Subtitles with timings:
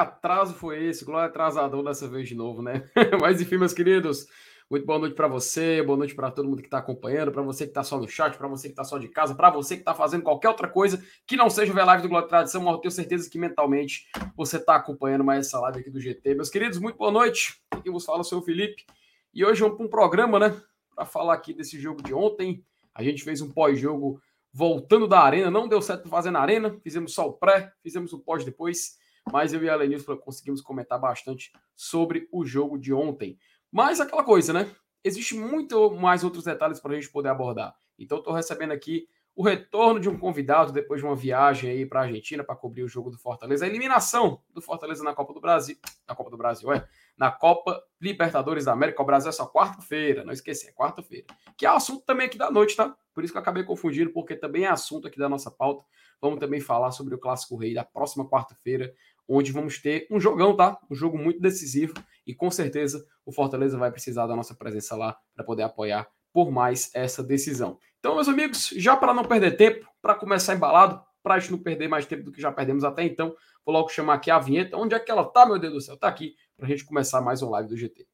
[0.00, 1.04] Atraso foi esse?
[1.04, 2.88] Glória atrasador dessa vez de novo, né?
[3.20, 4.26] Mas enfim, meus queridos,
[4.70, 7.64] muito boa noite para você, boa noite para todo mundo que está acompanhando, para você
[7.64, 9.82] que está só no chat, para você que está só de casa, para você que
[9.82, 12.80] está fazendo qualquer outra coisa que não seja ver live do Glória Tradição, mas eu
[12.80, 16.34] tenho certeza que mentalmente você está acompanhando mais essa live aqui do GT.
[16.34, 17.60] Meus queridos, muito boa noite.
[17.70, 18.86] Aqui vos fala o seu Felipe.
[19.34, 20.58] E hoje vamos para um programa, né?
[20.94, 22.64] Para falar aqui desse jogo de ontem.
[22.94, 24.18] A gente fez um pós-jogo
[24.52, 25.50] voltando da arena.
[25.50, 28.98] Não deu certo fazer na arena, fizemos só o pré, fizemos o pós depois,
[29.32, 33.38] mas eu e a Lenilson conseguimos comentar bastante sobre o jogo de ontem.
[33.70, 34.70] Mas aquela coisa, né?
[35.02, 37.74] Existe muito mais outros detalhes para a gente poder abordar.
[37.98, 42.00] Então, estou recebendo aqui o retorno de um convidado depois de uma viagem aí para
[42.00, 45.40] a Argentina para cobrir o jogo do Fortaleza, a eliminação do Fortaleza na Copa do
[45.40, 46.86] Brasil, na Copa do Brasil, é,
[47.16, 49.02] na Copa Libertadores da América.
[49.02, 51.26] O Brasil é só quarta-feira, não esqueça, é quarta-feira.
[51.56, 52.94] Que é assunto também aqui da noite, tá?
[53.14, 55.84] Por isso que eu acabei confundindo, porque também é assunto aqui da nossa pauta.
[56.20, 58.92] Vamos também falar sobre o Clássico Rei da próxima quarta-feira,
[59.36, 60.76] onde vamos ter um jogão, tá?
[60.90, 61.94] Um jogo muito decisivo
[62.26, 66.50] e com certeza o Fortaleza vai precisar da nossa presença lá para poder apoiar por
[66.50, 67.78] mais essa decisão.
[67.98, 71.58] Então, meus amigos, já para não perder tempo, para começar embalado, para a gente não
[71.58, 74.76] perder mais tempo do que já perdemos até então, vou logo chamar aqui a vinheta.
[74.76, 75.96] Onde é que ela tá, meu Deus do céu?
[75.96, 78.06] Tá aqui para a gente começar mais um live do GT.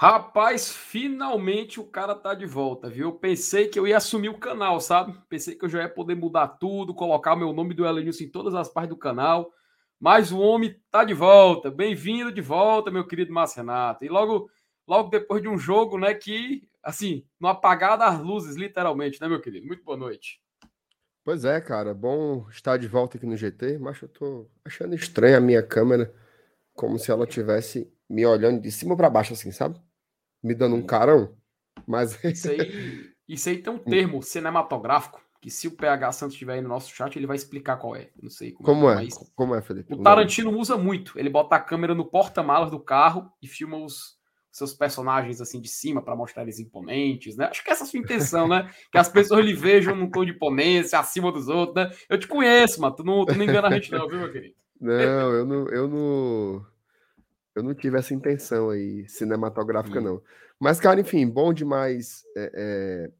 [0.00, 3.08] Rapaz, finalmente o cara tá de volta, viu?
[3.08, 5.12] Eu pensei que eu ia assumir o canal, sabe?
[5.28, 8.30] Pensei que eu já ia poder mudar tudo, colocar o meu nome do Elenilson em
[8.30, 9.52] todas as partes do canal.
[9.98, 11.68] Mas o homem tá de volta.
[11.68, 14.04] Bem-vindo de volta, meu querido Márcio Renato.
[14.04, 14.48] E logo,
[14.86, 19.40] logo depois de um jogo, né, que, assim, no apagar das luzes, literalmente, né, meu
[19.40, 19.66] querido?
[19.66, 20.40] Muito boa noite.
[21.24, 21.92] Pois é, cara.
[21.92, 26.14] Bom estar de volta aqui no GT, mas eu tô achando estranha a minha câmera,
[26.72, 29.87] como se ela tivesse me olhando de cima para baixo, assim, sabe?
[30.42, 31.34] Me dando um carão.
[31.86, 32.18] Mas.
[32.24, 36.60] Isso aí, isso aí tem um termo cinematográfico que se o PH Santos estiver aí
[36.60, 38.10] no nosso chat, ele vai explicar qual é.
[38.20, 38.94] Não sei como, como é.
[38.96, 39.14] Mas...
[39.36, 39.94] Como é, Felipe?
[39.94, 41.18] O Tarantino usa muito.
[41.18, 44.18] Ele bota a câmera no porta-malas do carro e filma os
[44.50, 47.46] seus personagens assim de cima para mostrar eles imponentes, né?
[47.46, 48.68] Acho que essa é a sua intenção, né?
[48.90, 51.96] Que as pessoas lhe vejam num tom de imponência acima dos outros, né?
[52.08, 52.96] Eu te conheço, mano.
[52.96, 54.54] Tu não, tu não engana a gente, não, viu, meu querido?
[54.80, 56.66] Não, eu não, eu não.
[57.54, 60.22] Eu não tive essa intenção aí cinematográfica, não.
[60.60, 63.10] Mas, cara, enfim, bom demais é, é,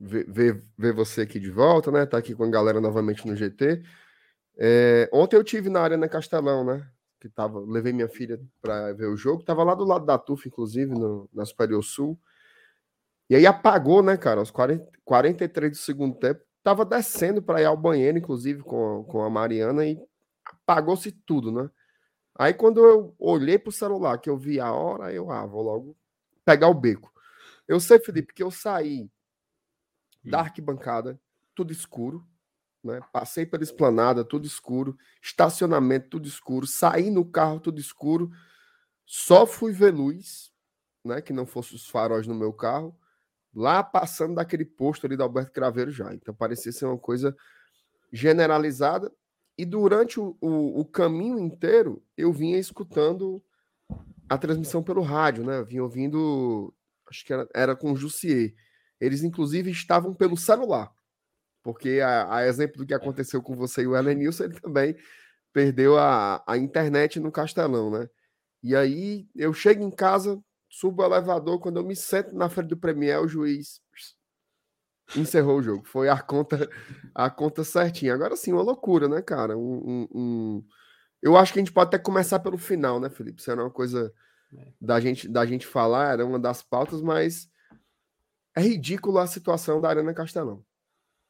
[0.00, 2.06] ver, ver, ver, você aqui de volta, né?
[2.06, 3.82] Tá aqui com a galera novamente no GT.
[4.58, 6.86] É, ontem eu tive na Arena Castelão, né?
[7.20, 9.42] Que tava, levei minha filha para ver o jogo.
[9.42, 12.18] Tava lá do lado da TUF, inclusive, no, na Superior Sul.
[13.30, 14.40] E aí apagou, né, cara?
[14.40, 16.40] Aos 40, 43 do segundo tempo.
[16.62, 19.98] Tava descendo para ir ao banheiro, inclusive, com, com a Mariana, e
[20.44, 21.70] apagou-se tudo, né?
[22.38, 25.96] Aí quando eu olhei pro celular, que eu vi a hora, eu ah, vou logo
[26.44, 27.12] pegar o beco.
[27.66, 29.10] Eu sei, Felipe, que eu saí
[30.24, 30.40] da hum.
[30.42, 31.20] arquibancada,
[31.54, 32.24] tudo escuro,
[32.82, 33.00] né?
[33.12, 38.30] Passei pela esplanada, tudo escuro, estacionamento, tudo escuro, saí no carro, tudo escuro,
[39.04, 40.52] só fui ver luz,
[41.04, 41.20] né?
[41.20, 42.96] Que não fosse os faróis no meu carro,
[43.52, 46.14] lá passando daquele posto ali do Alberto Craveiro já.
[46.14, 47.36] Então parecia ser uma coisa
[48.12, 49.12] generalizada.
[49.58, 53.42] E durante o, o, o, caminho inteiro, eu vinha escutando
[54.28, 55.58] a transmissão pelo rádio, né?
[55.58, 56.72] Eu vinha ouvindo,
[57.08, 58.54] acho que era, era com o Jussier.
[59.00, 60.92] Eles, inclusive, estavam pelo celular.
[61.60, 64.96] Porque, a, a exemplo do que aconteceu com você e o Elenilson, ele também
[65.52, 68.08] perdeu a, a internet no Castelão, né?
[68.62, 72.68] E aí, eu chego em casa, subo o elevador, quando eu me sento na frente
[72.68, 73.80] do Premier, o juiz
[75.16, 75.84] encerrou o jogo.
[75.84, 76.68] Foi a conta
[77.14, 78.14] a conta certinha.
[78.14, 79.56] Agora sim, uma loucura, né, cara?
[79.56, 80.64] Um, um, um...
[81.22, 83.40] Eu acho que a gente pode até começar pelo final, né, Felipe?
[83.40, 84.12] Isso era uma coisa
[84.56, 84.72] é.
[84.80, 87.50] da gente, da gente falar, era uma das pautas, mas
[88.54, 90.64] é ridícula a situação da Arena Castelão.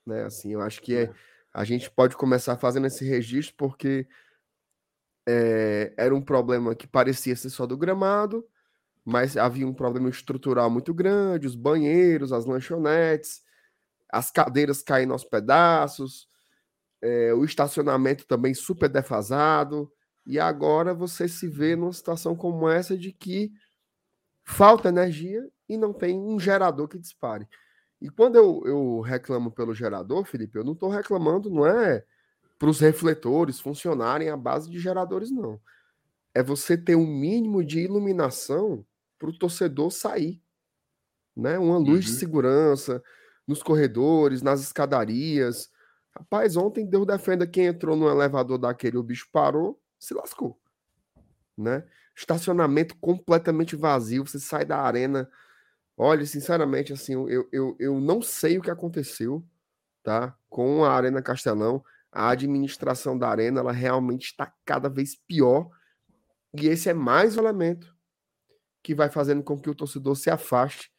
[0.07, 0.25] Né?
[0.25, 1.13] Assim, eu acho que é,
[1.53, 4.07] a gente pode começar fazendo esse registro porque
[5.29, 8.47] é, era um problema que parecia ser só do gramado,
[9.05, 13.43] mas havia um problema estrutural muito grande, os banheiros, as lanchonetes,
[14.10, 16.28] as cadeiras caindo aos pedaços,
[17.02, 19.90] é, o estacionamento também super defasado,
[20.26, 23.50] e agora você se vê numa situação como essa de que
[24.44, 27.49] falta energia e não tem um gerador que dispare.
[28.00, 32.05] E quando eu, eu reclamo pelo gerador, Felipe, eu não estou reclamando, não é
[32.58, 35.60] para os refletores funcionarem à base de geradores, não.
[36.34, 38.84] É você ter um mínimo de iluminação
[39.19, 40.43] para o torcedor sair.
[41.37, 41.58] Né?
[41.58, 42.12] Uma luz uhum.
[42.12, 43.02] de segurança,
[43.49, 45.71] nos corredores, nas escadarias,
[46.19, 50.61] Rapaz, ontem Deus defenda quem entrou no elevador daquele, o bicho parou, se lascou.
[51.56, 51.87] Né?
[52.17, 55.31] Estacionamento completamente vazio, você sai da arena.
[55.97, 59.45] Olha, sinceramente, assim, eu, eu, eu não sei o que aconteceu,
[60.03, 60.37] tá?
[60.49, 65.69] Com a Arena Castelão, a administração da arena, ela realmente está cada vez pior.
[66.53, 67.97] E esse é mais um elemento
[68.83, 70.93] que vai fazendo com que o torcedor se afaste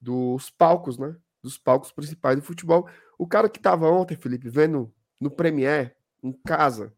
[0.00, 1.14] dos palcos, né?
[1.46, 2.88] Dos palcos principais do futebol.
[3.16, 6.92] O cara que estava ontem, Felipe, vendo no Premier, em casa,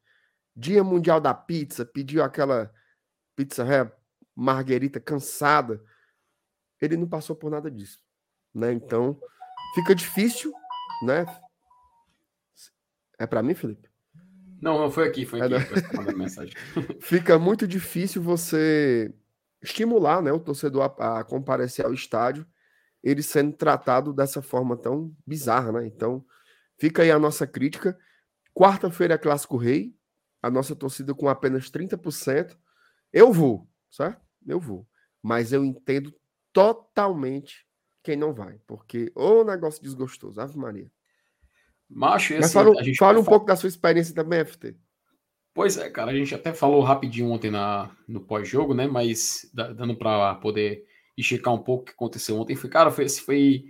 [0.56, 2.72] Dia Mundial da Pizza, pediu aquela
[3.36, 3.92] pizza ré,
[4.34, 5.84] marguerita cansada,
[6.80, 8.00] ele não passou por nada disso,
[8.54, 8.72] né?
[8.72, 9.20] Então,
[9.74, 10.50] fica difícil,
[11.02, 11.26] né?
[13.18, 13.86] É para mim, Felipe?
[14.62, 15.54] Não, não foi aqui, foi é, aqui.
[15.56, 19.14] É, fica muito difícil você
[19.60, 22.46] estimular, né, o torcedor a, a comparecer ao estádio
[23.02, 25.86] ele sendo tratado dessa forma tão bizarra, né?
[25.86, 26.24] Então,
[26.78, 27.98] fica aí a nossa crítica.
[28.54, 29.94] Quarta-feira é Clássico Rei,
[30.42, 32.56] a nossa torcida com apenas 30%.
[33.12, 34.20] Eu vou, certo?
[34.46, 34.86] Eu vou.
[35.22, 36.14] Mas eu entendo
[36.52, 37.66] totalmente
[38.02, 40.90] quem não vai, porque o negócio desgostoso, Ave Maria.
[41.88, 44.76] Macho, Mas assim, fala, fala um pouco da sua experiência também, FT.
[45.54, 48.86] Pois é, cara, a gente até falou rapidinho ontem na, no pós-jogo, né?
[48.86, 50.84] Mas dando para poder
[51.18, 52.54] e checar um pouco o que aconteceu ontem.
[52.54, 53.64] Foi, cara, foi, foi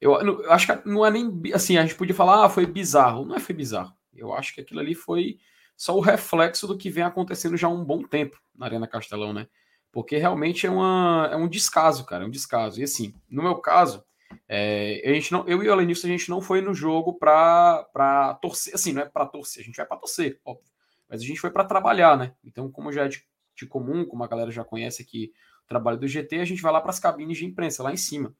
[0.00, 3.26] eu, eu, acho que não é nem assim, a gente podia falar, ah, foi bizarro.
[3.26, 3.92] Não é foi bizarro.
[4.14, 5.38] Eu acho que aquilo ali foi
[5.76, 9.34] só o reflexo do que vem acontecendo já há um bom tempo na Arena Castelão,
[9.34, 9.46] né?
[9.92, 12.80] Porque realmente é, uma, é um descaso, cara, é um descaso.
[12.80, 14.02] E assim, no meu caso,
[14.48, 17.84] é, a gente não, eu e o Alenilson, a gente não foi no jogo pra,
[17.92, 20.64] pra torcer, assim, não é pra torcer, a gente vai pra torcer, óbvio.
[21.06, 22.32] Mas a gente foi para trabalhar, né?
[22.42, 23.22] Então, como já é de,
[23.54, 25.30] de comum, como a galera já conhece aqui
[25.70, 28.34] trabalho do GT, a gente vai lá para as cabines de imprensa, lá em cima.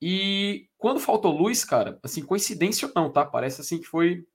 [0.00, 3.24] E quando faltou luz, cara, assim, coincidência ou não, tá?
[3.24, 4.26] Parece assim que foi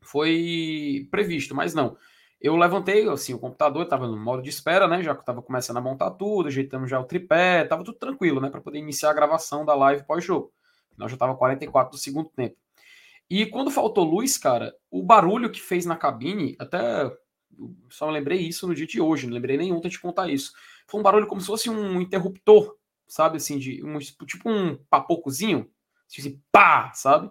[0.00, 1.96] foi previsto, mas não.
[2.40, 5.02] Eu levantei, assim, o computador estava no modo de espera, né?
[5.02, 8.48] Já que estava começando a montar tudo, ajeitamos já o tripé, tava tudo tranquilo, né?
[8.48, 10.52] Para poder iniciar a gravação da live pós-jogo.
[10.96, 12.56] Nós já estava 44 do segundo tempo.
[13.28, 17.12] E quando faltou luz, cara, o barulho que fez na cabine, até
[17.90, 20.52] só lembrei isso no dia de hoje, não lembrei nem ontem de contar isso.
[20.88, 22.74] Foi um barulho como se fosse um interruptor,
[23.06, 23.36] sabe?
[23.36, 25.70] Assim, de um, tipo um papocozinho,
[26.06, 27.30] assim, pá, sabe?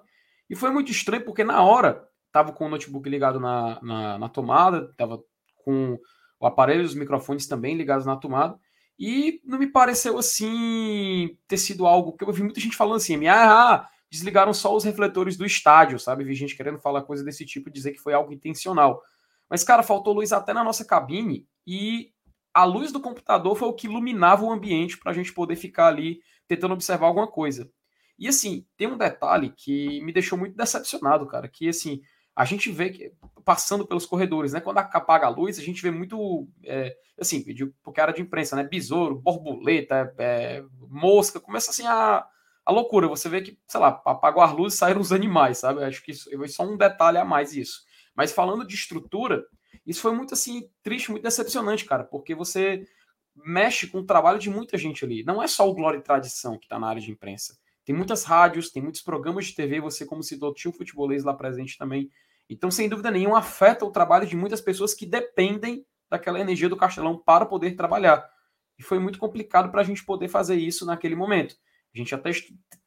[0.50, 4.30] E foi muito estranho porque na hora tava com o notebook ligado na, na, na
[4.30, 5.22] tomada, tava
[5.56, 6.00] com
[6.40, 8.60] o aparelho os microfones também ligados na tomada.
[9.00, 13.28] E não me pareceu assim ter sido algo que eu vi muita gente falando assim,
[13.28, 16.24] ah, desligaram só os refletores do estádio, sabe?
[16.24, 19.02] Vi gente querendo falar coisa desse tipo, dizer que foi algo intencional.
[19.50, 22.12] Mas, cara, faltou luz até na nossa cabine e
[22.58, 25.90] a luz do computador foi o que iluminava o ambiente para a gente poder ficar
[25.90, 27.70] ali tentando observar alguma coisa.
[28.18, 32.02] E assim, tem um detalhe que me deixou muito decepcionado, cara, que assim,
[32.36, 33.14] a gente vê que
[33.46, 34.60] passando pelos corredores, né?
[34.60, 37.46] Quando apaga a luz, a gente vê muito, é, assim,
[37.84, 38.64] porque era de imprensa, né?
[38.64, 42.26] Besouro, borboleta, é, mosca, começa assim a,
[42.66, 43.08] a loucura.
[43.08, 45.84] Você vê que, sei lá, apagou a luz e saíram os animais, sabe?
[45.84, 47.82] Acho que isso é só um detalhe a mais isso.
[48.16, 49.46] Mas falando de estrutura,
[49.88, 52.86] isso foi muito assim, triste, muito decepcionante, cara, porque você
[53.34, 55.24] mexe com o trabalho de muita gente ali.
[55.24, 57.58] Não é só o Glória e Tradição que está na área de imprensa.
[57.86, 61.34] Tem muitas rádios, tem muitos programas de TV, você, como citou, tinha o futebolês lá
[61.34, 62.10] presente também.
[62.50, 66.76] Então, sem dúvida nenhuma, afeta o trabalho de muitas pessoas que dependem daquela energia do
[66.76, 68.30] Castelão para poder trabalhar.
[68.78, 71.56] E foi muito complicado para a gente poder fazer isso naquele momento.
[71.96, 72.32] A gente até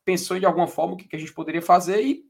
[0.05, 2.25] pensou de alguma forma o que a gente poderia fazer e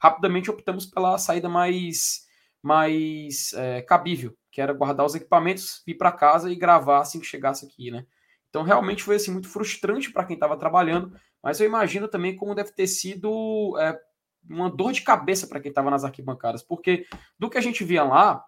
[0.00, 2.25] rapidamente optamos pela saída mais
[2.62, 7.26] mais é, cabível, que era guardar os equipamentos, ir para casa e gravar assim que
[7.26, 8.06] chegasse aqui, né?
[8.48, 12.54] Então realmente foi assim muito frustrante para quem estava trabalhando, mas eu imagino também como
[12.54, 13.98] deve ter sido é,
[14.48, 17.06] uma dor de cabeça para quem estava nas arquibancadas, porque
[17.38, 18.44] do que a gente via lá,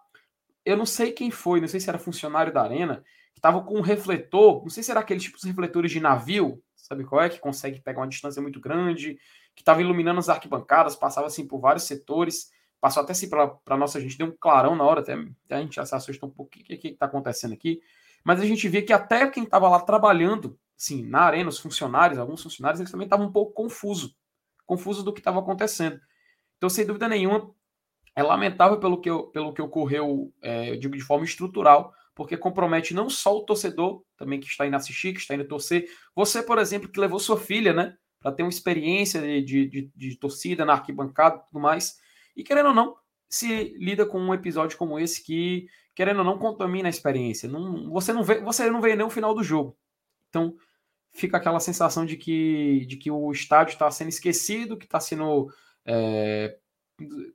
[0.64, 3.78] eu não sei quem foi, não sei se era funcionário da arena, que estava com
[3.78, 7.28] um refletor, não sei se era aqueles tipos de refletores de navio, sabe qual é,
[7.28, 9.18] que consegue pegar uma distância muito grande,
[9.54, 12.50] que estava iluminando as arquibancadas, passava assim por vários setores
[12.80, 15.60] passou até assim para a nossa gente, deu um clarão na hora, até, até a
[15.60, 17.80] gente se assustou um pouco, o que está acontecendo aqui?
[18.24, 22.18] Mas a gente vê que até quem estava lá trabalhando, assim, na arena, os funcionários,
[22.18, 24.14] alguns funcionários, eles também estavam um pouco confusos,
[24.66, 26.00] confusos do que estava acontecendo.
[26.56, 27.52] Então, sem dúvida nenhuma,
[28.14, 32.92] é lamentável pelo que, pelo que ocorreu, é, eu digo de forma estrutural, porque compromete
[32.92, 36.58] não só o torcedor, também que está indo assistir, que está indo torcer, você, por
[36.58, 40.64] exemplo, que levou sua filha, né, para ter uma experiência de, de, de, de torcida
[40.64, 41.96] na arquibancada e tudo mais,
[42.38, 42.96] e querendo ou não,
[43.28, 47.48] se lida com um episódio como esse que, querendo ou não, contamina a experiência.
[47.48, 49.76] Não, você não vê, você não vê nem o final do jogo.
[50.28, 50.56] Então,
[51.12, 55.52] fica aquela sensação de que, de que o estádio está sendo esquecido, que está sendo
[55.84, 56.56] é,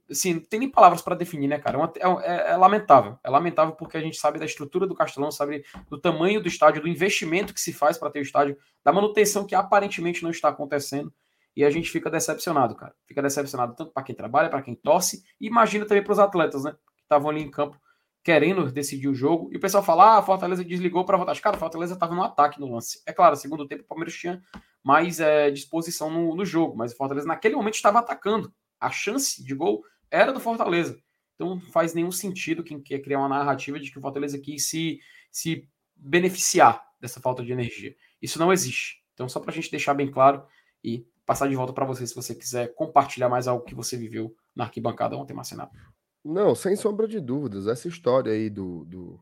[0.10, 1.78] assim, não tem nem palavras para definir, né, cara?
[1.98, 3.18] É, é, é, é, lamentável.
[3.24, 6.82] É lamentável porque a gente sabe da estrutura do Castelão, sabe do tamanho do estádio,
[6.82, 10.50] do investimento que se faz para ter o estádio, da manutenção que aparentemente não está
[10.50, 11.14] acontecendo.
[11.56, 12.96] E a gente fica decepcionado, cara.
[13.06, 16.64] Fica decepcionado tanto para quem trabalha, para quem torce, e imagina também para os atletas,
[16.64, 16.72] né?
[16.96, 17.80] Que estavam ali em campo
[18.24, 19.50] querendo decidir o jogo.
[19.52, 21.40] E o pessoal fala: ah, a Fortaleza desligou para votar.
[21.40, 23.02] Cara, a Fortaleza estava no ataque no lance.
[23.06, 24.42] É claro, segundo tempo, o Palmeiras tinha
[24.84, 28.54] mais é, disposição no, no jogo, mas o Fortaleza naquele momento estava atacando.
[28.80, 30.98] A chance de gol era do Fortaleza.
[31.36, 34.70] Então não faz nenhum sentido quem quer criar uma narrativa de que o Fortaleza quis
[34.70, 35.00] se,
[35.32, 37.96] se beneficiar dessa falta de energia.
[38.22, 39.04] Isso não existe.
[39.14, 40.46] Então, só para a gente deixar bem claro
[40.84, 44.36] e passar de volta para você se você quiser compartilhar mais algo que você viveu
[44.56, 45.78] na arquibancada ontem, Marcenato.
[46.24, 47.68] Não, sem sombra de dúvidas.
[47.68, 49.20] Essa história aí do, do,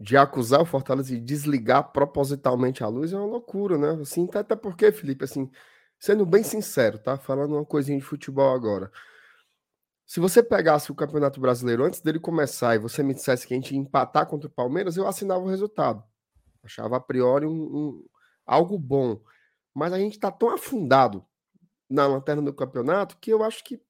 [0.00, 4.02] de acusar o Fortaleza de desligar propositalmente a luz é uma loucura, né?
[4.02, 5.48] Assim, até porque, Felipe, assim,
[5.98, 7.16] sendo bem sincero, tá?
[7.16, 8.90] Falando uma coisinha de futebol agora.
[10.04, 13.56] Se você pegasse o Campeonato Brasileiro antes dele começar e você me dissesse que a
[13.56, 16.02] gente ia empatar contra o Palmeiras, eu assinava o resultado.
[16.64, 18.04] Achava a priori um, um
[18.44, 19.20] algo bom.
[19.74, 21.24] Mas a gente está tão afundado
[21.88, 23.80] na lanterna do campeonato que eu acho que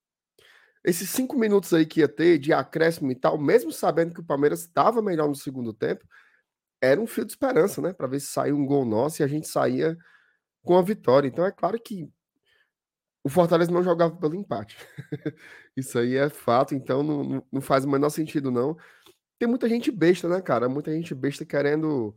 [0.84, 4.24] esses cinco minutos aí que ia ter de acréscimo e tal, mesmo sabendo que o
[4.24, 6.04] Palmeiras estava melhor no segundo tempo,
[6.80, 7.92] era um fio de esperança, né?
[7.92, 9.96] Para ver se saía um gol nosso e a gente saía
[10.64, 11.28] com a vitória.
[11.28, 12.10] Então é claro que
[13.24, 14.76] o Fortaleza não jogava pelo empate.
[15.76, 18.76] Isso aí é fato, então não, não faz o menor sentido, não.
[19.38, 20.68] Tem muita gente besta, né, cara?
[20.68, 22.14] Muita gente besta querendo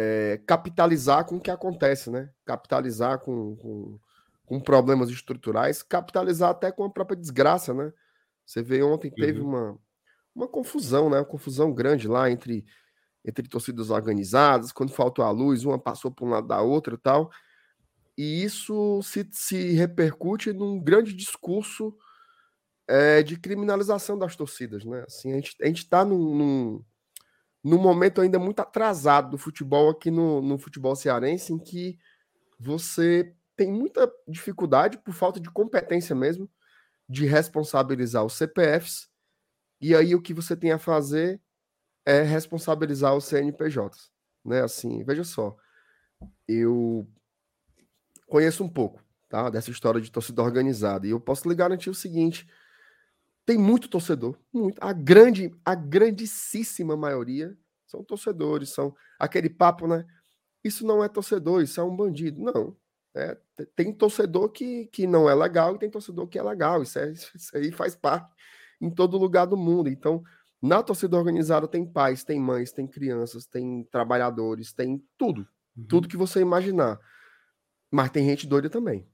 [0.00, 2.30] é, capitalizar com o que acontece, né?
[2.46, 3.98] Capitalizar com, com,
[4.46, 7.92] com, problemas estruturais, capitalizar até com a própria desgraça, né?
[8.46, 9.48] Você vê ontem teve uhum.
[9.48, 9.78] uma,
[10.34, 11.18] uma confusão, né?
[11.18, 12.64] Uma confusão grande lá entre,
[13.22, 16.98] entre torcidas organizadas, quando faltou a luz, uma passou por um lado da outra e
[16.98, 17.30] tal.
[18.16, 21.94] E isso se, se repercute num grande discurso
[22.88, 25.04] é, de criminalização das torcidas, né?
[25.06, 26.84] Assim, a gente a está num, num
[27.62, 31.98] no momento ainda muito atrasado do futebol aqui no, no futebol cearense, em que
[32.58, 36.50] você tem muita dificuldade, por falta de competência mesmo,
[37.08, 39.10] de responsabilizar os CPFs,
[39.80, 41.40] e aí o que você tem a fazer
[42.06, 44.10] é responsabilizar os CNPJs.
[44.44, 44.62] Né?
[44.62, 45.56] Assim, veja só,
[46.48, 47.06] eu
[48.26, 51.94] conheço um pouco tá, dessa história de torcida organizada, e eu posso lhe garantir o
[51.94, 52.48] seguinte:
[53.50, 54.78] tem muito torcedor, muito.
[54.80, 60.06] A grande, a grandíssima maioria são torcedores, são aquele papo, né?
[60.62, 62.40] Isso não é torcedor, isso é um bandido.
[62.40, 62.76] Não.
[63.12, 63.36] É,
[63.74, 66.80] tem torcedor que, que não é legal e tem torcedor que é legal.
[66.80, 68.32] Isso, é, isso aí faz parte
[68.80, 69.88] em todo lugar do mundo.
[69.88, 70.22] Então,
[70.62, 75.44] na torcida organizada tem pais, tem mães, tem crianças, tem trabalhadores, tem tudo.
[75.76, 75.86] Uhum.
[75.88, 77.00] Tudo que você imaginar.
[77.90, 79.08] Mas tem gente doida também.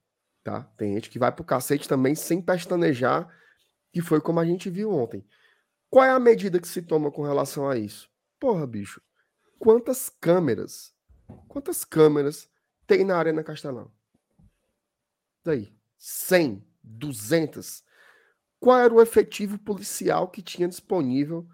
[0.45, 0.61] Tá?
[0.77, 3.35] Tem gente que vai pro cacete também sem pestanejar
[3.97, 5.27] que foi como a gente viu ontem.
[5.89, 8.11] Qual é a medida que se toma com relação a isso?
[8.39, 9.01] Porra, bicho,
[9.59, 10.95] quantas câmeras,
[11.49, 12.47] quantas câmeras
[12.87, 13.91] tem na Arena Castelão?
[15.43, 17.83] Daí, 100, 200.
[18.61, 21.49] Qual era o efetivo policial que tinha disponível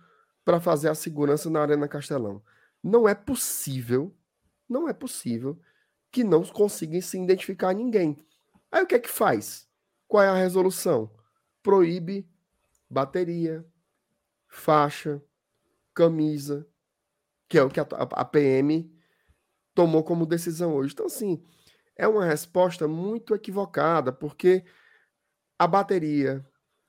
[0.44, 2.42] para fazer a segurança na Arena Castelão?
[2.82, 4.12] Não é possível,
[4.68, 5.56] não é possível
[6.10, 8.26] que não consigam se identificar ninguém.
[8.68, 9.68] Aí o que é que faz?
[10.08, 11.08] Qual é a resolução?
[11.62, 12.31] Proíbe
[12.92, 13.66] bateria,
[14.46, 15.22] faixa,
[15.94, 16.68] camisa,
[17.48, 18.94] que é o que a, a PM
[19.74, 20.92] tomou como decisão hoje.
[20.92, 21.42] Então, assim,
[21.96, 24.62] é uma resposta muito equivocada, porque
[25.58, 26.46] a bateria,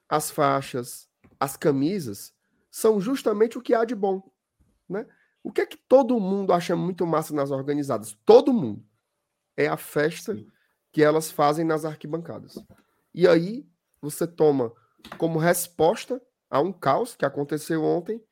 [0.09, 2.33] as faixas, as camisas
[2.69, 4.29] são justamente o que há de bom,
[4.89, 5.07] né?
[5.41, 8.17] O que é que todo mundo acha muito massa nas organizadas?
[8.25, 8.85] Todo mundo.
[9.55, 10.35] É a festa
[10.91, 12.57] que elas fazem nas arquibancadas.
[13.13, 13.67] E aí
[14.01, 14.73] você toma
[15.17, 18.23] como resposta a um caos que aconteceu ontem,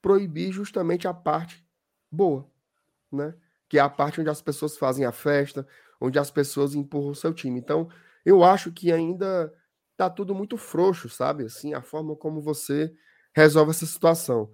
[0.00, 1.66] proibir justamente a parte
[2.10, 2.50] boa,
[3.12, 3.34] né?
[3.68, 5.66] Que é a parte onde as pessoas fazem a festa,
[6.00, 7.58] onde as pessoas empurram o seu time.
[7.58, 7.88] Então,
[8.24, 9.52] eu acho que ainda
[9.96, 11.44] tá tudo muito frouxo, sabe?
[11.44, 12.92] Assim, a forma como você
[13.34, 14.50] resolve essa situação.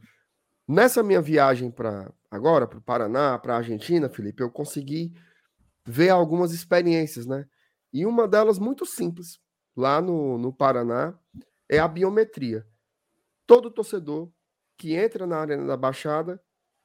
[0.67, 5.15] Nessa minha viagem para agora para o Paraná, para a Argentina, Felipe, eu consegui
[5.87, 7.47] ver algumas experiências, né?
[7.93, 9.39] E uma delas muito simples,
[9.77, 11.15] lá no, no Paraná,
[11.69, 12.67] é a biometria.
[13.47, 14.31] Todo torcedor
[14.77, 16.41] que entra na Arena da Baixada,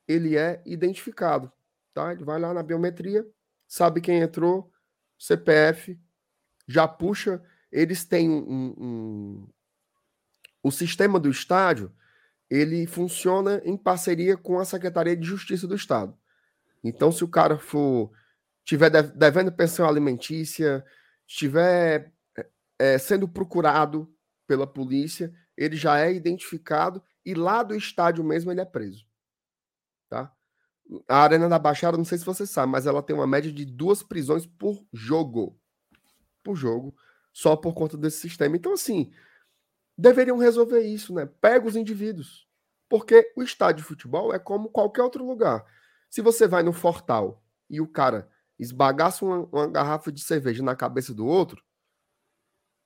[0.07, 1.51] ele é identificado,
[1.93, 2.11] tá?
[2.11, 3.25] Ele vai lá na biometria,
[3.67, 4.71] sabe quem entrou,
[5.17, 5.99] CPF,
[6.67, 7.41] já puxa.
[7.71, 9.49] Eles têm um, um,
[10.61, 11.91] o sistema do estádio,
[12.49, 16.17] ele funciona em parceria com a Secretaria de Justiça do Estado.
[16.83, 18.11] Então, se o cara for
[18.65, 20.83] tiver devendo pensão alimentícia,
[21.25, 22.10] estiver
[22.81, 24.11] é, sendo procurado
[24.47, 29.05] pela polícia, ele já é identificado e lá do estádio mesmo ele é preso.
[30.09, 30.35] Tá?
[31.07, 33.65] A Arena da Baixada, não sei se você sabe, mas ela tem uma média de
[33.65, 35.59] duas prisões por jogo.
[36.43, 36.95] Por jogo,
[37.31, 38.57] só por conta desse sistema.
[38.57, 39.13] Então, assim,
[39.95, 41.29] deveriam resolver isso, né?
[41.39, 42.47] Pega os indivíduos.
[42.89, 45.63] Porque o estádio de futebol é como qualquer outro lugar.
[46.09, 50.75] Se você vai no Fortal e o cara esbagaça uma, uma garrafa de cerveja na
[50.75, 51.63] cabeça do outro,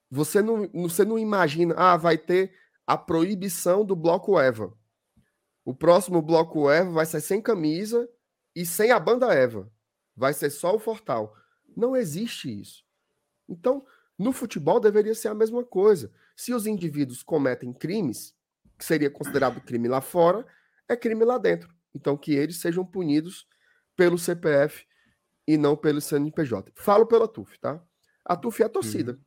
[0.09, 2.53] você não, você não imagina, ah, vai ter
[2.85, 4.73] a proibição do bloco Eva.
[5.63, 8.07] O próximo bloco Eva vai ser sem camisa
[8.55, 9.71] e sem a banda Eva.
[10.15, 11.35] Vai ser só o Fortal.
[11.75, 12.85] Não existe isso.
[13.49, 13.85] Então,
[14.17, 16.11] no futebol deveria ser a mesma coisa.
[16.35, 18.33] Se os indivíduos cometem crimes,
[18.77, 20.45] que seria considerado crime lá fora,
[20.87, 21.73] é crime lá dentro.
[21.93, 23.47] Então, que eles sejam punidos
[23.95, 24.85] pelo CPF
[25.47, 26.71] e não pelo CNPJ.
[26.75, 27.83] Falo pela TUF, tá?
[28.23, 29.13] A TUF é a torcida.
[29.13, 29.19] Uhum.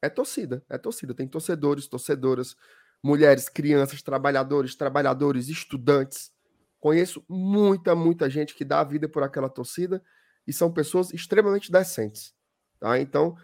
[0.00, 1.14] É torcida, é torcida.
[1.14, 2.56] Tem torcedores, torcedoras,
[3.02, 6.32] mulheres, crianças, trabalhadores, trabalhadores, estudantes.
[6.80, 10.02] Conheço muita, muita gente que dá a vida por aquela torcida
[10.46, 12.34] e são pessoas extremamente decentes.
[12.78, 12.98] Tá?
[12.98, 13.36] Então,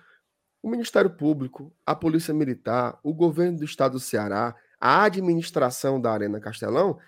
[0.62, 6.12] o Ministério Público, a Polícia Militar, o governo do estado do Ceará, a administração da
[6.12, 6.98] Arena Castelão,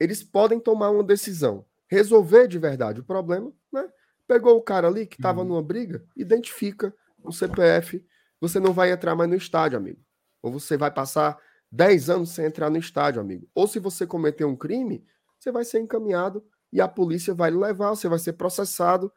[0.00, 3.88] eles podem tomar uma decisão, resolver de verdade o problema, né?
[4.26, 5.48] Pegou o cara ali que estava uhum.
[5.48, 6.92] numa briga, identifica
[7.22, 8.04] o CPF,
[8.40, 10.00] você não vai entrar mais no estádio, amigo.
[10.42, 11.38] Ou você vai passar
[11.70, 13.48] 10 anos sem entrar no estádio, amigo.
[13.54, 15.04] Ou se você cometer um crime,
[15.38, 19.12] você vai ser encaminhado e a polícia vai levar, você vai ser processado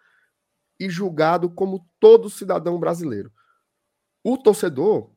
[0.79, 3.31] e julgado como todo cidadão brasileiro.
[4.23, 5.11] O torcedor,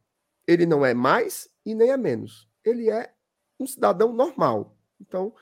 [0.47, 2.49] ele não é mais e nem é menos.
[2.65, 3.13] Ele é
[3.59, 4.77] um cidadão normal.
[5.01, 5.35] Então,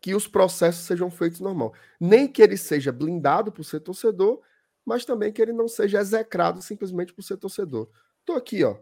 [0.00, 1.74] que os processos sejam feitos normal.
[2.00, 4.40] Nem que ele seja blindado por ser torcedor,
[4.84, 7.88] mas também que ele não seja execrado simplesmente por ser torcedor.
[8.28, 8.76] Tô aqui, ó,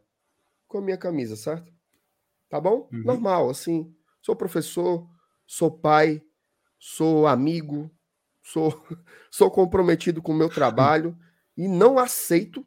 [0.67, 1.73] com a minha camisa, certo?
[2.49, 2.89] Tá bom?
[2.93, 3.05] Uhum.
[3.05, 3.95] Normal, assim.
[4.21, 5.09] Sou professor,
[5.47, 6.21] sou pai,
[6.81, 7.89] sou amigo,
[8.43, 8.73] sou,
[9.31, 11.17] sou comprometido com o meu trabalho
[11.57, 12.67] e não aceito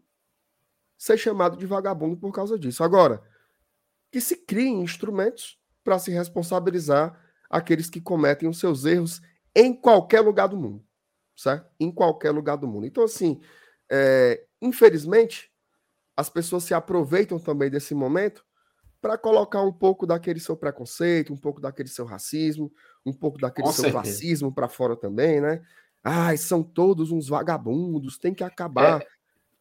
[0.98, 2.82] ser chamado de vagabundo por causa disso.
[2.82, 3.22] Agora,
[4.10, 9.22] que se criem instrumentos para se responsabilizar aqueles que cometem os seus erros
[9.54, 10.82] em qualquer lugar do mundo,
[11.36, 11.70] certo?
[11.78, 12.86] Em qualquer lugar do mundo.
[12.86, 13.42] Então, assim,
[13.92, 15.49] é, infelizmente,
[16.20, 18.46] as pessoas se aproveitam também desse momento
[19.02, 22.72] para colocar um pouco daquele seu preconceito, um pouco daquele seu racismo,
[23.06, 24.04] um pouco daquele Com seu certeza.
[24.04, 25.62] classismo para fora também, né?
[26.04, 29.02] Ai, são todos uns vagabundos, tem que acabar.
[29.02, 29.08] É.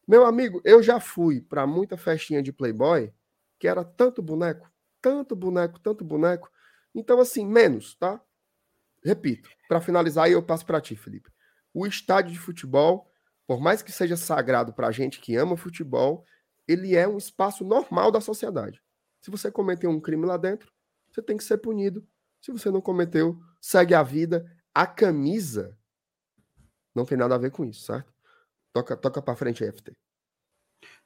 [0.06, 3.12] Meu amigo, eu já fui para muita festinha de Playboy
[3.56, 4.68] que era tanto boneco,
[5.00, 6.50] tanto boneco, tanto boneco,
[6.94, 8.20] então, assim, menos, tá?
[9.04, 11.30] Repito, para finalizar, aí eu passo para ti, Felipe.
[11.72, 13.08] O estádio de futebol,
[13.46, 16.24] por mais que seja sagrado para a gente que ama futebol,
[16.68, 18.80] ele é um espaço normal da sociedade.
[19.20, 20.70] Se você cometeu um crime lá dentro,
[21.10, 22.06] você tem que ser punido.
[22.40, 24.46] Se você não cometeu, segue a vida.
[24.74, 25.76] A camisa
[26.94, 28.12] não tem nada a ver com isso, certo?
[28.72, 29.92] Toca, toca para frente FT.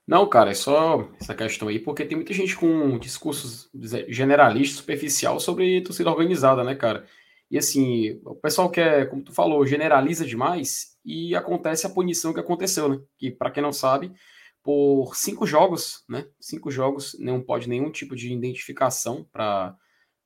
[0.07, 3.70] Não, cara, é só essa questão aí, porque tem muita gente com discursos
[4.09, 7.07] generalistas, superficial sobre torcida organizada, né, cara?
[7.48, 12.40] E assim, o pessoal quer, como tu falou, generaliza demais e acontece a punição que
[12.40, 13.01] aconteceu, né?
[13.16, 14.12] Que, para quem não sabe,
[14.62, 16.27] por cinco jogos, né?
[16.40, 19.77] Cinco jogos, não pode nenhum tipo de identificação para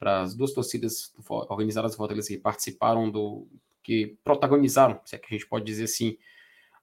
[0.01, 3.49] as duas torcidas organizadas do Fortaleza que participaram do.
[3.83, 6.18] que protagonizaram, se é que a gente pode dizer assim,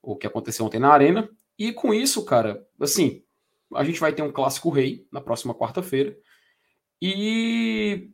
[0.01, 1.29] o que aconteceu ontem na Arena.
[1.57, 3.23] E com isso, cara, assim,
[3.73, 6.17] a gente vai ter um clássico rei na próxima quarta-feira.
[7.01, 8.09] E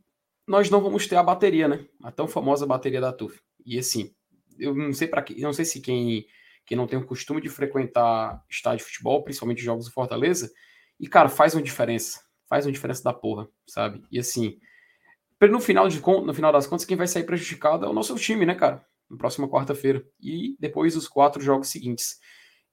[0.45, 1.85] nós não vamos ter a bateria, né?
[2.03, 3.39] A tão famosa bateria da TUF.
[3.65, 4.13] E assim,
[4.57, 6.27] eu não sei para que, não sei se quem
[6.69, 10.51] quem não tem o costume de frequentar estádio de futebol, principalmente jogos do Fortaleza,
[10.99, 14.03] e cara, faz uma diferença, faz uma diferença da porra, sabe?
[14.11, 14.59] E assim,
[15.41, 18.45] no final de no final das contas, quem vai sair prejudicado é o nosso time,
[18.45, 18.85] né, cara?
[19.09, 22.19] Na próxima quarta-feira e depois os quatro jogos seguintes.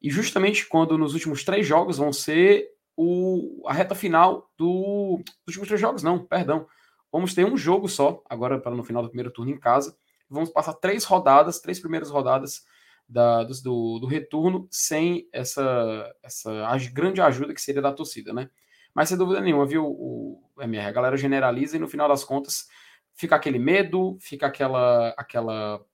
[0.03, 5.57] E justamente quando nos últimos três jogos vão ser o, a reta final do, dos
[5.57, 6.67] últimos três jogos, não, perdão.
[7.11, 9.97] Vamos ter um jogo só, agora para no final do primeiro turno em casa.
[10.29, 12.63] Vamos passar três rodadas, três primeiras rodadas
[13.09, 18.51] da, do, do, retorno sem essa, essa grande ajuda que seria da torcida, né?
[18.95, 22.67] Mas sem dúvida nenhuma, viu, o, MR, a galera generaliza e no final das contas
[23.15, 25.85] fica aquele medo, fica aquela, aquela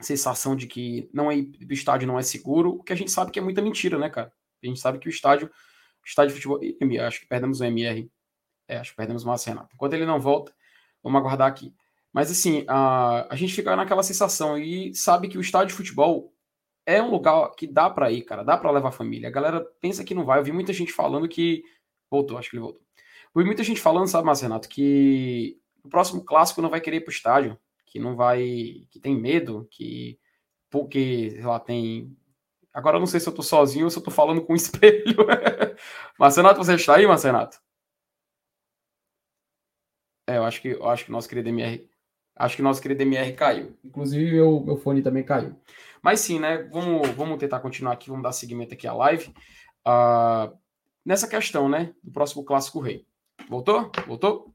[0.00, 3.30] sensação de que não é, o estádio não é seguro, o que a gente sabe
[3.30, 4.32] que é muita mentira, né, cara?
[4.62, 6.60] A gente sabe que o estádio, o estádio de futebol,
[7.06, 8.10] acho que perdemos o MR,
[8.68, 9.74] é, acho que perdemos o Márcio Renato.
[9.74, 10.54] Enquanto ele não volta,
[11.02, 11.74] vamos aguardar aqui.
[12.12, 16.32] Mas assim, a, a gente fica naquela sensação e sabe que o estádio de futebol
[16.86, 19.28] é um lugar que dá para ir, cara, dá para levar a família.
[19.28, 20.38] A galera pensa que não vai.
[20.38, 21.62] Eu vi muita gente falando que
[22.12, 22.82] Voltou, acho que ele voltou.
[23.34, 27.00] Houve muita gente falando, sabe, Márcio Renato, que o próximo clássico não vai querer ir
[27.00, 28.86] pro estádio, que não vai.
[28.90, 30.18] que tem medo, que.
[30.68, 32.14] Porque, sei lá, tem.
[32.70, 34.56] Agora eu não sei se eu tô sozinho ou se eu tô falando com um
[34.56, 35.16] espelho.
[36.18, 37.58] Marcenato, você está aí, Marcenato?
[40.28, 41.88] É, eu acho que eu acho que o nosso querido MR.
[42.36, 43.74] Acho que o nosso querido MR caiu.
[43.82, 45.58] Inclusive, meu, meu fone também caiu.
[46.02, 46.68] Mas sim, né?
[46.72, 49.32] Vamos, vamos tentar continuar aqui, vamos dar seguimento aqui à live.
[49.86, 50.56] Uh,
[51.04, 51.94] nessa questão, né?
[52.02, 53.06] Do próximo clássico rei.
[53.48, 53.90] Voltou?
[54.06, 54.52] Voltou?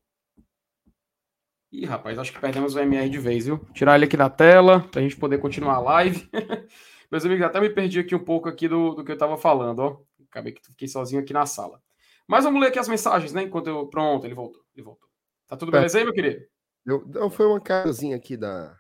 [1.72, 3.60] Ih, rapaz, acho que perdemos o MR de vez, viu?
[3.74, 6.30] Tirar ele aqui da tela para a gente poder continuar a live.
[7.12, 9.80] Meus amigos, até me perdi aqui um pouco aqui do, do que eu estava falando,
[9.80, 10.02] ó.
[10.30, 11.82] Acabei que fiquei sozinho aqui na sala.
[12.28, 13.44] Mas vamos ler aqui as mensagens, né?
[13.44, 13.88] Enquanto eu.
[13.88, 14.62] Pronto, ele voltou.
[14.76, 15.08] Ele voltou.
[15.48, 16.46] Tá tudo beleza aí, meu querido?
[16.86, 18.77] Eu, não, foi uma casinha aqui da.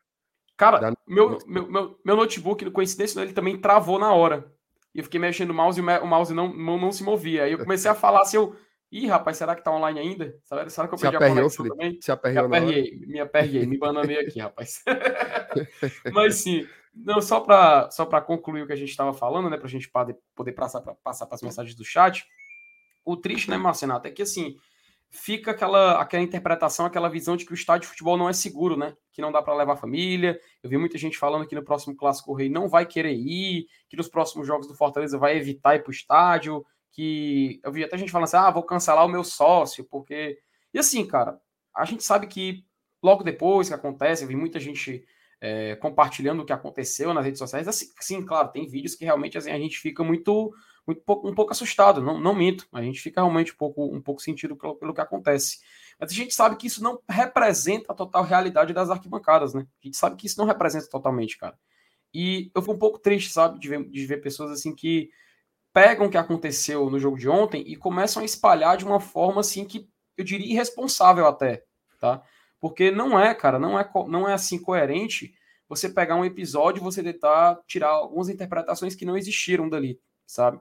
[0.57, 0.93] Cara.
[1.07, 4.51] Meu, meu, meu, meu notebook, coincidência, ele também travou na hora.
[4.93, 7.43] E eu fiquei mexendo no mouse e o mouse não, não, não se movia.
[7.43, 8.55] Aí eu comecei a falar assim, eu.
[8.89, 10.35] Ih, rapaz, será que tá online ainda?
[10.43, 11.77] Será, será que eu perdi se a conexão Felipe?
[11.77, 12.01] também?
[12.01, 14.81] Se aperreou me aperrei, me aperrei, me bananei aqui, rapaz.
[16.13, 16.65] Mas sim,
[16.95, 19.89] não, só para só concluir o que a gente estava falando, né, para a gente
[19.89, 22.25] poder, poder passar para passar as mensagens do chat.
[23.05, 24.55] O triste, né, Marcenato, é que assim,
[25.09, 28.77] fica aquela, aquela interpretação, aquela visão de que o estádio de futebol não é seguro,
[28.77, 28.95] né?
[29.11, 30.39] Que não dá para levar a família.
[30.61, 33.97] Eu vi muita gente falando que no próximo Clássico Rei não vai querer ir, que
[33.97, 36.65] nos próximos jogos do Fortaleza vai evitar ir para o estádio
[36.97, 40.39] que eu vi até gente falando assim: ah, vou cancelar o meu sócio, porque.
[40.73, 41.39] E assim, cara,
[41.75, 42.65] a gente sabe que
[43.01, 45.05] logo depois que acontece, eu vi muita gente
[45.39, 47.67] é, compartilhando o que aconteceu nas redes sociais.
[47.67, 50.51] Assim, sim, claro, tem vídeos que realmente assim, a gente fica muito,
[50.87, 54.21] muito um pouco assustado, não, não minto, a gente fica realmente um pouco, um pouco
[54.21, 55.59] sentido pelo, pelo que acontece.
[55.99, 59.67] Mas a gente sabe que isso não representa a total realidade das arquibancadas, né?
[59.83, 61.57] A gente sabe que isso não representa totalmente, cara.
[62.13, 65.09] E eu fui um pouco triste, sabe, de ver, de ver pessoas assim que
[65.73, 69.41] pegam o que aconteceu no jogo de ontem e começam a espalhar de uma forma
[69.41, 71.63] assim que eu diria irresponsável até,
[71.99, 72.23] tá?
[72.59, 75.35] Porque não é, cara, não é, não é assim coerente
[75.69, 80.59] você pegar um episódio e você tentar tirar algumas interpretações que não existiram dali, sabe?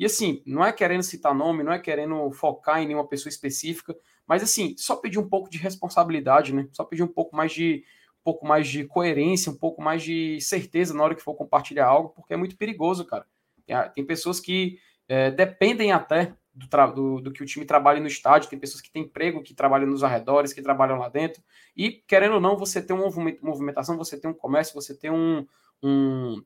[0.00, 3.94] E assim, não é querendo citar nome, não é querendo focar em nenhuma pessoa específica,
[4.26, 6.66] mas assim, só pedir um pouco de responsabilidade, né?
[6.72, 7.84] Só pedir um pouco mais de
[8.18, 11.86] um pouco mais de coerência, um pouco mais de certeza na hora que for compartilhar
[11.86, 13.26] algo, porque é muito perigoso, cara.
[13.66, 18.06] Tem, tem pessoas que é, dependem até do, do, do, que o time trabalhe no
[18.06, 21.42] estádio, tem pessoas que têm emprego, que trabalham nos arredores, que trabalham lá dentro.
[21.76, 23.10] E, querendo ou não, você tem uma
[23.42, 25.46] movimentação, você tem um comércio, você tem um,
[25.82, 26.42] um,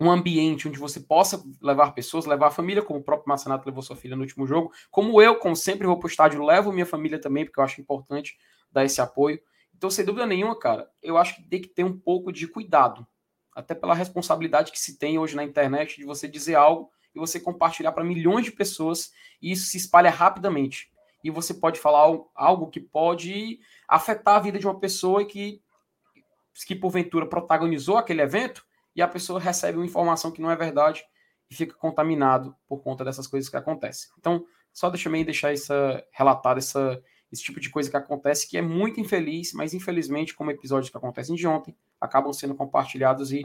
[0.00, 3.82] um ambiente onde você possa levar pessoas, levar a família, como o próprio Marcenato levou
[3.82, 4.72] sua filha no último jogo.
[4.90, 7.80] Como eu, como sempre vou para o estádio, levo minha família também, porque eu acho
[7.80, 8.38] importante
[8.70, 9.40] dar esse apoio.
[9.76, 13.06] Então, sem dúvida nenhuma, cara, eu acho que tem que ter um pouco de cuidado
[13.54, 17.40] até pela responsabilidade que se tem hoje na internet de você dizer algo e você
[17.40, 19.12] compartilhar para milhões de pessoas
[19.42, 20.92] e isso se espalha rapidamente.
[21.24, 25.60] E você pode falar algo que pode afetar a vida de uma pessoa que,
[26.66, 28.64] que porventura protagonizou aquele evento
[28.98, 31.04] e a pessoa recebe uma informação que não é verdade
[31.48, 34.10] e fica contaminado por conta dessas coisas que acontecem.
[34.18, 38.58] Então, só deixa eu deixar essa relatar essa esse tipo de coisa que acontece, que
[38.58, 43.42] é muito infeliz, mas infelizmente, como episódios que acontecem de ontem, acabam sendo compartilhados e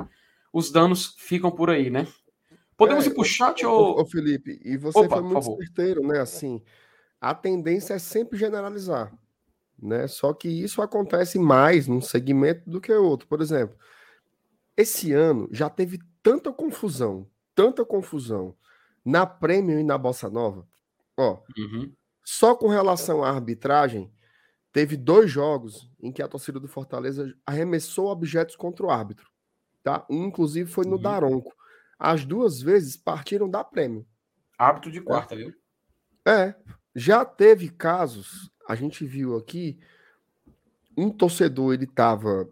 [0.51, 2.07] os danos ficam por aí, né?
[2.75, 3.99] Podemos é, ir para o chat ou.
[3.99, 6.19] Ô, Felipe, e você Opa, foi muito certeiro, né?
[6.19, 6.63] Assim,
[7.21, 9.13] a tendência é sempre generalizar,
[9.77, 10.07] né?
[10.07, 13.27] Só que isso acontece mais num segmento do que outro.
[13.27, 13.77] Por exemplo,
[14.75, 18.55] esse ano já teve tanta confusão, tanta confusão
[19.05, 20.67] na Premium e na Bossa Nova.
[21.17, 21.93] Ó, uhum.
[22.23, 24.11] Só com relação à arbitragem,
[24.71, 29.29] teve dois jogos em que a torcida do Fortaleza arremessou objetos contra o árbitro.
[29.83, 30.05] Tá?
[30.09, 31.01] Um, inclusive, foi no uhum.
[31.01, 31.53] Daronco.
[31.99, 34.07] As duas vezes partiram da prêmio.
[34.57, 35.37] Árbitro de quarta, é.
[35.37, 35.53] viu?
[36.25, 36.55] É.
[36.95, 39.79] Já teve casos, a gente viu aqui,
[40.95, 42.47] um torcedor ele estava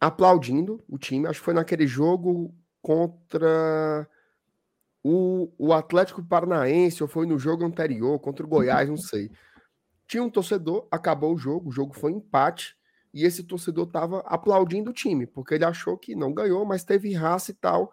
[0.00, 4.08] aplaudindo o time, acho que foi naquele jogo contra
[5.02, 9.30] o, o Atlético Paranaense, ou foi no jogo anterior, contra o Goiás, não sei.
[10.06, 12.76] Tinha um torcedor, acabou o jogo, o jogo foi empate,
[13.12, 17.12] e esse torcedor estava aplaudindo o time, porque ele achou que não ganhou, mas teve
[17.14, 17.92] raça e tal.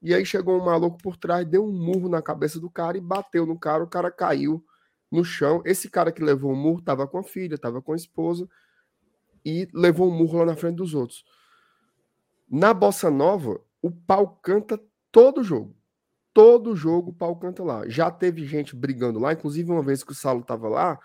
[0.00, 3.00] E aí chegou um maluco por trás, deu um murro na cabeça do cara e
[3.00, 4.64] bateu no cara, o cara caiu
[5.10, 5.60] no chão.
[5.66, 8.48] Esse cara que levou o murro estava com a filha, estava com a esposa
[9.44, 11.24] e levou um murro lá na frente dos outros.
[12.50, 15.78] Na bossa nova, o pau canta todo jogo
[16.38, 17.88] todo jogo o pau canta lá.
[17.88, 20.96] Já teve gente brigando lá, inclusive uma vez que o Saulo tava lá,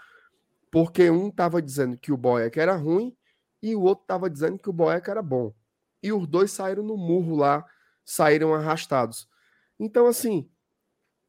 [0.70, 3.18] porque um tava dizendo que o Boeck era ruim
[3.60, 5.52] e o outro tava dizendo que o Boeck era bom.
[6.04, 7.66] E os dois saíram no murro lá,
[8.06, 9.28] saíram arrastados.
[9.80, 10.48] Então, assim,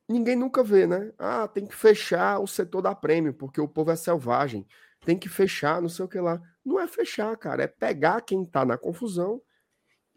[0.06, 1.10] ninguém nunca vê, né?
[1.18, 4.66] Ah, tem que fechar o setor da prêmio, porque o povo é selvagem.
[5.02, 6.42] Tem que fechar, não sei o que lá.
[6.64, 9.42] Não é fechar, cara, é pegar quem tá na confusão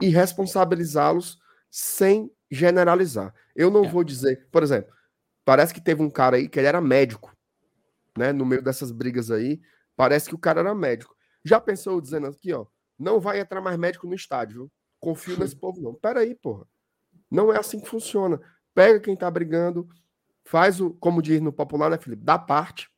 [0.01, 1.37] e responsabilizá-los
[1.69, 3.33] sem generalizar.
[3.55, 3.89] Eu não é.
[3.89, 4.93] vou dizer, por exemplo,
[5.43, 7.35] parece que teve um cara aí que ele era médico,
[8.17, 8.31] né?
[8.31, 9.59] No meio dessas brigas aí,
[9.95, 11.15] parece que o cara era médico.
[11.43, 12.65] Já pensou dizendo aqui, ó,
[12.97, 14.71] não vai entrar mais médico no estádio, viu?
[14.99, 15.93] Confio nesse povo não.
[15.93, 16.65] Pera aí, porra.
[17.29, 18.39] Não é assim que funciona.
[18.73, 19.87] Pega quem tá brigando,
[20.45, 22.23] faz o, como diz no popular, né, Felipe?
[22.23, 22.89] Dá parte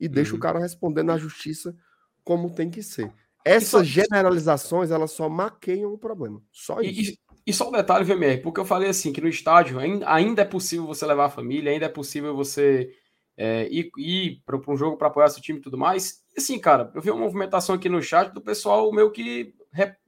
[0.00, 0.38] e deixa uhum.
[0.38, 1.76] o cara responder na justiça
[2.24, 3.12] como tem que ser.
[3.44, 3.84] Essas só...
[3.84, 6.42] generalizações, elas só maqueiam o problema.
[6.50, 7.12] Só isso.
[7.12, 10.46] E, e, só um detalhe, VMR, porque eu falei assim, que no estádio ainda é
[10.46, 12.90] possível você levar a família, ainda é possível você
[13.36, 16.22] é, ir, ir para um jogo para apoiar seu time e tudo mais.
[16.34, 19.54] E assim, cara, eu vi uma movimentação aqui no chat do pessoal meio que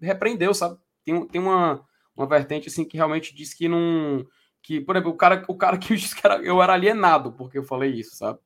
[0.00, 0.78] repreendeu, sabe?
[1.04, 1.84] Tem, tem uma,
[2.16, 4.26] uma vertente assim que realmente diz que não.
[4.62, 7.58] Que, por exemplo, o cara, o cara que disse que era, eu era alienado porque
[7.58, 8.38] eu falei isso, sabe?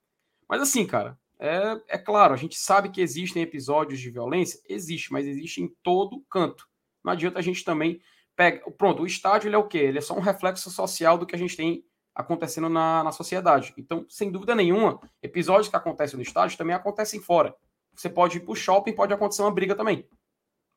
[0.48, 5.10] Mas assim, cara, é, é claro, a gente sabe que existem episódios de violência, existe,
[5.10, 6.68] mas existe em todo canto.
[7.02, 8.00] Não adianta a gente também
[8.36, 8.70] pega.
[8.72, 9.78] Pronto, o estádio é o quê?
[9.78, 11.82] Ele é só um reflexo social do que a gente tem
[12.14, 13.72] acontecendo na, na sociedade.
[13.78, 17.54] Então, sem dúvida nenhuma, episódios que acontecem no estádio também acontecem fora.
[17.94, 20.06] Você pode ir para o shopping, pode acontecer uma briga também.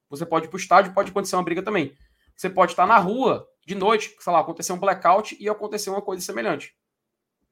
[0.10, 1.93] Você pode ir para o estádio, pode acontecer uma briga também.
[2.38, 6.02] Você pode estar na rua de noite, sei lá, acontecer um blackout e acontecer uma
[6.02, 6.73] coisa semelhante.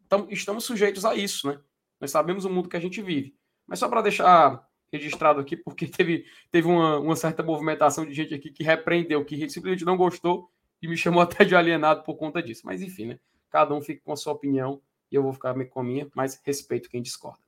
[0.06, 1.60] Então, estamos sujeitos a isso, né?
[2.02, 3.36] Nós sabemos o mundo que a gente vive.
[3.68, 8.34] Mas só para deixar registrado aqui, porque teve, teve uma, uma, certa movimentação de gente
[8.34, 10.50] aqui que repreendeu, que simplesmente não gostou
[10.82, 12.64] e me chamou até de alienado por conta disso.
[12.66, 13.20] Mas enfim, né?
[13.50, 16.42] Cada um fica com a sua opinião e eu vou ficar com a minha, mas
[16.44, 17.40] respeito quem discorda.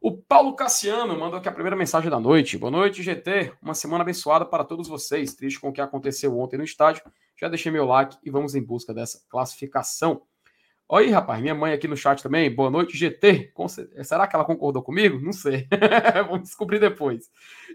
[0.00, 2.58] O Paulo Cassiano mandou aqui a primeira mensagem da noite.
[2.58, 3.54] Boa noite, GT.
[3.62, 5.34] Uma semana abençoada para todos vocês.
[5.34, 7.02] Triste com o que aconteceu ontem no estádio.
[7.40, 10.22] Já deixei meu like e vamos em busca dessa classificação.
[10.86, 12.54] Oi, rapaz, minha mãe aqui no chat também.
[12.54, 13.54] Boa noite, GT.
[14.04, 15.18] Será que ela concordou comigo?
[15.18, 15.66] Não sei.
[16.28, 17.30] Vamos descobrir depois.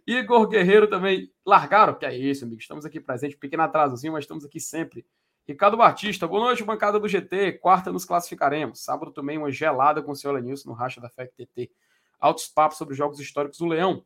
[0.05, 1.31] Igor Guerreiro também.
[1.43, 1.95] Largaram?
[1.95, 2.61] Que é isso, amigo.
[2.61, 3.35] Estamos aqui presente.
[3.35, 5.07] Pequeno atrasozinho, mas estamos aqui sempre.
[5.47, 6.27] Ricardo Batista.
[6.27, 7.53] Boa noite, bancada do GT.
[7.53, 8.83] Quarta nos classificaremos.
[8.83, 11.71] Sábado também uma gelada com o senhor Lenilson no Racha da FEC TT.
[12.19, 14.05] Altos papos sobre os jogos históricos do Leão,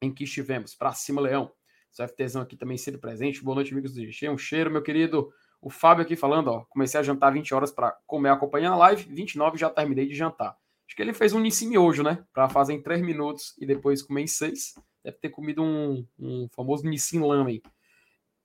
[0.00, 0.74] em que estivemos.
[0.74, 1.52] Pra cima, Leão.
[1.98, 3.44] O FTzão aqui também sempre presente.
[3.44, 4.30] Boa noite, amigos do GT.
[4.30, 5.30] Um cheiro, meu querido.
[5.60, 9.04] O Fábio aqui falando, ó, comecei a jantar 20 horas para comer acompanhando a live,
[9.12, 10.56] 29 já terminei de jantar.
[10.86, 12.24] Acho que ele fez um Nissim miojo, né?
[12.32, 14.74] Para fazer em 3 minutos e depois comer em 6.
[15.04, 17.62] Deve ter comido um, um famoso Nissim Lamen.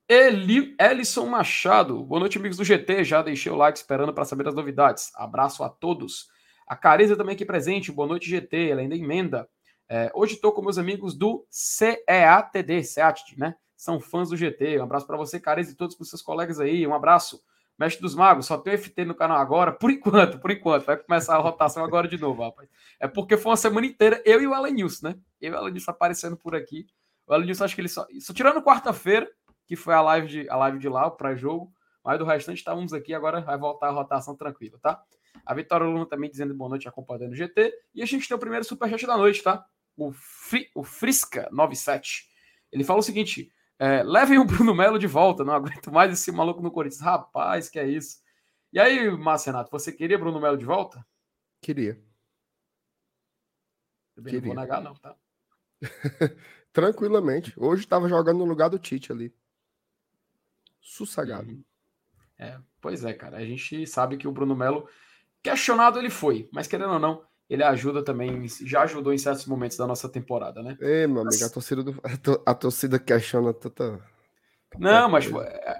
[0.08, 3.04] Eli, Ellison Machado, boa noite, amigos do GT.
[3.04, 5.12] Já deixei o like esperando para saber as novidades.
[5.15, 6.28] Abraço a todos.
[6.67, 8.69] A Careza também aqui presente, boa noite, GT.
[8.69, 9.49] Ela ainda emenda.
[9.89, 13.56] É, hoje estou com meus amigos do CEATD, CEATD, né?
[13.85, 14.79] São fãs do GT.
[14.79, 16.85] Um abraço para você, Cares, e todos os seus colegas aí.
[16.87, 17.41] Um abraço.
[17.77, 20.85] Mestre dos Magos, só tem FT no canal agora, por enquanto, por enquanto.
[20.85, 22.69] Vai começar a rotação agora de novo, rapaz.
[22.99, 25.19] É porque foi uma semana inteira, eu e o Alenilson, né?
[25.41, 26.87] Eu e o Alenilson aparecendo por aqui.
[27.27, 28.07] O Alenilson, acho que ele só.
[28.21, 29.29] Só tirando quarta-feira,
[29.67, 31.71] que foi a live de, a live de lá, o pré-jogo.
[32.03, 35.03] Mas do restante estávamos aqui, agora vai voltar a rotação tranquila, tá?
[35.45, 37.73] A Vitória Luna também dizendo boa noite, acompanhando o GT.
[37.93, 39.65] E a gente tem o primeiro superchat da noite, tá?
[39.97, 42.23] O, Fri, o Frisca97.
[42.71, 46.31] Ele fala o seguinte: é, levem o Bruno Melo de volta, não aguento mais esse
[46.31, 47.01] maluco no Corinthians.
[47.01, 48.19] Rapaz, que é isso.
[48.71, 51.05] E aí, Márcio Renato, você queria Bruno Melo de volta?
[51.61, 52.01] Queria.
[54.15, 54.39] queria.
[54.39, 55.15] Não vou negar, não, tá?
[56.71, 57.53] Tranquilamente.
[57.57, 59.33] Hoje estava jogando no lugar do Tite ali.
[60.81, 61.49] Sossegado.
[61.49, 61.63] Uhum.
[62.38, 63.38] É, pois é, cara.
[63.38, 64.88] A gente sabe que o Bruno Melo,
[65.41, 69.77] questionado ele foi, mas querendo ou não, ele ajuda também, já ajudou em certos momentos
[69.77, 70.77] da nossa temporada, né?
[70.81, 72.01] É, meu amigo, a torcida, do,
[72.45, 74.01] a torcida questiona tanta.
[74.77, 75.25] Não, mas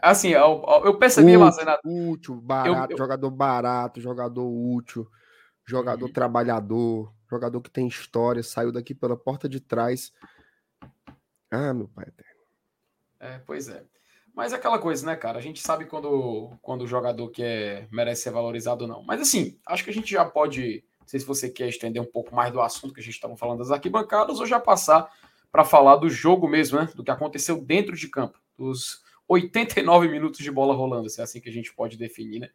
[0.02, 1.52] assim, eu, eu percebi lá,
[1.84, 2.98] útil barato, eu, eu...
[2.98, 5.10] jogador barato, jogador útil,
[5.66, 6.14] jogador uhum.
[6.14, 10.14] trabalhador, jogador que tem história, saiu daqui pela porta de trás.
[11.52, 12.42] Ah, meu pai eterno.
[13.20, 13.84] É, pois é.
[14.36, 15.40] Mas é aquela coisa, né, cara?
[15.40, 19.04] A gente sabe quando, quando o jogador quer merece ser valorizado ou não.
[19.04, 22.06] Mas assim, acho que a gente já pode não sei se você quer estender um
[22.06, 25.08] pouco mais do assunto que a gente estava falando das arquibancadas ou já passar
[25.52, 26.90] para falar do jogo mesmo, né?
[26.96, 31.40] Do que aconteceu dentro de campo, dos 89 minutos de bola rolando, se é assim
[31.40, 32.50] que a gente pode definir, né?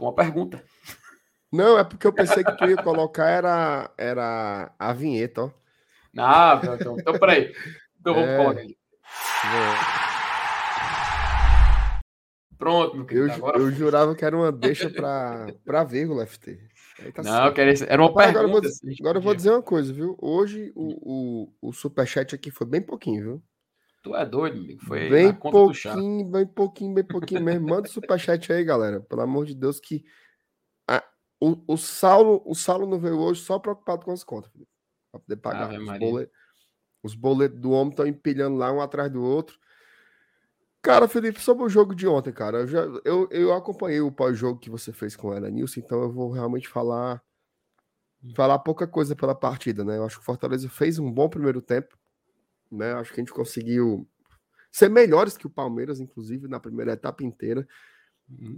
[0.00, 0.64] Uma pergunta.
[1.52, 5.50] Não, é porque eu pensei que tu ia colocar era, era a vinheta, ó.
[6.12, 7.54] Não, então, então peraí.
[8.00, 8.36] Então vamos é...
[8.38, 8.78] colocar aqui.
[9.44, 10.13] É.
[12.64, 13.26] Pronto, meu querido.
[13.26, 13.58] Eu, agora...
[13.58, 16.58] eu jurava que era uma deixa para vírgula, FT.
[17.12, 17.84] Tá não, certo.
[17.86, 18.38] era uma Mas pergunta.
[18.38, 20.16] Agora, eu vou, assim, agora eu vou dizer uma coisa, viu?
[20.18, 23.42] Hoje o, o, o superchat aqui foi bem pouquinho, viu?
[24.02, 24.82] Tu é doido, amigo.
[24.82, 27.68] Foi bem pouquinho, bem pouquinho, bem pouquinho mesmo.
[27.68, 28.98] Manda o superchat aí, galera.
[28.98, 30.02] Pelo amor de Deus, que
[30.88, 31.04] a,
[31.38, 34.50] o, o, Saulo, o Saulo não veio hoje só preocupado com as contas,
[35.12, 36.34] Para poder pagar os boletos.
[37.02, 39.58] Os boletos do homem estão empilhando lá um atrás do outro.
[40.84, 44.60] Cara, Felipe, sobre o jogo de ontem, cara, eu, já, eu, eu acompanhei o pós-jogo
[44.60, 47.22] que você fez com ela, Nilson, então eu vou realmente falar
[48.36, 49.96] falar pouca coisa pela partida, né?
[49.96, 51.96] Eu acho que o Fortaleza fez um bom primeiro tempo,
[52.70, 52.92] né?
[52.92, 54.06] Acho que a gente conseguiu
[54.70, 57.66] ser melhores que o Palmeiras, inclusive, na primeira etapa inteira.
[58.28, 58.54] Uhum.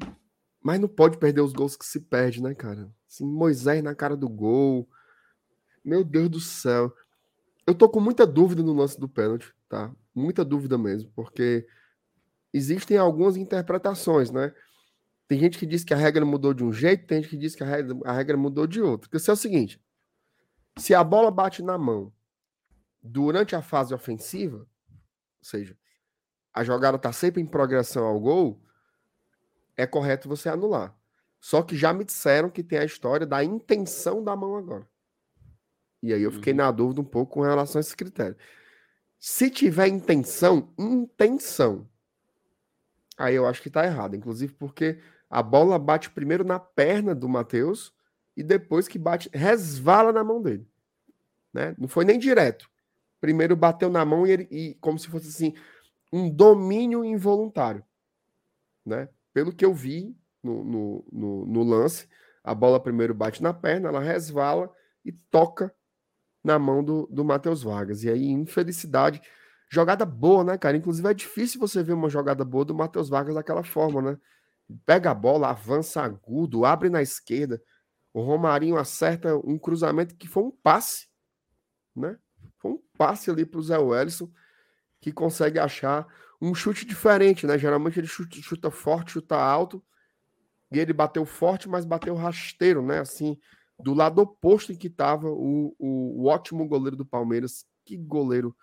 [0.60, 2.92] Mas não pode perder os gols que se perde, né, cara?
[3.08, 4.88] Assim, Moisés na cara do gol.
[5.84, 6.92] Meu Deus do céu.
[7.64, 9.94] Eu tô com muita dúvida no lance do pênalti, tá?
[10.12, 11.68] Muita dúvida mesmo, porque
[12.52, 14.52] existem algumas interpretações, né?
[15.28, 17.54] Tem gente que diz que a regra mudou de um jeito, tem gente que diz
[17.54, 19.08] que a regra, a regra mudou de outro.
[19.08, 19.80] Porque se é o seguinte:
[20.78, 22.12] se a bola bate na mão
[23.02, 24.66] durante a fase ofensiva, ou
[25.42, 25.76] seja,
[26.52, 28.62] a jogada está sempre em progressão ao gol,
[29.76, 30.96] é correto você anular.
[31.40, 34.88] Só que já me disseram que tem a história da intenção da mão agora.
[36.02, 36.58] E aí eu fiquei uhum.
[36.58, 38.36] na dúvida um pouco com relação a esse critério.
[39.18, 41.88] Se tiver intenção, intenção,
[43.16, 44.16] aí eu acho que tá errado.
[44.16, 44.98] Inclusive porque
[45.28, 47.92] a bola bate primeiro na perna do Matheus
[48.36, 50.66] e depois que bate, resvala na mão dele.
[51.52, 51.74] Né?
[51.78, 52.70] Não foi nem direto.
[53.20, 55.54] Primeiro bateu na mão e, ele, e como se fosse assim,
[56.12, 57.84] um domínio involuntário.
[58.84, 59.08] Né?
[59.32, 62.08] Pelo que eu vi no, no, no, no lance,
[62.44, 64.70] a bola primeiro bate na perna, ela resvala
[65.04, 65.74] e toca
[66.44, 68.04] na mão do, do Matheus Vargas.
[68.04, 69.20] E aí, infelicidade,
[69.68, 70.76] Jogada boa, né, cara?
[70.76, 74.18] Inclusive é difícil você ver uma jogada boa do Matheus Vargas daquela forma, né?
[74.84, 77.60] Pega a bola, avança agudo, abre na esquerda.
[78.12, 81.08] O Romarinho acerta um cruzamento que foi um passe,
[81.94, 82.18] né?
[82.58, 84.30] Foi um passe ali para o Zé Wellison,
[85.00, 86.06] que consegue achar
[86.40, 87.58] um chute diferente, né?
[87.58, 89.84] Geralmente ele chuta, chuta forte, chuta alto.
[90.70, 93.00] E ele bateu forte, mas bateu rasteiro, né?
[93.00, 93.38] Assim,
[93.78, 97.66] do lado oposto em que estava o, o, o ótimo goleiro do Palmeiras.
[97.84, 98.54] Que goleiro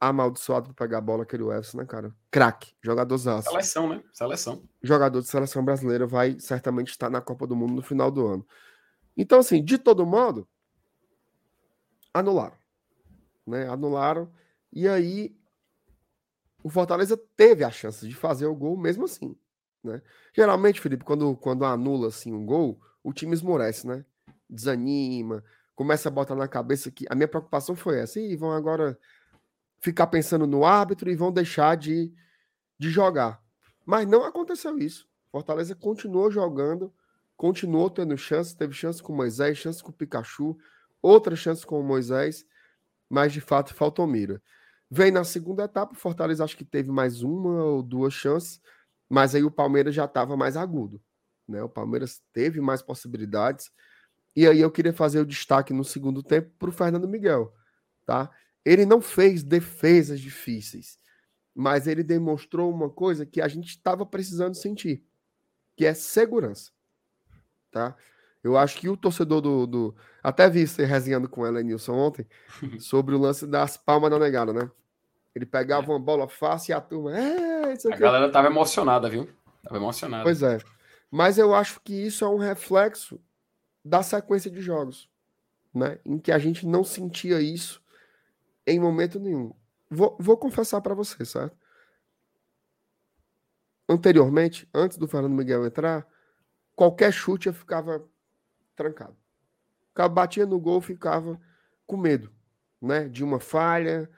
[0.00, 2.14] amaldiçoado para pegar a bola, aquele Everson, né, cara?
[2.30, 3.50] Craque, jogador zaço.
[3.50, 4.02] Seleção, né?
[4.12, 4.62] Seleção.
[4.82, 8.46] Jogador de seleção brasileira vai certamente estar na Copa do Mundo no final do ano.
[9.14, 10.48] Então, assim, de todo modo,
[12.14, 12.56] anularam.
[13.46, 13.68] Né?
[13.68, 14.32] Anularam.
[14.72, 15.36] E aí,
[16.62, 19.36] o Fortaleza teve a chance de fazer o gol mesmo assim.
[19.84, 20.00] Né?
[20.34, 24.04] Geralmente, Felipe, quando, quando anula assim, um gol, o time esmorece, né?
[24.48, 27.06] Desanima, começa a botar na cabeça que.
[27.08, 28.20] A minha preocupação foi essa.
[28.20, 28.98] E vão agora
[29.80, 32.12] ficar pensando no árbitro e vão deixar de,
[32.78, 33.42] de jogar.
[33.84, 35.08] Mas não aconteceu isso.
[35.30, 36.92] Fortaleza continuou jogando,
[37.36, 40.56] continuou tendo chance, teve chance com Moisés, chance com o Pikachu,
[41.00, 42.44] outra chance com o Moisés,
[43.08, 44.42] mas de fato faltou mira.
[44.90, 48.60] Vem na segunda etapa, o Fortaleza acho que teve mais uma ou duas chances,
[49.08, 51.00] mas aí o Palmeiras já estava mais agudo.
[51.48, 51.62] Né?
[51.62, 53.70] O Palmeiras teve mais possibilidades.
[54.34, 57.52] E aí eu queria fazer o destaque no segundo tempo para o Fernando Miguel.
[58.06, 58.30] Tá?
[58.64, 60.98] Ele não fez defesas difíceis,
[61.54, 65.04] mas ele demonstrou uma coisa que a gente estava precisando sentir,
[65.76, 66.70] que é segurança.
[67.70, 67.96] Tá?
[68.42, 69.66] Eu acho que o torcedor do.
[69.66, 69.96] do...
[70.22, 72.26] Até vi você resenhando com ela, Nilson, ontem,
[72.80, 74.70] sobre o lance das palmas da negada, né?
[75.34, 75.90] Ele pegava é.
[75.90, 77.16] uma bola fácil e a turma.
[77.16, 79.28] É, a galera tava emocionada, viu?
[79.62, 80.24] Tava emocionada.
[80.24, 80.58] Pois é.
[81.10, 83.20] Mas eu acho que isso é um reflexo
[83.84, 85.08] da sequência de jogos,
[85.74, 85.98] né?
[86.04, 87.80] Em que a gente não sentia isso
[88.66, 89.52] em momento nenhum.
[89.90, 91.56] Vou, vou confessar para você, certo?
[93.88, 96.06] Anteriormente, antes do Fernando Miguel entrar,
[96.76, 98.08] qualquer chute eu ficava
[98.76, 99.16] trancado.
[100.12, 101.38] Batia no gol, ficava
[101.86, 102.32] com medo,
[102.80, 103.08] né?
[103.08, 104.08] De uma falha,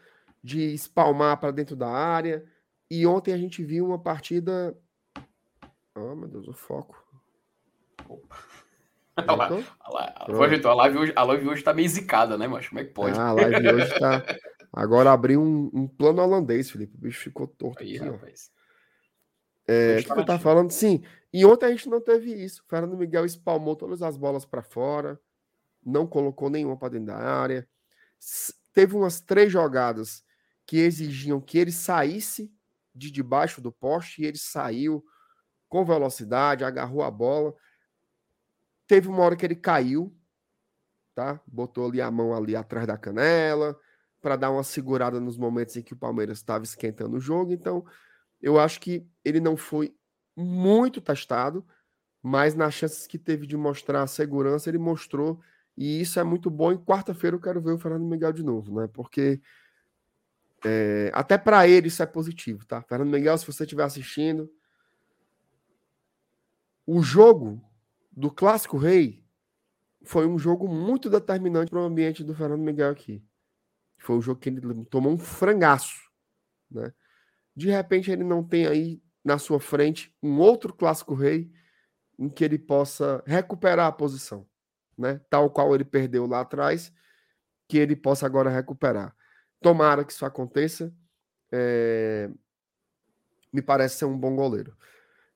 [0.44, 2.44] de espalmar para dentro da área.
[2.90, 4.76] E ontem a gente viu uma partida.
[5.94, 7.02] Oh, meu Deus, o foco.
[8.06, 8.51] Opa.
[9.14, 9.66] A, live,
[10.64, 13.18] a, live hoje, a live hoje tá meio zicada, né, mas como é que pode?
[13.18, 14.24] Ah, a live hoje tá.
[14.72, 16.96] Agora abriu um, um, plano holandês, Felipe.
[16.96, 18.50] O bicho ficou torto Aí, aqui, rapaz.
[19.68, 20.70] É, o que, eu tava falando?
[20.70, 21.02] Sim.
[21.30, 22.62] E ontem a gente não teve isso.
[22.62, 25.20] O Fernando Miguel espalmou todas as bolas para fora,
[25.84, 27.68] não colocou nenhuma para dentro da área.
[28.72, 30.24] Teve umas três jogadas
[30.66, 32.50] que exigiam que ele saísse
[32.94, 35.04] de debaixo do poste e ele saiu
[35.68, 37.54] com velocidade, agarrou a bola.
[38.92, 40.14] Teve uma hora que ele caiu,
[41.14, 41.40] tá?
[41.46, 43.74] Botou ali a mão ali atrás da canela
[44.20, 47.54] para dar uma segurada nos momentos em que o Palmeiras estava esquentando o jogo.
[47.54, 47.86] Então,
[48.38, 49.96] eu acho que ele não foi
[50.36, 51.66] muito testado,
[52.22, 55.40] mas nas chances que teve de mostrar a segurança, ele mostrou.
[55.74, 56.70] E isso é muito bom.
[56.70, 58.90] E quarta-feira eu quero ver o Fernando Miguel de novo, né?
[58.92, 59.40] Porque
[60.62, 62.82] É, até para ele isso é positivo, tá?
[62.82, 64.52] Fernando Miguel, se você estiver assistindo,
[66.86, 67.71] o jogo
[68.12, 69.24] do Clássico Rei
[70.04, 73.24] foi um jogo muito determinante para o ambiente do Fernando Miguel aqui.
[73.98, 76.10] Foi um jogo que ele tomou um frangaço,
[76.70, 76.92] né?
[77.54, 81.52] De repente ele não tem aí na sua frente um outro Clássico Rei
[82.18, 84.46] em que ele possa recuperar a posição,
[84.98, 85.20] né?
[85.30, 86.92] Tal qual ele perdeu lá atrás,
[87.68, 89.14] que ele possa agora recuperar.
[89.60, 90.92] Tomara que isso aconteça.
[91.50, 92.28] É...
[93.52, 94.76] Me parece ser um bom goleiro.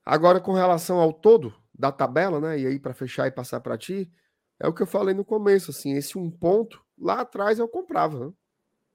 [0.03, 2.59] Agora, com relação ao todo da tabela, né?
[2.59, 4.11] E aí, para fechar e passar para ti,
[4.59, 5.71] é o que eu falei no começo.
[5.71, 8.27] Assim, esse um ponto lá atrás eu comprava.
[8.27, 8.33] Né?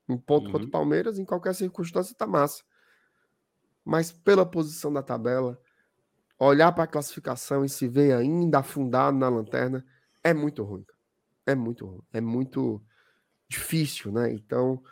[0.08, 0.52] Um ponto uhum.
[0.52, 2.62] contra o Palmeiras, em qualquer circunstância, tá massa.
[3.84, 5.60] Mas pela posição da tabela,
[6.38, 9.84] olhar para a classificação e se ver ainda afundado na lanterna
[10.24, 10.84] é muito ruim.
[11.46, 12.02] É muito ruim.
[12.12, 12.82] É muito
[13.48, 14.32] difícil, né?
[14.32, 14.82] Então,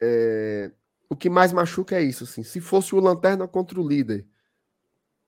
[0.00, 0.72] é,
[1.08, 2.42] o que mais machuca é isso, assim.
[2.42, 4.26] Se fosse o Lanterna contra o líder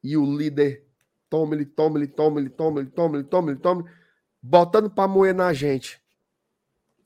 [0.03, 0.85] e o líder
[1.29, 3.85] toma, ele toma, ele toma, ele toma, ele toma, ele toma, ele toma,
[4.41, 6.03] botando para moer na gente.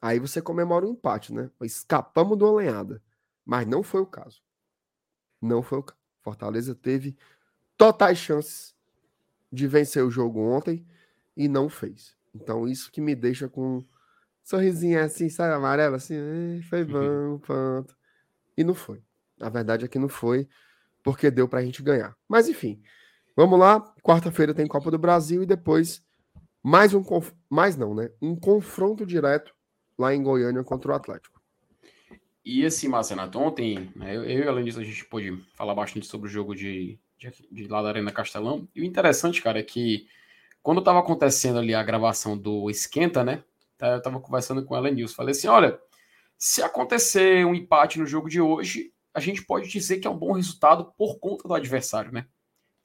[0.01, 1.51] Aí você comemora o um empate, né?
[1.62, 3.03] Escapamos de uma lenhada.
[3.45, 4.43] Mas não foi o caso.
[5.41, 5.99] Não foi o caso.
[6.23, 7.16] Fortaleza teve
[7.77, 8.75] totais chances
[9.51, 10.87] de vencer o jogo ontem
[11.37, 12.14] e não fez.
[12.35, 13.85] Então, isso que me deixa com
[14.43, 16.16] sorrisinho assim, sabe, amarelo, assim,
[16.69, 17.97] foi bom, pronto.
[18.57, 19.03] E não foi.
[19.41, 20.49] A verdade é que não foi,
[21.03, 22.16] porque deu pra gente ganhar.
[22.29, 22.83] Mas enfim,
[23.39, 23.80] vamos lá.
[24.03, 26.03] Quarta-feira tem Copa do Brasil e depois
[26.61, 27.05] mais um,
[27.49, 28.11] mais não, né?
[28.20, 29.55] Um confronto direto
[29.97, 31.41] lá em Goiânia contra o Atlético.
[32.45, 36.07] E esse Marcenato, ontem, né, eu, eu e além disso, a gente pôde falar bastante
[36.07, 38.66] sobre o jogo de, de, de lá da Arena Castelão.
[38.74, 40.09] E o interessante, cara, é que
[40.61, 43.45] quando estava acontecendo ali a gravação do Esquenta, né?
[43.76, 45.14] Tá, eu estava conversando com ela News.
[45.14, 45.78] Falei assim: olha,
[46.36, 50.18] se acontecer um empate no jogo de hoje, a gente pode dizer que é um
[50.18, 52.26] bom resultado por conta do adversário, né?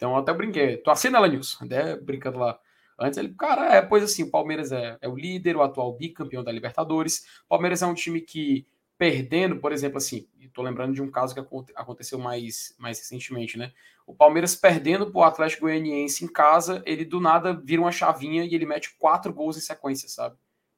[0.03, 0.75] Então até brinquei.
[0.75, 1.29] Tô assim, ela
[1.61, 2.59] até brincando lá.
[2.99, 6.43] Antes ele, cara, é, pois assim, o Palmeiras é, é o líder, o atual bicampeão
[6.43, 7.25] da Libertadores.
[7.45, 11.33] O Palmeiras é um time que, perdendo, por exemplo, assim, tô lembrando de um caso
[11.33, 11.39] que
[11.73, 13.71] aconteceu mais, mais recentemente, né?
[14.05, 18.53] O Palmeiras perdendo pro Atlético Goianiense em casa, ele do nada vira uma chavinha e
[18.53, 20.35] ele mete quatro gols em sequência, sabe?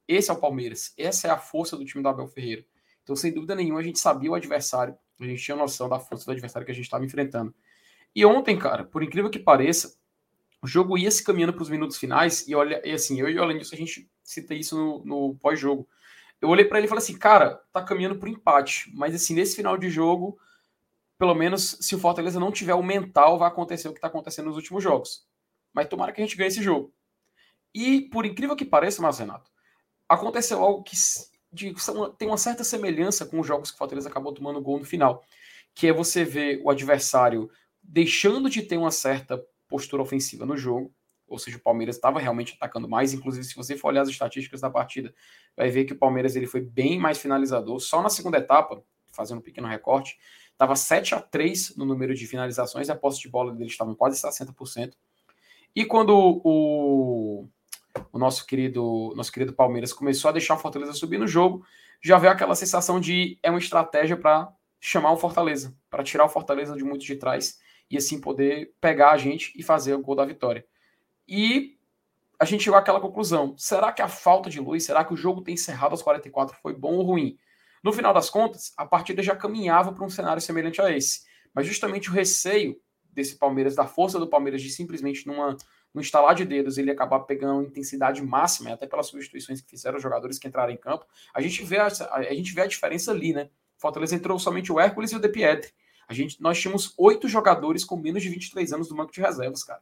[0.07, 0.93] Esse é o Palmeiras.
[0.95, 2.63] Essa é a força do time do Abel Ferreira.
[3.01, 4.95] Então, sem dúvida nenhuma, a gente sabia o adversário.
[5.19, 7.51] A gente tinha noção da força do adversário que a gente estava enfrentando.
[8.15, 9.97] E ontem, cara, por incrível que pareça,
[10.61, 12.47] o jogo ia se caminhando para os minutos finais.
[12.47, 15.87] E olha, e assim, eu e o Alanilson, a gente cita isso no, no pós-jogo.
[16.41, 18.91] Eu olhei para ele e falei assim, cara, tá caminhando para empate.
[18.95, 20.39] Mas assim, nesse final de jogo,
[21.17, 24.47] pelo menos se o Fortaleza não tiver o mental, vai acontecer o que está acontecendo
[24.47, 25.27] nos últimos jogos.
[25.73, 26.93] Mas tomara que a gente ganhe esse jogo.
[27.73, 29.51] E por incrível que pareça, mas Renato,
[30.07, 30.95] aconteceu algo que
[31.51, 31.73] de,
[32.17, 35.23] tem uma certa semelhança com os jogos que o Fortaleza acabou tomando gol no final,
[35.73, 37.49] que é você ver o adversário
[37.87, 40.93] deixando de ter uma certa postura ofensiva no jogo,
[41.27, 44.61] ou seja, o Palmeiras estava realmente atacando mais, inclusive se você for olhar as estatísticas
[44.61, 45.13] da partida,
[45.55, 49.39] vai ver que o Palmeiras ele foi bem mais finalizador, só na segunda etapa, fazendo
[49.39, 50.17] um pequeno recorte,
[50.51, 54.21] estava 7 a 3 no número de finalizações, a posse de bola deles estavam quase
[54.21, 54.93] 60%.
[55.75, 57.47] E quando o
[58.11, 61.65] o nosso querido, nosso querido Palmeiras começou a deixar o Fortaleza subir no jogo,
[62.01, 66.29] já veio aquela sensação de é uma estratégia para chamar o Fortaleza, para tirar o
[66.29, 67.59] Fortaleza de muito de trás
[67.89, 70.65] e assim poder pegar a gente e fazer o gol da vitória.
[71.27, 71.77] E
[72.39, 75.41] a gente chegou àquela conclusão: será que a falta de luz, será que o jogo
[75.41, 77.37] ter encerrado aos 44 foi bom ou ruim?
[77.83, 81.21] No final das contas, a partida já caminhava para um cenário semelhante a esse.
[81.53, 82.79] Mas justamente o receio
[83.11, 85.55] desse Palmeiras, da força do Palmeiras de simplesmente numa
[85.93, 90.03] no instalar de dedos, ele acabar pegando intensidade máxima, até pelas substituições que fizeram os
[90.03, 93.31] jogadores que entraram em campo, a gente vê a, a, gente vê a diferença ali,
[93.31, 93.49] né?
[93.77, 95.71] Fortaleza entrou somente o Hércules e o De Pietri.
[96.07, 99.63] A gente, nós tínhamos oito jogadores com menos de 23 anos do banco de reservas,
[99.63, 99.81] cara.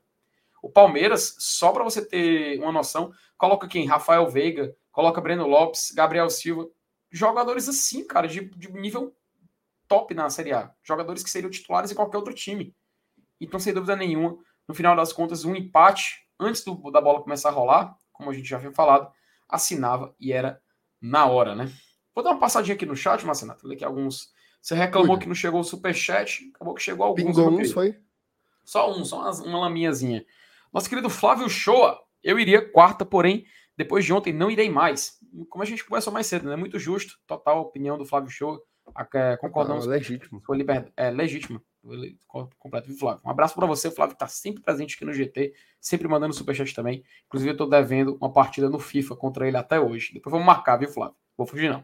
[0.62, 3.86] O Palmeiras, só para você ter uma noção, coloca quem?
[3.86, 6.70] Rafael Veiga, coloca Breno Lopes, Gabriel Silva.
[7.12, 9.14] Jogadores assim, cara, de, de nível
[9.88, 10.74] top na Série A.
[10.82, 12.74] Jogadores que seriam titulares em qualquer outro time.
[13.40, 17.50] Então, sem dúvida nenhuma, no final das contas, um empate antes do, da bola começar
[17.50, 19.12] a rolar, como a gente já havia falado,
[19.50, 20.62] assinava e era
[21.02, 21.72] na hora, né?
[22.16, 24.32] Vou dar uma passadinha aqui no chat, Marcenato, ler aqui alguns.
[24.64, 27.36] Você reclamou que não chegou o superchat, acabou que chegou alguns.
[27.36, 28.00] Pingou uns, foi?
[28.64, 30.26] Só um, só uma, uma laminhazinha.
[30.72, 33.46] Nosso querido Flávio Shoa, eu iria quarta, porém,
[33.76, 35.20] depois de ontem não irei mais.
[35.50, 36.56] Como a gente conversou mais cedo, né?
[36.56, 38.64] Muito justo, total opinião do Flávio Shoa.
[39.14, 39.86] É, concordamos.
[39.86, 40.42] Ah, legítimo.
[40.46, 40.90] Foi liber...
[40.96, 41.62] É legítimo
[42.58, 43.22] completo do Flávio.
[43.26, 46.74] Um abraço para você, o Flávio está sempre presente aqui no GT, sempre mandando superchat
[46.74, 47.04] também.
[47.26, 50.14] Inclusive, eu estou devendo uma partida no FIFA contra ele até hoje.
[50.14, 51.18] Depois vamos marcar, viu, Flávio?
[51.36, 51.84] Vou fugir, não.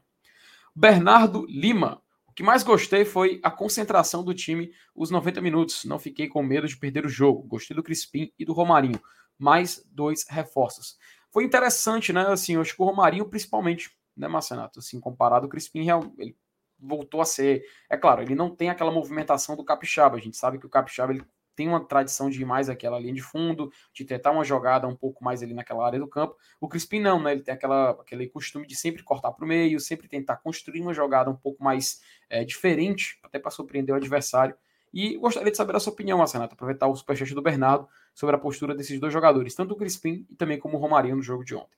[0.74, 2.02] Bernardo Lima.
[2.40, 5.84] Que mais gostei foi a concentração do time os 90 minutos.
[5.84, 7.46] Não fiquei com medo de perder o jogo.
[7.46, 8.98] Gostei do Crispim e do Romarinho.
[9.38, 10.98] Mais dois reforços.
[11.32, 12.28] Foi interessante, né?
[12.28, 14.80] Assim, eu acho que o Romarinho, principalmente, né, Marcenato?
[14.80, 15.86] Assim, comparado ao Crispim,
[16.18, 16.34] ele
[16.80, 17.62] voltou a ser.
[17.90, 20.16] É claro, ele não tem aquela movimentação do Capixaba.
[20.16, 21.26] A gente sabe que o Capixaba ele
[21.60, 24.96] tem uma tradição de ir mais aquela linha de fundo, de tentar uma jogada um
[24.96, 26.38] pouco mais ali naquela área do campo.
[26.58, 27.34] O Crispim não, né?
[27.34, 30.94] Ele tem aquela, aquele costume de sempre cortar para o meio, sempre tentar construir uma
[30.94, 34.56] jogada um pouco mais é, diferente, até para surpreender o adversário.
[34.94, 38.40] E gostaria de saber a sua opinião, Marcenato, aproveitar o superchat do Bernardo sobre a
[38.40, 41.56] postura desses dois jogadores, tanto o Crispim e também como o Romarinho no jogo de
[41.56, 41.78] ontem.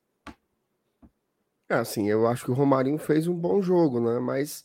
[1.68, 4.20] É, assim, eu acho que o Romarinho fez um bom jogo, né?
[4.20, 4.64] Mas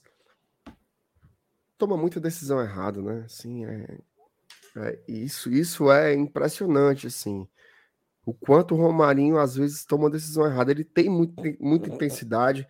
[1.78, 3.22] toma muita decisão errada, né?
[3.24, 3.98] Assim, é,
[4.76, 7.48] é, isso, isso é impressionante, assim.
[8.24, 10.70] O quanto o Romarinho às vezes toma decisão errada.
[10.72, 12.66] Ele tem muito, muita intensidade,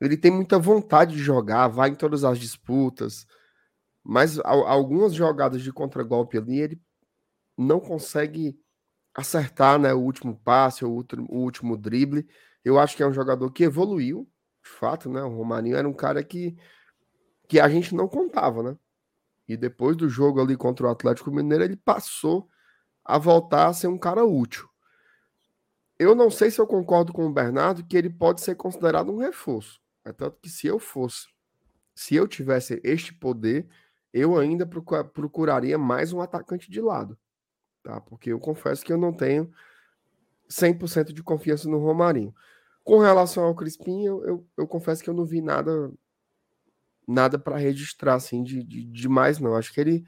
[0.00, 3.26] ele tem muita vontade de jogar, vai em todas as disputas,
[4.02, 6.82] mas algumas jogadas de contragolpe ali ele
[7.56, 8.58] não consegue
[9.14, 12.26] acertar né, o último passe, o último, o último drible.
[12.64, 14.28] Eu acho que é um jogador que evoluiu,
[14.62, 15.22] de fato, né?
[15.22, 16.56] O Romarinho era um cara que,
[17.46, 18.76] que a gente não contava, né?
[19.48, 22.48] E depois do jogo ali contra o Atlético Mineiro, ele passou
[23.04, 24.68] a voltar a ser um cara útil.
[25.98, 29.18] Eu não sei se eu concordo com o Bernardo que ele pode ser considerado um
[29.18, 29.80] reforço.
[30.04, 31.28] É tanto que se eu fosse,
[31.94, 33.68] se eu tivesse este poder,
[34.12, 37.18] eu ainda procuraria mais um atacante de lado.
[37.82, 38.00] Tá?
[38.00, 39.52] Porque eu confesso que eu não tenho
[40.48, 42.34] 100% de confiança no Romarinho.
[42.82, 45.92] Com relação ao Crispim, eu, eu, eu confesso que eu não vi nada
[47.06, 49.54] nada para registrar assim de, de, de, não.
[49.56, 50.04] Acho que ele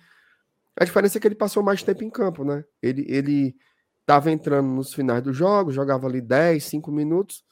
[0.78, 2.64] a diferença é que ele passou mais tempo em campo, né?
[2.82, 3.56] Ele ele
[4.00, 7.44] estava entrando nos finais do jogo, jogava ali 10, 5 minutos.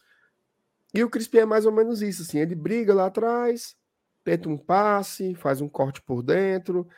[0.94, 3.76] E o Crispim é mais ou menos isso, assim, ele briga lá atrás,
[4.22, 6.88] tenta um passe, faz um corte por dentro.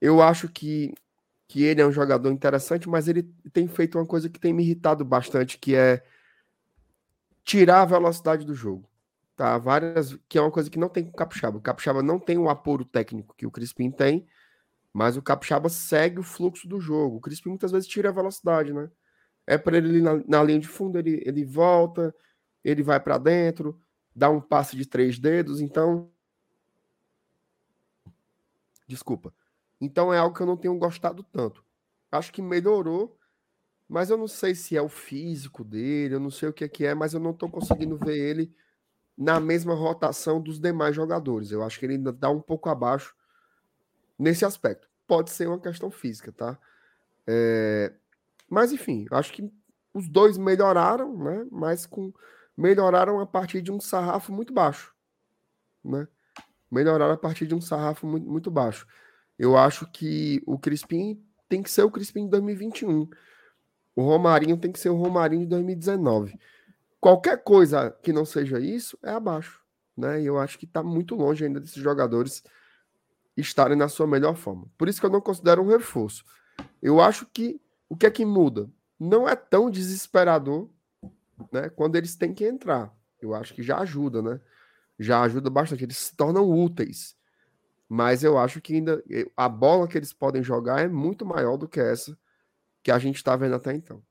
[0.00, 0.94] Eu acho que
[1.48, 4.62] que ele é um jogador interessante, mas ele tem feito uma coisa que tem me
[4.62, 6.04] irritado bastante, que é
[7.44, 8.89] tirar a velocidade do jogo
[9.40, 9.56] tá?
[9.56, 11.56] Várias, que é uma coisa que não tem com o Capixaba.
[11.56, 14.28] O Capixaba não tem o apuro técnico que o Crispim tem,
[14.92, 17.16] mas o Capixaba segue o fluxo do jogo.
[17.16, 18.90] O Crispim muitas vezes tira a velocidade, né?
[19.46, 22.14] É para ele na, na, linha de fundo, ele, ele volta,
[22.62, 23.80] ele vai para dentro,
[24.14, 26.10] dá um passe de três dedos, então
[28.86, 29.32] Desculpa.
[29.80, 31.64] Então é algo que eu não tenho gostado tanto.
[32.12, 33.18] Acho que melhorou,
[33.88, 36.68] mas eu não sei se é o físico dele, eu não sei o que é
[36.68, 38.54] que é, mas eu não estou conseguindo ver ele
[39.20, 41.50] na mesma rotação dos demais jogadores.
[41.50, 43.14] Eu acho que ele ainda dá um pouco abaixo
[44.18, 44.88] nesse aspecto.
[45.06, 46.58] Pode ser uma questão física, tá?
[47.26, 47.92] É...
[48.48, 49.52] Mas enfim, acho que
[49.92, 51.46] os dois melhoraram, né?
[51.50, 52.14] Mas com
[52.56, 54.94] melhoraram a partir de um sarrafo muito baixo,
[55.84, 56.08] né?
[56.70, 58.86] Melhoraram a partir de um sarrafo muito, muito baixo.
[59.38, 63.06] Eu acho que o Crispim tem que ser o Crispim de 2021.
[63.94, 66.38] O Romarinho tem que ser o Romarinho de 2019
[67.00, 69.60] qualquer coisa que não seja isso é abaixo.
[69.96, 70.22] Né?
[70.22, 72.42] E eu acho que está muito longe ainda desses jogadores
[73.36, 74.66] estarem na sua melhor forma.
[74.76, 76.24] Por isso que eu não considero um reforço.
[76.82, 78.70] Eu acho que o que é que muda?
[78.98, 80.68] Não é tão desesperador
[81.50, 82.94] né, quando eles têm que entrar.
[83.20, 84.40] Eu acho que já ajuda, né?
[84.98, 85.84] Já ajuda bastante.
[85.84, 87.16] Eles se tornam úteis.
[87.88, 89.02] Mas eu acho que ainda
[89.36, 92.16] a bola que eles podem jogar é muito maior do que essa
[92.82, 94.02] que a gente está vendo até então.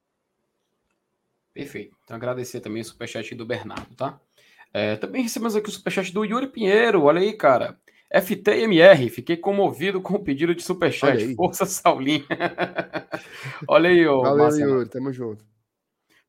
[1.54, 1.96] Perfeito.
[2.04, 4.20] Então agradecer também o superchat do Bernardo, tá?
[4.74, 7.04] É, também recebemos aqui o superchat do Yuri Pinheiro.
[7.04, 7.78] Olha aí, cara.
[8.12, 11.36] FTMR, fiquei comovido com o pedido de superchat.
[11.36, 12.26] Força Saulinha.
[13.68, 14.22] Olha aí, ô.
[14.22, 14.72] Valeu, Marcelo.
[14.72, 15.46] Yuri, tamo junto.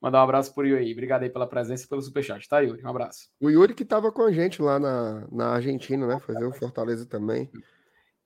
[0.00, 0.92] Mandar um abraço por Yuri aí.
[0.92, 2.82] Obrigado aí pela presença e pelo superchat, tá, Yuri?
[2.82, 3.28] Um abraço.
[3.40, 6.18] O Yuri que tava com a gente lá na, na Argentina, né?
[6.18, 7.50] Foi ver o Fortaleza também.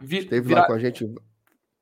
[0.01, 0.61] Vi, Esteve vira...
[0.61, 1.05] lá com a gente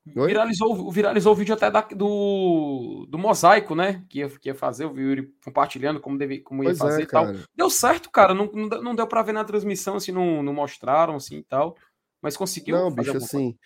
[0.05, 4.03] Viralizou, viralizou o vídeo até da, do, do mosaico, né?
[4.09, 7.03] Que ia, que ia fazer, eu vi ele compartilhando como, deve, como ia fazer é,
[7.03, 7.27] e tal.
[7.55, 8.33] Deu certo, cara.
[8.33, 11.77] Não, não deu para ver na transmissão, assim, não, não mostraram assim e tal.
[12.21, 12.75] Mas conseguiu.
[12.75, 13.57] Não, bicho, assim.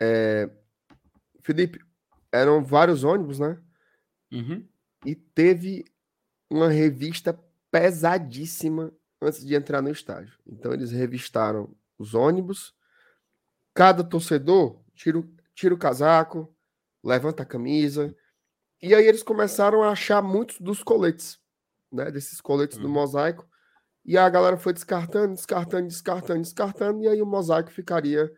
[0.00, 0.50] É...
[1.42, 1.78] Felipe,
[2.32, 3.56] eram vários ônibus, né?
[4.32, 4.66] Uhum.
[5.06, 5.84] E teve
[6.50, 7.38] uma revista
[7.70, 10.36] pesadíssima antes de entrar no estádio.
[10.46, 12.74] Então eles revistaram os ônibus.
[13.74, 15.22] Cada torcedor tira,
[15.54, 16.54] tira o casaco,
[17.02, 18.14] levanta a camisa.
[18.80, 21.38] E aí eles começaram a achar muitos dos coletes,
[21.90, 22.10] né?
[22.10, 22.92] Desses coletes do uhum.
[22.92, 23.48] mosaico.
[24.04, 28.32] E a galera foi descartando, descartando, descartando, descartando, e aí o mosaico ficaria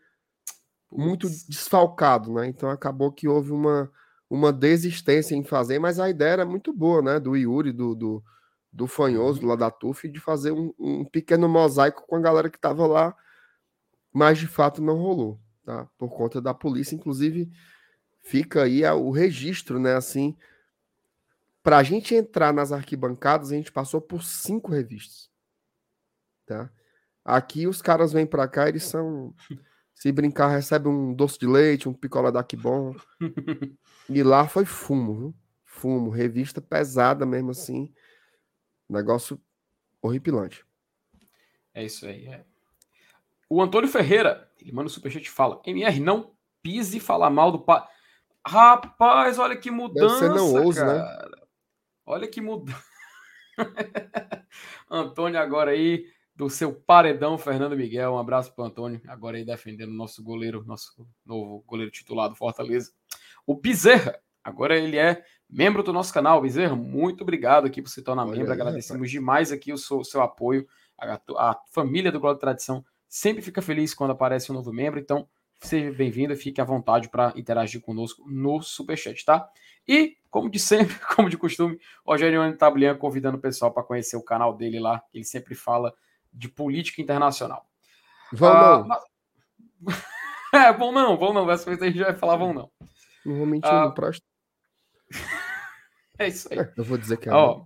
[0.93, 2.47] muito desfalcado, né?
[2.47, 3.91] Então acabou que houve uma,
[4.29, 7.19] uma desistência em fazer, mas a ideia era muito boa, né?
[7.19, 8.23] Do Yuri, do, do,
[8.71, 9.49] do Fanhoso, uhum.
[9.49, 13.17] lá da TUF, de fazer um, um pequeno mosaico com a galera que estava lá
[14.15, 15.89] mas de fato não rolou, tá?
[15.99, 17.51] Por conta da polícia, inclusive
[18.23, 19.95] fica aí o registro, né?
[19.95, 20.37] Assim,
[21.63, 25.31] para a gente entrar nas arquibancadas, a gente passou por cinco revistas,
[26.47, 26.71] tá?
[27.25, 29.35] Aqui os caras vêm para cá, eles são
[29.95, 32.95] se brincar, recebe um doce de leite, um picolé daqui bom.
[34.11, 35.35] e lá foi fumo, viu?
[35.65, 37.93] Fumo, revista pesada mesmo assim.
[38.89, 39.41] Negócio
[40.03, 40.65] horripilante.
[41.73, 42.45] É isso aí, é.
[43.49, 47.61] O Antônio Ferreira, ele manda o superchat e fala: MR, não pise falar mal do
[47.61, 47.87] pai.
[48.47, 50.17] Rapaz, olha que mudança.
[50.17, 50.99] Você não ousa, né?
[50.99, 51.29] cara.
[51.29, 51.43] né?
[52.07, 52.83] Olha que mudança.
[54.91, 58.15] Antônio agora aí do seu paredão, Fernando Miguel.
[58.15, 62.35] Um abraço para Antônio, agora aí defendendo o nosso goleiro, nosso novo goleiro titular do
[62.35, 62.91] Fortaleza.
[63.47, 66.41] O Bezerra, agora ele é membro do nosso canal.
[66.41, 68.53] Bezerra, muito obrigado aqui por se tornar Olha membro.
[68.53, 70.67] Agradecemos demais aqui o seu, seu apoio.
[70.99, 72.85] A, a, família do Globo de Tradição
[73.15, 75.29] sempre fica feliz quando aparece um novo membro, então
[75.61, 79.49] seja bem-vindo, fique à vontade para interagir conosco no Superchat, tá?
[79.87, 84.23] E, como de sempre, como de costume, Rogério Tablian convidando o pessoal para conhecer o
[84.23, 85.95] canal dele lá, ele sempre fala
[86.33, 87.65] de política internacional.
[88.33, 88.89] Vão ah, não.
[89.81, 90.03] Mas...
[90.53, 91.47] é, vão não, vão não.
[91.47, 92.69] Dessa vez a gente vai falar vão não.
[93.25, 94.11] Não vou mentir, ah, não
[96.19, 96.59] é isso aí.
[96.77, 97.33] Eu vou dizer que é.
[97.33, 97.65] Ó,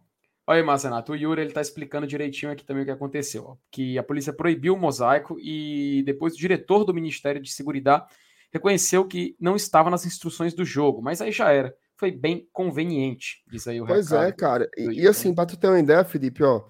[0.48, 3.44] olha aí, Marcenato, o Yuri ele tá explicando direitinho aqui também o que aconteceu.
[3.44, 8.06] Ó, que a polícia proibiu o mosaico e depois o diretor do Ministério de Seguridade
[8.50, 11.74] reconheceu que não estava nas instruções do jogo, mas aí já era.
[11.96, 14.68] Foi bem conveniente, diz aí o Pois é, cara.
[14.76, 16.64] E, e assim, para tu ter uma ideia, Felipe, ó,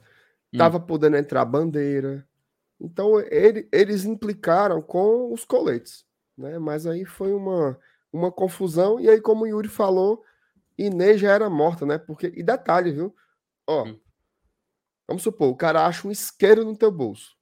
[0.56, 0.82] Tava hum.
[0.82, 2.26] podendo entrar bandeira.
[2.80, 6.06] Então ele, eles implicaram com os coletes,
[6.36, 6.58] né?
[6.58, 7.78] Mas aí foi uma,
[8.12, 10.22] uma confusão e aí como o Yuri falou,
[10.76, 11.98] Inês já era morta, né?
[11.98, 13.14] Porque e detalhe, viu?
[13.68, 14.00] Ó, hum.
[15.06, 17.36] vamos supor, o cara acha um isqueiro no teu bolso.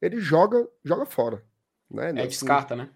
[0.00, 1.44] Ele joga, joga fora,
[1.88, 2.10] né?
[2.10, 2.90] É, descarta, né?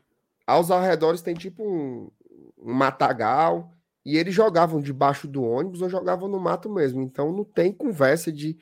[0.45, 2.11] Aos arredores tem tipo um,
[2.59, 3.73] um matagal
[4.05, 7.01] e eles jogavam debaixo do ônibus ou jogavam no mato mesmo.
[7.01, 8.59] Então não tem conversa de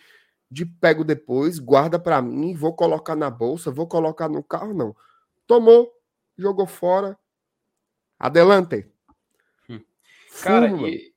[0.50, 4.94] de pego depois, guarda para mim, vou colocar na bolsa, vou colocar no carro, não.
[5.48, 5.92] Tomou,
[6.38, 7.18] jogou fora.
[8.16, 8.88] Adelante.
[9.68, 9.80] Hum.
[10.42, 11.13] Cara, e,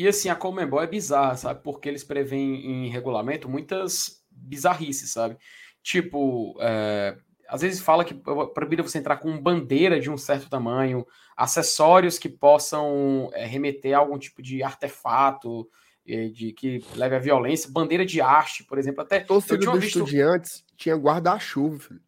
[0.00, 1.62] e, assim, a Comembol é bizarra, sabe?
[1.62, 5.36] Porque eles preveem em regulamento muitas bizarrices, sabe?
[5.82, 10.48] Tipo, é, às vezes fala que é proibido você entrar com bandeira de um certo
[10.48, 15.68] tamanho, acessórios que possam é, remeter a algum tipo de artefato,
[16.06, 19.98] de que leve a violência, bandeira de haste, por exemplo, até torcida do visto...
[19.98, 22.00] estudiantes tinha guarda-chuva.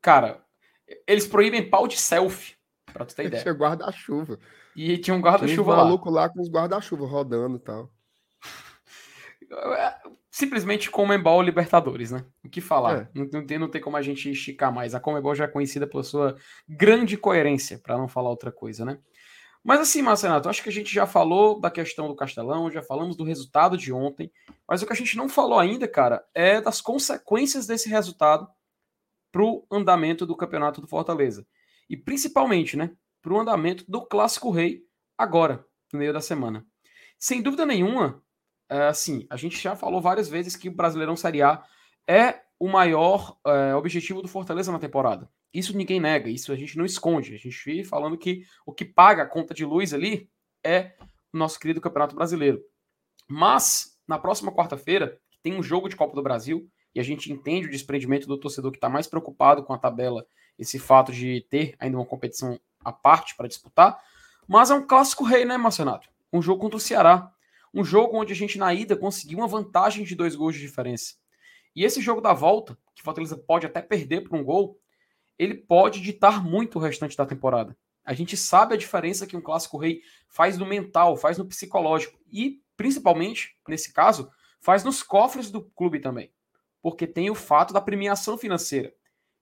[0.00, 0.42] Cara,
[1.06, 2.56] eles proíbem pau de selfie,
[2.94, 3.42] para tu ter ideia.
[3.42, 4.38] Tinha guarda-chuva.
[4.76, 5.84] E tinha um guarda-chuva um lá.
[5.84, 7.90] maluco lá com os guarda-chuva rodando e tal.
[10.30, 12.24] Simplesmente Comembol Libertadores, né?
[12.44, 13.02] O que falar?
[13.02, 13.08] É.
[13.14, 14.94] Não, não, tem, não tem como a gente esticar mais.
[14.94, 16.36] A Comembol já é conhecida pela sua
[16.68, 18.98] grande coerência, para não falar outra coisa, né?
[19.64, 23.16] Mas assim, Marcenato, acho que a gente já falou da questão do Castelão, já falamos
[23.16, 24.30] do resultado de ontem,
[24.68, 28.46] mas o que a gente não falou ainda, cara, é das consequências desse resultado
[29.32, 31.46] para o andamento do campeonato do Fortaleza.
[31.88, 32.90] E principalmente, né,
[33.24, 34.82] para o andamento do Clássico Rei
[35.16, 36.64] agora, no meio da semana.
[37.18, 38.22] Sem dúvida nenhuma,
[38.68, 41.64] é, assim, a gente já falou várias vezes que o Brasileirão Série A
[42.06, 45.26] é o maior é, objetivo do Fortaleza na temporada.
[45.54, 47.34] Isso ninguém nega, isso a gente não esconde.
[47.34, 50.28] A gente vive falando que o que paga a conta de luz ali
[50.62, 50.94] é
[51.32, 52.60] o nosso querido Campeonato Brasileiro.
[53.26, 57.68] Mas, na próxima quarta-feira, tem um jogo de Copa do Brasil, e a gente entende
[57.68, 60.26] o desprendimento do torcedor que está mais preocupado com a tabela,
[60.58, 63.98] esse fato de ter ainda uma competição à parte para disputar.
[64.46, 66.08] Mas é um clássico rei, né, Marcenato?
[66.32, 67.32] Um jogo contra o Ceará.
[67.72, 71.14] Um jogo onde a gente, na ida, conseguiu uma vantagem de dois gols de diferença.
[71.74, 74.78] E esse jogo da volta, que o Fortaleza pode até perder por um gol,
[75.38, 77.76] ele pode ditar muito o restante da temporada.
[78.04, 82.18] A gente sabe a diferença que um clássico rei faz no mental, faz no psicológico
[82.30, 84.30] e, principalmente, nesse caso,
[84.60, 86.30] faz nos cofres do clube também.
[86.82, 88.94] Porque tem o fato da premiação financeira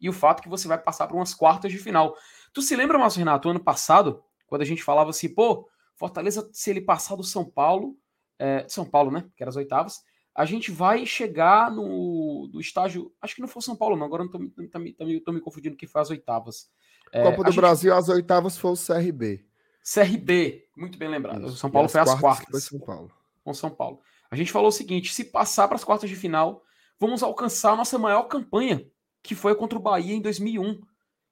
[0.03, 2.17] e o fato que você vai passar por umas quartas de final.
[2.53, 6.69] Tu se lembra, Márcio Renato, ano passado, quando a gente falava assim, pô, Fortaleza, se
[6.69, 7.97] ele passar do São Paulo,
[8.39, 10.03] é, São Paulo, né, que era as oitavas,
[10.35, 13.13] a gente vai chegar no, no estágio.
[13.21, 14.07] Acho que não foi São Paulo, não.
[14.07, 16.71] Agora não tô, tô, tô, tô me confundindo que foi as oitavas.
[17.13, 17.61] É, Copa do gente...
[17.61, 19.45] Brasil, as oitavas foi o CRB.
[19.83, 21.47] CRB, muito bem lembrado.
[21.47, 21.57] Isso.
[21.57, 22.49] São Paulo foi as quartas.
[22.51, 23.13] Foi São Paulo.
[23.45, 24.01] Com São Paulo.
[24.31, 26.63] A gente falou o seguinte: se passar para as quartas de final,
[26.99, 28.87] vamos alcançar a nossa maior campanha,
[29.23, 30.81] que foi contra o Bahia em 2001.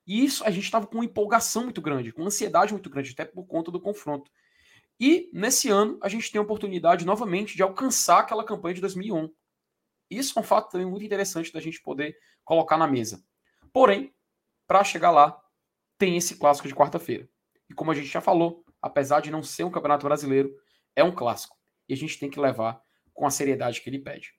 [0.07, 3.13] E isso a gente estava com uma empolgação muito grande, com uma ansiedade muito grande,
[3.13, 4.31] até por conta do confronto.
[4.99, 9.31] E nesse ano a gente tem a oportunidade novamente de alcançar aquela campanha de 2001.
[10.11, 13.25] Isso é um fato também muito interessante da gente poder colocar na mesa.
[13.73, 14.13] Porém,
[14.67, 15.41] para chegar lá,
[15.97, 17.29] tem esse clássico de quarta-feira.
[17.69, 20.53] E como a gente já falou, apesar de não ser um campeonato brasileiro,
[20.97, 21.57] é um clássico.
[21.89, 22.83] E a gente tem que levar
[23.13, 24.33] com a seriedade que ele pede.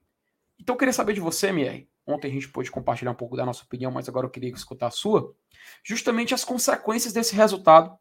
[0.59, 1.87] Então eu queria saber de você, Mier.
[2.05, 4.87] Ontem a gente pôde compartilhar um pouco da nossa opinião, mas agora eu queria escutar
[4.87, 5.35] a sua.
[5.83, 7.97] Justamente as consequências desse resultado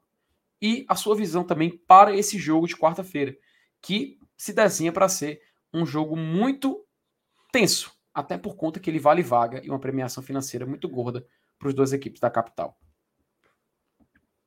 [0.61, 3.37] e a sua visão também para esse jogo de quarta-feira,
[3.81, 5.41] que se desenha para ser
[5.73, 6.85] um jogo muito
[7.53, 11.27] tenso, até por conta que ele vale vaga e uma premiação financeira muito gorda
[11.59, 12.79] para as duas equipes da capital.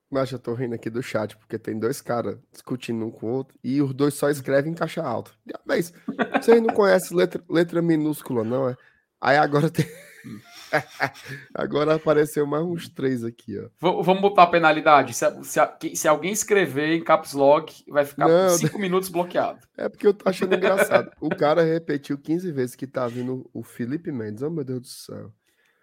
[0.09, 3.29] Mas eu tô rindo aqui do chat, porque tem dois caras discutindo um com o
[3.31, 5.31] outro e os dois só escrevem em caixa alta.
[5.65, 5.91] Mas
[6.39, 8.77] vocês não conhecem letra, letra minúscula, não é?
[9.23, 9.85] Aí agora tem.
[11.53, 14.01] Agora apareceu mais uns três aqui, ó.
[14.01, 15.13] vamos botar a penalidade.
[15.13, 19.59] Se, se, se, alguém escrever em caps lock, vai ficar Não, cinco minutos bloqueado.
[19.77, 21.11] É porque eu tô achando engraçado.
[21.21, 24.41] o cara repetiu 15 vezes que tá vindo o Felipe Mendes.
[24.41, 25.31] Oh, meu Deus do céu.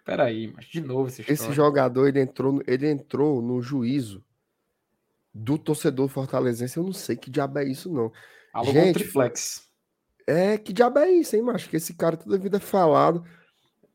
[0.05, 4.23] Peraí, mas de novo esse Esse jogador, ele entrou, ele entrou no juízo
[5.33, 6.77] do torcedor fortalezense.
[6.77, 8.11] Eu não sei que diabo é isso, não.
[8.53, 9.70] Alô, Gente, triflex.
[10.31, 11.69] É, que diabo é isso, hein, macho?
[11.69, 13.25] Que esse cara toda a vida é falado.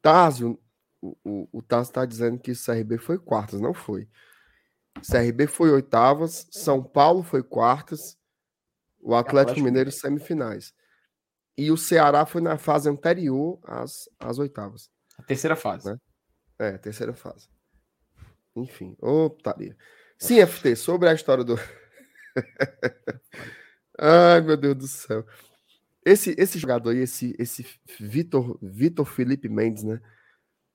[0.03, 0.61] Tásio,
[1.01, 4.07] o, o, o Tásio tá dizendo que o CRB foi quartas, não foi.
[5.01, 8.19] CRB foi oitavas, São Paulo foi quartas,
[9.01, 10.75] o Atlético, Mineiro semifinais.
[11.57, 14.91] E o Ceará foi na fase anterior às, às oitavas.
[15.19, 15.91] A terceira fase.
[15.91, 15.99] Né?
[16.59, 17.49] É, a terceira fase.
[18.55, 19.75] Enfim, optaria.
[20.19, 21.59] Sim, FT, sobre a história do.
[23.99, 25.25] Ai, meu Deus do céu.
[26.07, 27.67] Esse, esse jogador aí, esse, esse
[27.99, 30.01] Vitor, Vitor Felipe Mendes, né?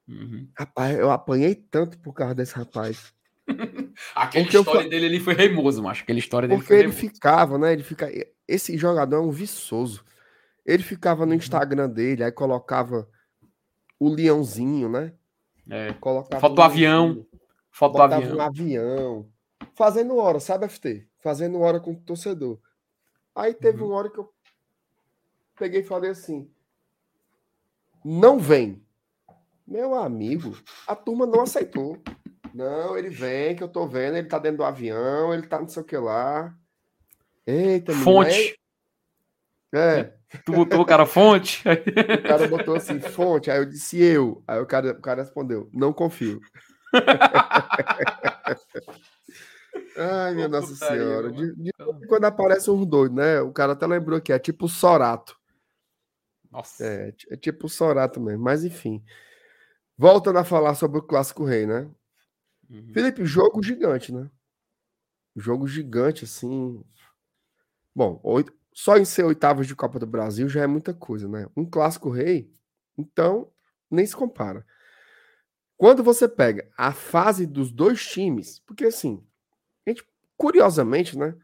[0.05, 0.49] Uhum.
[0.59, 3.13] Rapaz, eu apanhei tanto por causa desse rapaz.
[4.13, 4.89] Aquela Porque história eu...
[4.89, 6.03] dele ali foi reimoso, acho.
[6.03, 7.71] Aquela história dele Porque ele ficava, né?
[7.71, 8.09] Ele fica...
[8.45, 10.03] Esse jogador é um viçoso.
[10.65, 11.37] Ele ficava no uhum.
[11.37, 13.07] Instagram dele, aí colocava
[13.97, 15.13] o leãozinho, né?
[15.69, 15.93] É.
[15.93, 17.25] Colocava Foto do avião.
[17.71, 18.35] Foto do avião.
[18.35, 19.29] um avião.
[19.75, 21.07] Fazendo hora, sabe, FT?
[21.23, 22.59] Fazendo hora com o torcedor.
[23.33, 23.87] Aí teve uhum.
[23.87, 24.29] uma hora que eu
[25.61, 26.49] peguei e falei assim:
[28.03, 28.83] não vem.
[29.67, 30.57] Meu amigo,
[30.87, 32.01] a turma não aceitou.
[32.51, 35.67] Não, ele vem, que eu tô vendo, ele tá dentro do avião, ele tá não
[35.67, 36.53] sei o que lá.
[37.45, 38.59] Eita, Fonte.
[39.73, 40.11] É.
[40.45, 41.63] Tu botou o cara fonte?
[41.67, 43.51] O cara botou assim, fonte.
[43.51, 44.43] Aí eu disse eu.
[44.47, 46.41] Aí o cara, o cara respondeu, não confio.
[49.97, 51.31] Ai, minha Nossa Senhora.
[51.31, 51.71] De, de,
[52.07, 53.41] quando aparece um doido, né?
[53.41, 55.40] O cara até lembrou que é tipo Sorato.
[56.51, 56.85] Nossa.
[56.85, 59.03] É, é tipo o Sorato mesmo, mas enfim.
[59.97, 61.89] Voltando a falar sobre o Clássico Rei, né?
[62.69, 62.91] Uhum.
[62.93, 64.29] Felipe, jogo gigante, né?
[65.35, 66.83] Jogo gigante, assim.
[67.95, 68.53] Bom, oito...
[68.73, 71.47] só em ser oitavas de Copa do Brasil já é muita coisa, né?
[71.55, 72.53] Um Clássico Rei,
[72.97, 73.51] então,
[73.89, 74.65] nem se compara.
[75.77, 79.25] Quando você pega a fase dos dois times, porque assim,
[79.85, 80.05] a gente,
[80.37, 81.35] curiosamente, né?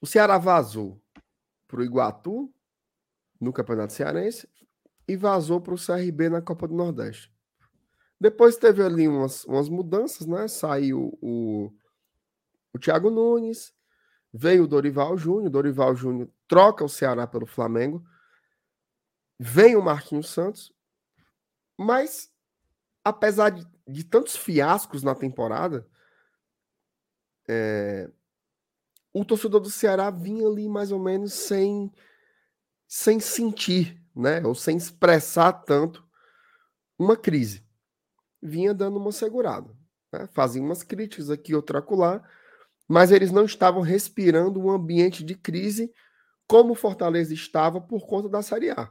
[0.00, 1.02] O Ceará vazou
[1.66, 2.52] pro Iguatu
[3.40, 4.48] no Campeonato Cearense
[5.06, 7.32] e vazou para o CRB na Copa do Nordeste.
[8.20, 10.48] Depois teve ali umas, umas mudanças, né?
[10.48, 11.70] Saiu o,
[12.72, 13.74] o Thiago Nunes,
[14.32, 18.04] veio o Dorival Júnior, Dorival Júnior troca o Ceará pelo Flamengo,
[19.38, 20.72] vem o Marquinhos Santos,
[21.76, 22.32] mas
[23.04, 25.86] apesar de, de tantos fiascos na temporada,
[27.48, 28.10] é,
[29.12, 31.92] o torcedor do Ceará vinha ali mais ou menos sem
[32.86, 36.04] sem sentir, né, ou sem expressar tanto
[36.98, 37.64] uma crise.
[38.42, 39.70] Vinha dando uma segurada,
[40.12, 40.28] né?
[40.32, 42.22] fazia umas críticas aqui, outra acolá,
[42.88, 45.92] mas eles não estavam respirando um ambiente de crise
[46.46, 48.90] como o Fortaleza estava por conta da Série A.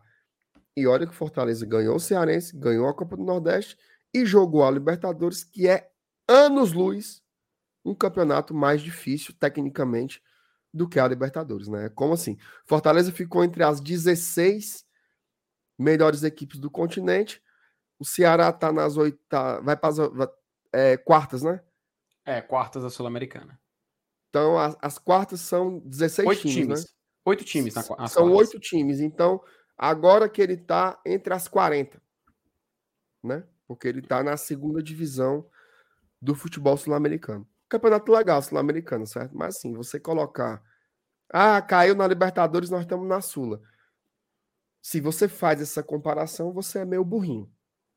[0.76, 3.78] E olha que o Fortaleza ganhou o Cearense, ganhou a Copa do Nordeste
[4.14, 5.90] e jogou a Libertadores, que é
[6.28, 7.24] anos-luz
[7.84, 10.22] um campeonato mais difícil tecnicamente
[10.76, 11.90] do que a Libertadores, né?
[11.90, 12.38] Como assim?
[12.66, 14.86] Fortaleza ficou entre as 16
[15.80, 17.42] melhores equipes do continente.
[17.98, 19.98] O Ceará tá nas oitavas, vai para as
[20.74, 21.62] é, quartas, né?
[22.26, 23.58] É, quartas da Sul-Americana.
[24.30, 26.90] Então, as, as, quartas são 16 oito times, times, né?
[27.24, 29.00] Oito times na na São oito times.
[29.00, 29.42] Então,
[29.78, 32.02] agora que ele tá entre as 40,
[33.24, 33.46] né?
[33.66, 35.50] Porque ele tá na segunda divisão
[36.22, 37.48] do futebol sul-americano.
[37.68, 39.36] Campeonato legal, sul-americano, certo?
[39.36, 40.62] Mas assim, você colocar.
[41.30, 43.60] Ah, caiu na Libertadores, nós estamos na Sula.
[44.82, 47.52] Se você faz essa comparação, você é meio burrinho,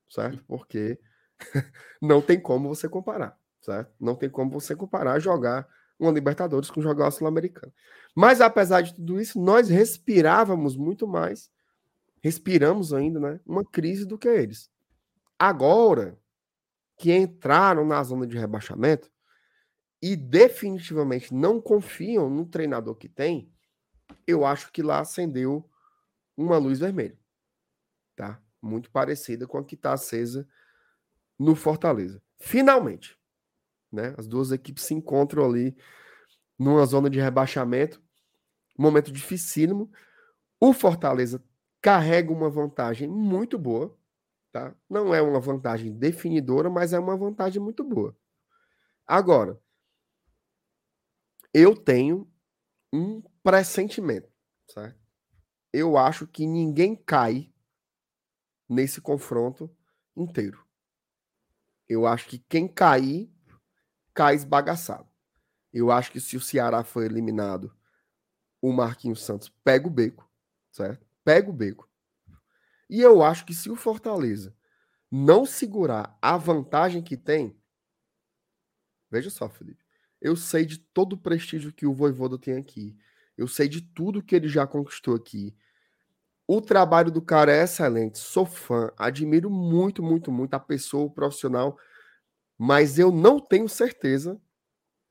[0.08, 0.42] certo?
[0.46, 0.98] Porque
[2.00, 3.92] não tem como você comparar, certo?
[4.00, 7.72] Não tem como você comparar jogar uma Libertadores com jogar uma Sul-Americana.
[8.14, 11.50] Mas apesar de tudo isso, nós respirávamos muito mais,
[12.22, 13.40] respiramos ainda, né?
[13.44, 14.70] Uma crise do que eles.
[15.38, 16.18] Agora,
[16.96, 19.10] que entraram na zona de rebaixamento
[20.00, 23.52] e definitivamente não confiam no treinador que tem,
[24.26, 25.68] eu acho que lá acendeu
[26.36, 27.18] uma luz vermelha,
[28.14, 28.40] tá?
[28.62, 30.48] Muito parecida com a que está acesa
[31.38, 32.22] no Fortaleza.
[32.38, 33.18] Finalmente,
[33.90, 34.14] né?
[34.16, 35.76] As duas equipes se encontram ali
[36.58, 38.02] numa zona de rebaixamento,
[38.76, 39.90] momento dificílimo.
[40.60, 41.42] O Fortaleza
[41.80, 43.96] carrega uma vantagem muito boa,
[44.52, 44.74] tá?
[44.88, 48.16] Não é uma vantagem definidora, mas é uma vantagem muito boa.
[49.06, 49.58] Agora,
[51.52, 52.30] eu tenho
[52.92, 54.30] um pressentimento,
[54.68, 54.98] certo?
[55.72, 57.52] Eu acho que ninguém cai
[58.68, 59.74] nesse confronto
[60.16, 60.66] inteiro.
[61.88, 63.32] Eu acho que quem cair,
[64.12, 65.08] cai esbagaçado.
[65.72, 67.74] Eu acho que se o Ceará for eliminado,
[68.60, 70.28] o Marquinhos Santos pega o beco,
[70.70, 71.06] certo?
[71.24, 71.88] Pega o beco.
[72.90, 74.56] E eu acho que se o Fortaleza
[75.10, 77.58] não segurar a vantagem que tem,
[79.10, 79.84] veja só, Felipe,
[80.20, 82.96] eu sei de todo o prestígio que o Voivoda tem aqui.
[83.36, 85.56] Eu sei de tudo que ele já conquistou aqui.
[86.46, 91.10] O trabalho do cara é excelente, sou fã, admiro muito, muito, muito a pessoa, o
[91.10, 91.78] profissional,
[92.56, 94.40] mas eu não tenho certeza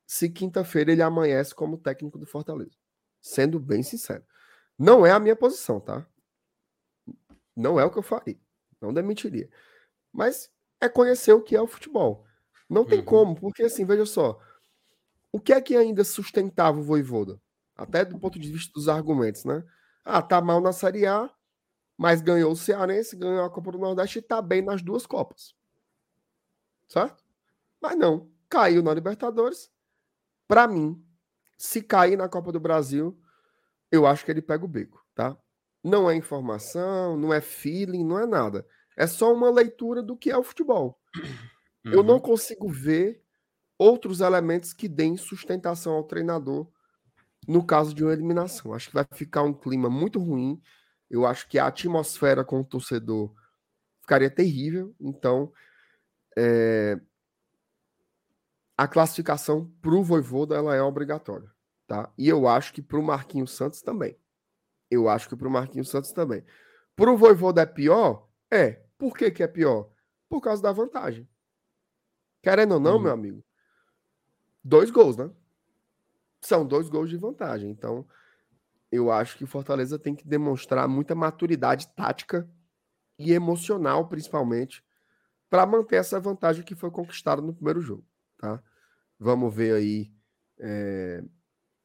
[0.06, 2.72] se quinta-feira ele amanhece como técnico do Fortaleza.
[3.22, 4.24] Sendo bem sincero.
[4.80, 6.08] Não é a minha posição, tá?
[7.56, 8.40] Não é o que eu faria.
[8.82, 9.50] Não demitiria.
[10.12, 10.50] Mas
[10.80, 12.26] é conhecer o que é o futebol.
[12.70, 13.06] Não tem uhum.
[13.06, 14.40] como, porque assim, veja só.
[15.32, 17.40] O que é que ainda sustentava o Voivoda?
[17.76, 19.64] Até do ponto de vista dos argumentos, né?
[20.04, 21.30] Ah, tá mal na Série A,
[21.98, 25.54] mas ganhou o Cearense, ganhou a Copa do Nordeste e tá bem nas duas Copas.
[26.88, 27.24] Certo?
[27.82, 29.70] Mas não, caiu na Libertadores.
[30.48, 31.04] Para mim,
[31.58, 33.20] se cair na Copa do Brasil,
[33.92, 35.38] eu acho que ele pega o beco, tá?
[35.84, 38.66] Não é informação, não é feeling, não é nada.
[38.96, 41.00] É só uma leitura do que é o futebol.
[41.86, 41.92] Uhum.
[41.94, 42.22] Eu não uhum.
[42.22, 43.24] consigo ver
[43.78, 46.68] outros elementos que deem sustentação ao treinador
[47.48, 48.74] no caso de uma eliminação.
[48.74, 50.62] Acho que vai ficar um clima muito ruim.
[51.10, 53.34] Eu acho que a atmosfera com o torcedor
[54.02, 54.94] ficaria terrível.
[55.00, 55.52] Então,
[56.38, 57.00] é...
[58.78, 61.50] a classificação para o Voivoda ela é obrigatória.
[61.88, 62.12] Tá?
[62.18, 64.18] E eu acho que para o Marquinhos Santos também.
[64.92, 66.44] Eu acho que para o Marquinhos Santos também.
[66.96, 68.28] Para o Voivoda é pior?
[68.52, 68.84] É.
[68.98, 69.90] Por que, que é pior?
[70.28, 71.30] Por causa da vantagem.
[72.42, 73.02] Querendo ou não, hum.
[73.04, 73.44] meu amigo,
[74.68, 75.30] dois gols, né?
[76.42, 77.70] São dois gols de vantagem.
[77.70, 78.06] Então,
[78.92, 82.50] eu acho que o Fortaleza tem que demonstrar muita maturidade tática
[83.18, 84.84] e emocional, principalmente,
[85.50, 88.06] para manter essa vantagem que foi conquistada no primeiro jogo,
[88.38, 88.62] tá?
[89.18, 90.12] Vamos ver aí
[90.60, 91.24] é,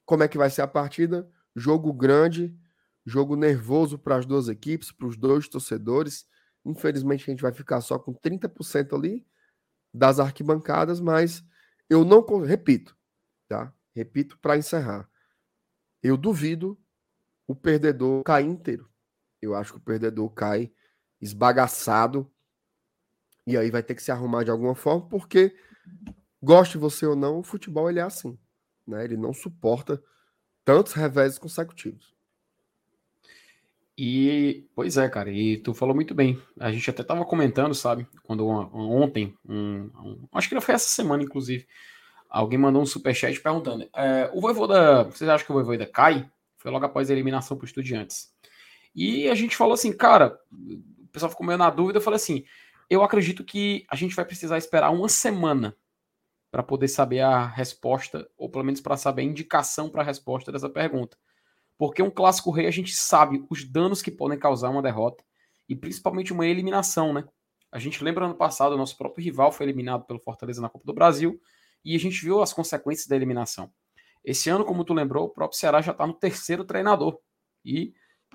[0.05, 1.31] como é que vai ser a partida.
[1.55, 2.55] Jogo grande,
[3.07, 6.27] jogo nervoso para as duas equipes, para os dois torcedores.
[6.65, 9.25] Infelizmente, a gente vai ficar só com 30% ali
[9.95, 11.45] das arquibancadas, mas
[11.93, 12.97] eu não repito,
[13.47, 13.73] tá?
[13.95, 15.07] Repito para encerrar.
[16.03, 16.81] Eu duvido
[17.47, 18.91] o perdedor cair inteiro.
[19.43, 20.73] Eu acho que o perdedor cai
[21.21, 22.33] esbagaçado
[23.47, 25.55] e aí vai ter que se arrumar de alguma forma, porque
[26.43, 28.39] goste você ou não, o futebol ele é assim,
[28.87, 29.05] né?
[29.05, 30.03] Ele não suporta
[30.65, 32.12] tantos reveses consecutivos.
[33.97, 36.41] E, pois é, cara, e tu falou muito bem.
[36.59, 41.23] A gente até tava comentando, sabe, quando ontem, um, um, acho que foi essa semana,
[41.23, 41.67] inclusive,
[42.29, 46.29] alguém mandou um superchat perguntando: é, o Voivoda, vocês acham que o Voivoda cai?
[46.57, 48.33] Foi logo após a eliminação para Estudiantes.
[48.95, 52.45] E a gente falou assim, cara, o pessoal ficou meio na dúvida, eu falei assim,
[52.89, 55.77] eu acredito que a gente vai precisar esperar uma semana
[56.51, 60.53] para poder saber a resposta, ou pelo menos para saber a indicação para a resposta
[60.53, 61.17] dessa pergunta.
[61.79, 65.25] Porque um clássico rei a gente sabe os danos que podem causar uma derrota
[65.69, 67.25] e principalmente uma eliminação, né?
[67.71, 70.85] A gente lembra ano passado, o nosso próprio rival foi eliminado pelo Fortaleza na Copa
[70.85, 71.41] do Brasil
[71.85, 73.73] e a gente viu as consequências da eliminação.
[74.25, 77.19] Esse ano, como tu lembrou, o próprio Ceará já está no terceiro treinador
[77.65, 77.95] e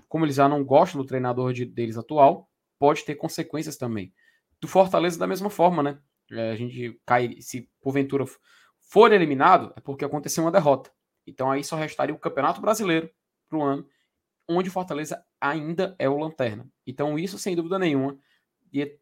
[0.09, 4.13] como eles já não gostam do treinador de, deles atual, pode ter consequências também.
[4.59, 5.99] Do Fortaleza da mesma forma, né?
[6.31, 8.25] É, a gente cai, se porventura
[8.79, 10.91] for eliminado, é porque aconteceu uma derrota.
[11.25, 13.09] Então aí só restaria o Campeonato Brasileiro
[13.47, 13.87] para o ano,
[14.47, 16.67] onde o Fortaleza ainda é o lanterna.
[16.85, 18.17] Então isso, sem dúvida nenhuma,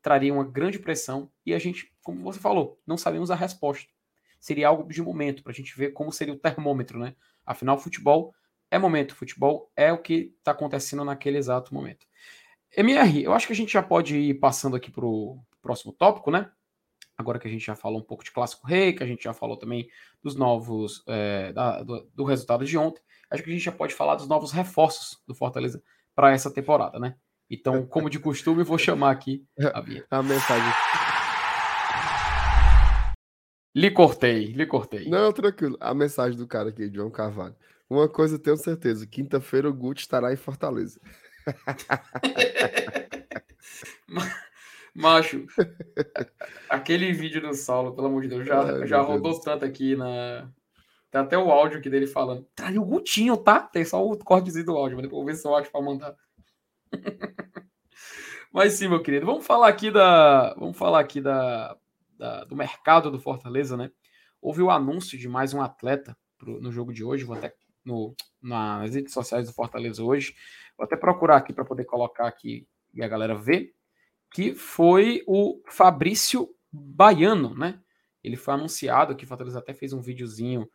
[0.02, 3.92] traria uma grande pressão e a gente, como você falou, não sabemos a resposta.
[4.40, 7.16] Seria algo de momento para a gente ver como seria o termômetro, né?
[7.46, 8.34] Afinal, futebol
[8.70, 12.06] é momento, futebol é o que está acontecendo naquele exato momento.
[12.76, 16.30] MR, eu acho que a gente já pode ir passando aqui para o próximo tópico,
[16.30, 16.52] né?
[17.18, 19.34] Agora que a gente já falou um pouco de Clássico Rei, que a gente já
[19.34, 19.88] falou também
[20.22, 23.02] dos novos, é, da, do, do resultado de ontem
[23.36, 25.82] acho que a gente já pode falar dos novos reforços do Fortaleza
[26.16, 27.16] para essa temporada, né?
[27.50, 29.80] Então, como de costume, vou chamar aqui a
[30.10, 30.74] A mensagem.
[33.76, 35.10] Lhe cortei, lhe cortei.
[35.10, 35.78] Não, tranquilo.
[35.80, 37.56] A mensagem do cara aqui, João Carvalho.
[37.90, 41.00] Uma coisa eu tenho certeza: quinta-feira o Guti estará em Fortaleza.
[44.96, 45.46] Macho,
[46.70, 49.44] aquele vídeo do Saulo, pelo amor de Deus, já, Ai, já rodou Deus.
[49.44, 50.50] tanto aqui na.
[51.16, 52.46] Tem até o áudio aqui dele falando.
[52.54, 53.62] Traiu o Gutinho, tá?
[53.62, 56.14] Tem só o cortezinho do áudio, mas depois vou ver se eu acho pra mandar.
[58.52, 60.54] mas sim, meu querido, vamos falar aqui da.
[60.56, 61.78] Vamos falar aqui da,
[62.18, 63.92] da do mercado do Fortaleza, né?
[64.42, 67.56] Houve o anúncio de mais um atleta pro, no jogo de hoje, vou até
[67.86, 70.36] no, nas redes sociais do Fortaleza hoje.
[70.78, 73.74] Vou até procurar aqui para poder colocar aqui e a galera ver
[74.34, 77.80] que foi o Fabrício Baiano, né?
[78.22, 80.70] Ele foi anunciado que Fortaleza até fez um videozinho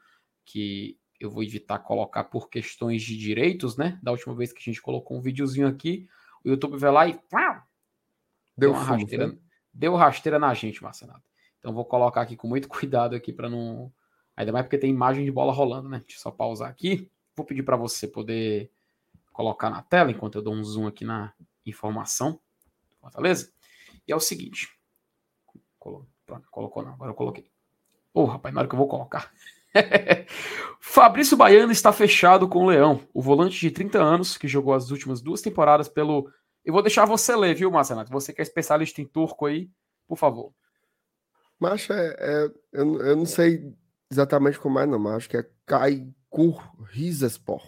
[0.45, 3.99] que eu vou evitar colocar por questões de direitos, né?
[4.03, 6.09] Da última vez que a gente colocou um videozinho aqui,
[6.45, 7.67] o YouTube vai lá e pá,
[8.57, 9.39] deu, deu uma fumo, rasteira, né?
[9.73, 11.23] deu rasteira na gente, Marcenato.
[11.59, 13.93] Então vou colocar aqui com muito cuidado aqui para não,
[14.35, 15.99] ainda mais porque tem imagem de bola rolando, né?
[16.01, 17.11] Deixa eu só pausar aqui.
[17.37, 18.71] Vou pedir para você poder
[19.33, 21.33] colocar na tela enquanto eu dou um zoom aqui na
[21.67, 22.41] informação.
[22.99, 23.53] Fortaleza?
[24.07, 24.69] E é o seguinte.
[26.51, 27.51] Colocou não, agora eu coloquei.
[28.13, 29.33] Ô, oh, rapaz, na hora que eu vou colocar.
[30.81, 34.91] Fabrício Baiano está fechado com o Leão, o volante de 30 anos que jogou as
[34.91, 36.31] últimas duas temporadas pelo.
[36.65, 38.11] Eu vou deixar você ler, viu, Marcenato?
[38.11, 39.71] Você que é especialista em turco aí,
[40.07, 40.53] por favor.
[41.59, 43.73] Mas é, é eu, eu, não sei
[44.11, 47.63] exatamente como é, não, mas acho que é Kaikur Rizespor.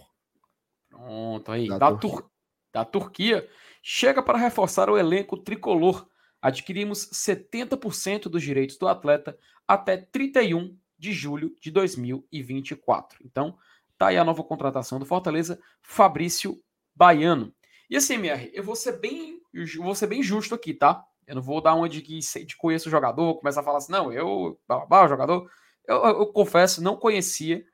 [0.89, 1.67] Pronto, aí.
[1.67, 2.21] Da, da, Turquia.
[2.21, 2.31] Tur...
[2.73, 3.49] da Turquia
[3.81, 6.07] chega para reforçar o elenco tricolor.
[6.41, 9.37] Adquirimos 70% dos direitos do atleta
[9.67, 13.19] até 31 de julho de 2024.
[13.25, 13.57] Então,
[13.97, 16.63] tá aí a nova contratação do Fortaleza, Fabrício
[16.95, 17.53] Baiano.
[17.89, 19.41] E assim, MR, eu vou ser bem,
[19.79, 21.03] vou ser bem justo aqui, tá?
[21.27, 23.91] Eu não vou dar uma de que de conheço o jogador, começar a falar assim,
[23.91, 25.51] não, eu, blá, o jogador.
[25.85, 27.65] Eu, eu, eu, confesso, não conhecia.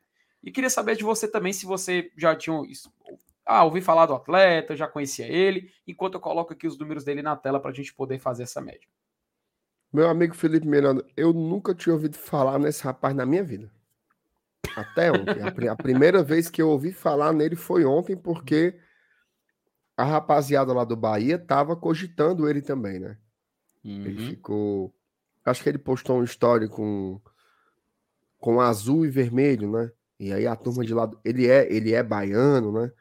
[0.43, 2.59] E queria saber de você também se você já tinha
[3.45, 7.21] ah, ouvi falar do atleta, já conhecia ele, enquanto eu coloco aqui os números dele
[7.21, 8.87] na tela para a gente poder fazer essa média.
[9.91, 13.71] Meu amigo Felipe Miranda, eu nunca tinha ouvido falar nesse rapaz na minha vida.
[14.75, 15.67] Até ontem.
[15.67, 18.77] a, primeira vez que eu ouvi falar nele foi ontem, porque
[19.97, 23.17] a rapaziada lá do Bahia tava cogitando ele também, né?
[23.83, 24.05] Uhum.
[24.05, 24.93] Ele ficou.
[25.43, 27.19] Acho que ele postou um story com,
[28.39, 29.91] com azul e vermelho, né?
[30.19, 31.09] E aí a turma de lá.
[31.25, 32.91] Ele é, ele é baiano, né?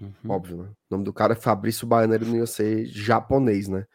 [0.00, 0.12] Uhum.
[0.28, 0.64] Óbvio, né?
[0.64, 3.86] O nome do cara é Fabrício Baiano, ele não ia ser japonês, né?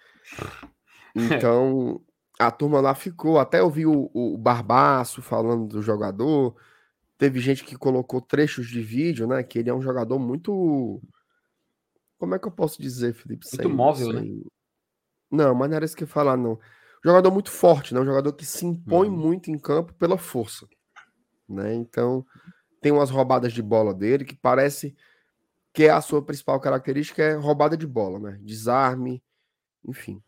[1.43, 2.01] Então,
[2.39, 3.39] a turma lá ficou.
[3.39, 6.55] Até eu vi o, o Barbaço falando do jogador.
[7.17, 9.43] Teve gente que colocou trechos de vídeo, né?
[9.43, 11.01] Que ele é um jogador muito.
[12.17, 13.45] Como é que eu posso dizer, Felipe?
[13.45, 14.35] Muito sem, móvel, sem...
[14.35, 14.41] né?
[15.29, 16.59] Não, mas não era isso que eu ia falar, não.
[17.03, 17.99] Jogador muito forte, né?
[17.99, 19.17] Um jogador que se impõe uhum.
[19.17, 20.67] muito em campo pela força.
[21.47, 21.73] Né?
[21.73, 22.25] Então,
[22.79, 24.95] tem umas roubadas de bola dele que parece
[25.73, 28.39] que é a sua principal característica é roubada de bola, né?
[28.41, 29.23] Desarme,
[29.85, 30.21] enfim.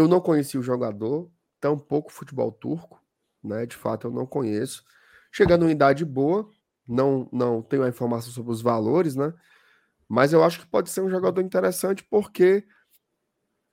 [0.00, 1.30] Eu não conheci o jogador,
[1.60, 3.04] tampouco futebol turco,
[3.44, 3.66] né?
[3.66, 4.82] De fato, eu não conheço.
[5.30, 6.48] Chegando em idade boa,
[6.88, 9.34] não não tenho a informação sobre os valores, né?
[10.08, 12.66] Mas eu acho que pode ser um jogador interessante porque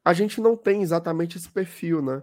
[0.03, 2.21] a gente não tem exatamente esse perfil, né?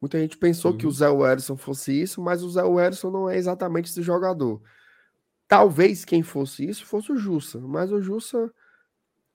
[0.00, 0.78] Muita gente pensou uhum.
[0.78, 4.62] que o Zé Werson fosse isso, mas o Zé Werson não é exatamente esse jogador.
[5.48, 8.54] Talvez quem fosse isso fosse o Jussa, mas o Jussa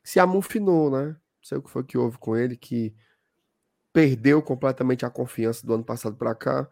[0.01, 1.07] se amufinou, né?
[1.07, 2.95] Não sei o que foi que houve com ele, que
[3.96, 6.68] perdeu completamente a confiança do ano passado para cá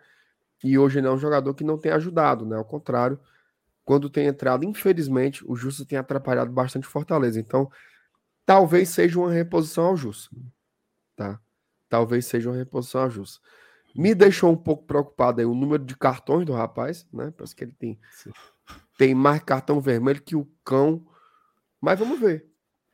[0.62, 2.58] e hoje ele é um jogador que não tem ajudado, né?
[2.58, 3.18] Ao contrário,
[3.86, 7.40] quando tem entrado, infelizmente, o Jussa tem atrapalhado bastante Fortaleza.
[7.40, 7.72] Então,
[8.46, 10.30] talvez seja uma reposição ao Jussa,
[11.16, 11.40] tá?
[11.88, 13.40] Talvez seja uma reposição ao Jussa.
[13.96, 17.32] Me deixou um pouco preocupado aí o número de cartões do rapaz, né?
[17.38, 18.32] Parece que ele tem Sim
[18.98, 21.06] tem mais cartão vermelho que o cão.
[21.82, 22.46] Mas vamos ver,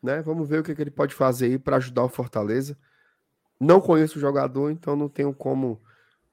[0.01, 0.21] né?
[0.21, 2.77] Vamos ver o que, que ele pode fazer aí para ajudar o Fortaleza.
[3.59, 5.81] Não conheço o jogador, então não tenho como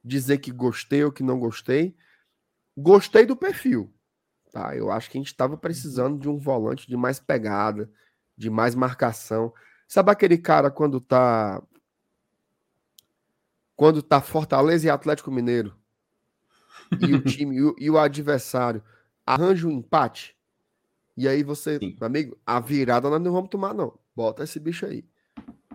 [0.05, 1.97] dizer que gostei ou que não gostei.
[2.77, 3.93] Gostei do perfil,
[4.53, 4.77] tá?
[4.77, 7.91] Eu acho que a gente estava precisando de um volante de mais pegada,
[8.37, 9.53] de mais marcação.
[9.89, 11.63] Sabe aquele cara quando tá
[13.75, 15.77] quando tá Fortaleza e Atlético Mineiro
[17.01, 18.83] e o time e o, e o adversário
[19.25, 20.37] arranja um empate.
[21.17, 21.97] E aí você, Sim.
[22.01, 23.99] amigo, a virada nós não vamos tomar, não.
[24.15, 25.05] Bota esse bicho aí.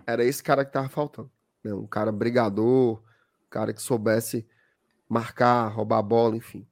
[0.06, 1.30] Era esse cara que tava faltando.
[1.62, 1.72] Né?
[1.72, 4.46] Um cara brigador, um cara que soubesse
[5.08, 6.66] marcar, roubar a bola, enfim.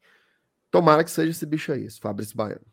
[0.70, 2.64] Tomara que seja esse bicho aí, esse Fabrício Baiano.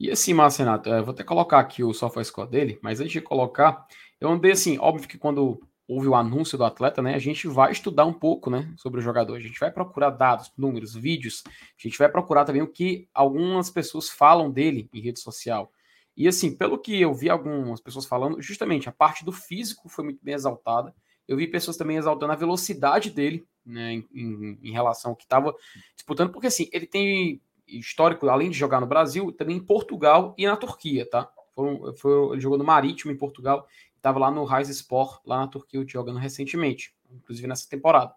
[0.00, 3.12] E assim, Márcio Renato, eu vou até colocar aqui o software score dele, mas antes
[3.12, 3.86] de colocar,
[4.20, 7.70] eu andei assim, óbvio que quando houve o anúncio do atleta, né, a gente vai
[7.70, 9.36] estudar um pouco, né, sobre o jogador.
[9.36, 11.44] A gente vai procurar dados, números, vídeos.
[11.46, 15.70] A gente vai procurar também o que algumas pessoas falam dele em rede social.
[16.16, 20.04] E assim, pelo que eu vi algumas pessoas falando, justamente a parte do físico foi
[20.04, 20.94] muito bem exaltada.
[21.26, 25.24] Eu vi pessoas também exaltando a velocidade dele, né, em, em, em relação ao que
[25.24, 25.54] estava
[25.94, 30.46] disputando, porque assim, ele tem histórico, além de jogar no Brasil, também em Portugal e
[30.46, 31.30] na Turquia, tá?
[31.54, 33.66] Foi, foi, ele jogou no Marítimo em Portugal,
[33.96, 38.14] estava lá no Rise Sport, lá na Turquia, jogando recentemente, inclusive nessa temporada.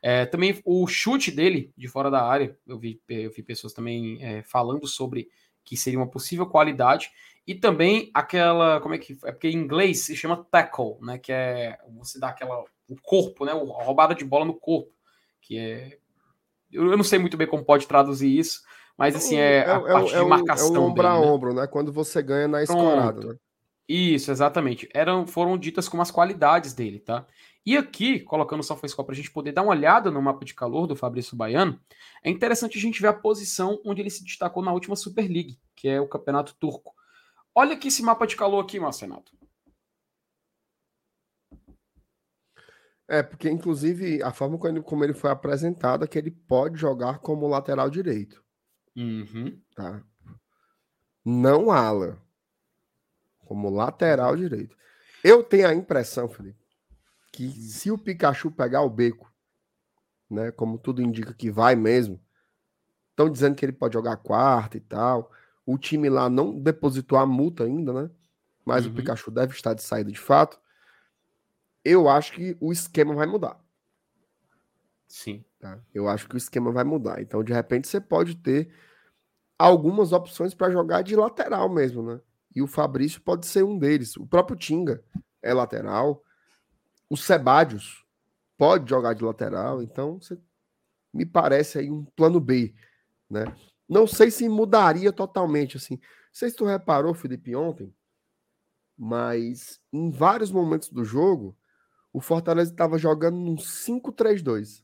[0.00, 4.22] É, também o chute dele de fora da área, eu vi, eu vi pessoas também
[4.22, 5.28] é, falando sobre
[5.64, 7.10] que seria uma possível qualidade,
[7.48, 11.32] e também aquela, como é que é porque em inglês se chama tackle, né, que
[11.32, 14.92] é você dá aquela o corpo, né, a roubada de bola no corpo,
[15.40, 15.98] que é
[16.70, 18.60] eu não sei muito bem como pode traduzir isso,
[18.98, 21.20] mas assim é, é a é, parte é, de marcação é um ombro dele, a
[21.20, 21.26] né?
[21.26, 21.66] ombro, né?
[21.66, 23.36] Quando você ganha na escorada, né?
[23.88, 24.86] Isso, exatamente.
[24.92, 27.26] Eram, foram ditas como as qualidades dele, tá?
[27.64, 30.52] E aqui, colocando o SofaScore para a gente poder dar uma olhada no mapa de
[30.52, 31.80] calor do Fabrício Baiano,
[32.22, 35.58] é interessante a gente ver a posição onde ele se destacou na última Super League,
[35.74, 36.97] que é o Campeonato Turco.
[37.54, 39.36] Olha aqui esse mapa de calor aqui, Marcenato.
[43.08, 46.78] É, porque inclusive a forma como ele, como ele foi apresentado é que ele pode
[46.78, 48.44] jogar como lateral direito.
[48.94, 49.58] Uhum.
[49.74, 50.04] Tá?
[51.24, 52.22] Não ala.
[53.46, 54.76] Como lateral direito.
[55.24, 56.62] Eu tenho a impressão, Felipe,
[57.32, 57.52] que hum.
[57.52, 59.32] se o Pikachu pegar o beco,
[60.30, 62.20] né, como tudo indica que vai mesmo,
[63.10, 65.32] estão dizendo que ele pode jogar quarta e tal.
[65.70, 68.10] O time lá não depositou a multa ainda, né?
[68.64, 68.92] Mas uhum.
[68.92, 70.58] o Pikachu deve estar de saída de fato.
[71.84, 73.62] Eu acho que o esquema vai mudar.
[75.06, 75.44] Sim.
[75.60, 75.78] Tá?
[75.92, 77.20] Eu acho que o esquema vai mudar.
[77.20, 78.72] Então, de repente, você pode ter
[79.58, 82.18] algumas opções para jogar de lateral mesmo, né?
[82.56, 84.16] E o Fabrício pode ser um deles.
[84.16, 85.04] O próprio Tinga
[85.42, 86.24] é lateral.
[87.10, 88.06] O Sebadios
[88.56, 89.82] pode jogar de lateral.
[89.82, 90.38] Então, você
[91.12, 92.74] me parece aí um plano B,
[93.28, 93.54] né?
[93.88, 95.94] Não sei se mudaria totalmente, assim.
[95.94, 96.00] Não
[96.32, 97.94] sei se tu reparou, Felipe, ontem,
[98.96, 101.56] mas em vários momentos do jogo,
[102.12, 104.82] o Fortaleza estava jogando num 5-3-2.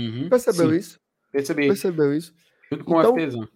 [0.00, 0.76] Uhum, Percebeu sim.
[0.76, 1.00] isso?
[1.30, 1.68] Percebi.
[1.68, 2.34] Percebeu isso?
[2.70, 3.48] Junto com então, a FPzão.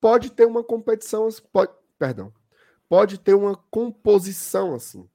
[0.00, 2.32] Pode ter uma competição, pode, perdão,
[2.88, 5.08] pode ter uma composição assim.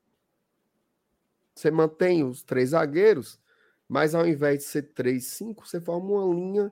[1.54, 3.40] Você mantém os três zagueiros,
[3.88, 6.72] mas ao invés de ser três, cinco, você forma uma linha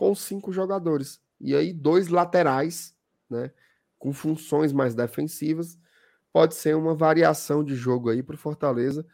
[0.00, 1.20] com cinco jogadores.
[1.38, 2.96] E aí, dois laterais,
[3.28, 3.52] né?
[3.98, 5.78] Com funções mais defensivas.
[6.32, 9.06] Pode ser uma variação de jogo aí para o Fortaleza.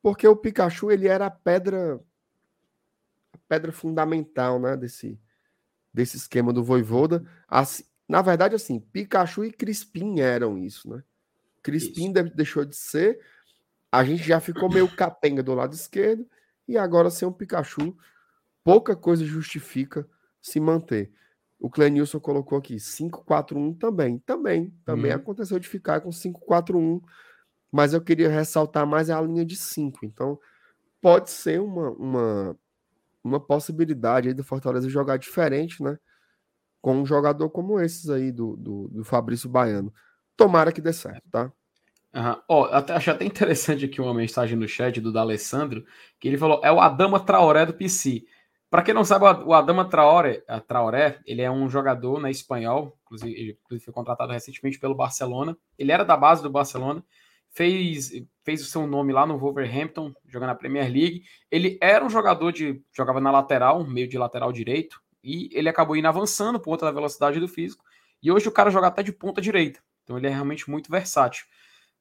[0.00, 2.00] Porque o Pikachu, ele era a pedra,
[3.30, 4.74] a pedra fundamental, né?
[4.74, 5.20] Desse,
[5.92, 7.22] desse esquema do Voivoda.
[7.46, 11.04] Assim, na verdade, assim, Pikachu e Crispim eram isso, né?
[11.62, 12.34] Crispim isso.
[12.34, 13.20] deixou de ser.
[13.92, 16.26] A gente já ficou meio capenga do lado esquerdo.
[16.66, 17.94] E agora, sem o Pikachu,
[18.66, 20.08] pouca coisa justifica
[20.42, 21.12] se manter.
[21.56, 24.18] O Clenilson colocou aqui 5-4-1 também.
[24.18, 24.74] Também.
[24.84, 25.16] Também uhum.
[25.16, 27.00] aconteceu de ficar com 5-4-1.
[27.70, 30.04] Mas eu queria ressaltar mais a linha de 5.
[30.04, 30.36] Então,
[31.00, 32.58] pode ser uma, uma
[33.22, 35.96] uma possibilidade aí do Fortaleza jogar diferente, né?
[36.80, 39.92] Com um jogador como esses aí do, do, do Fabrício Baiano.
[40.36, 41.52] Tomara que dê certo, tá?
[42.14, 42.42] Uhum.
[42.48, 45.84] Oh, até, achei até interessante aqui uma mensagem no chat do D'Alessandro,
[46.18, 48.24] que ele falou, é o Adama Traoré do PC.
[48.68, 53.58] Para quem não sabe, o Adama Traoré, Traoré, ele é um jogador né, espanhol, inclusive,
[53.68, 55.56] foi contratado recentemente pelo Barcelona.
[55.78, 57.04] Ele era da base do Barcelona,
[57.50, 58.10] fez,
[58.44, 61.22] fez o seu nome lá no Wolverhampton, jogando na Premier League.
[61.50, 62.82] Ele era um jogador de.
[62.92, 66.92] jogava na lateral, meio de lateral direito, e ele acabou indo avançando por conta da
[66.92, 67.84] velocidade do físico.
[68.22, 69.80] E hoje o cara joga até de ponta direita.
[70.02, 71.46] Então ele é realmente muito versátil.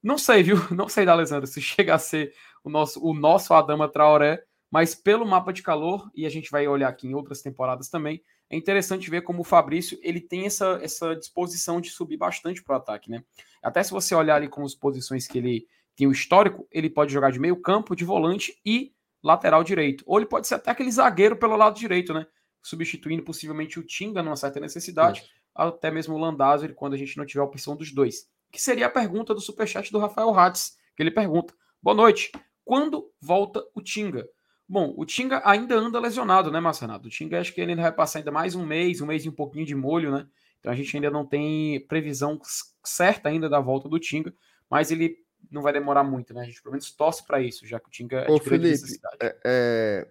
[0.02, 0.58] Não sei, viu?
[0.72, 2.34] Não sei da Alessandro se chega a ser
[2.64, 6.68] o nosso, o nosso Adama Traoré, mas pelo mapa de calor, e a gente vai
[6.68, 10.80] olhar aqui em outras temporadas também, é interessante ver como o Fabrício ele tem essa,
[10.82, 13.24] essa disposição de subir bastante para o ataque, né?
[13.62, 17.12] Até se você olhar ali com as posições que ele tem o histórico, ele pode
[17.12, 18.94] jogar de meio campo, de volante e
[19.24, 20.04] lateral direito.
[20.06, 22.28] Ou ele pode ser até aquele zagueiro pelo lado direito, né?
[22.62, 25.32] Substituindo possivelmente o Tinga numa certa necessidade, Isso.
[25.54, 28.30] até mesmo o Landázuri quando a gente não tiver a opção dos dois.
[28.52, 32.32] Que seria a pergunta do superchat do Rafael Hatz, que ele pergunta: Boa noite,
[32.64, 34.28] quando volta o Tinga?
[34.68, 37.08] Bom, o Tinga ainda anda lesionado, né, Marcenato?
[37.08, 39.30] O Tinga acho que ele ainda vai passar ainda mais um mês, um mês e
[39.30, 40.28] um pouquinho de molho, né?
[40.60, 42.40] Então a gente ainda não tem previsão
[42.84, 44.34] certa ainda da volta do Tinga,
[44.70, 46.42] mas ele não vai demorar muito, né?
[46.42, 49.00] A gente pelo menos torce para isso, já que o Tinga é Ô, de Felipe.
[49.22, 50.08] É, é...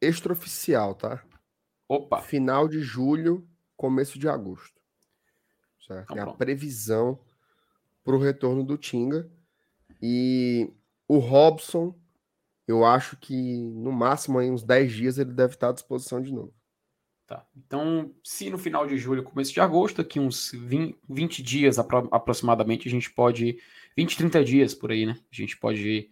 [0.00, 1.22] Extraoficial, tá?
[1.88, 2.20] Opa!
[2.20, 4.80] Final de julho, começo de agosto.
[5.86, 6.12] Certo?
[6.12, 7.18] Então, é a previsão
[8.04, 9.28] para o retorno do Tinga.
[10.00, 10.72] E
[11.08, 11.98] o Robson,
[12.70, 16.32] eu acho que no máximo aí uns 10 dias ele deve estar à disposição de
[16.32, 16.54] novo.
[17.26, 17.46] Tá.
[17.56, 22.08] Então, se no final de julho, começo de agosto, aqui uns 20, 20 dias apro
[22.10, 23.58] aproximadamente, a gente pode.
[23.96, 25.16] 20, 30 dias por aí, né?
[25.30, 26.10] A gente pode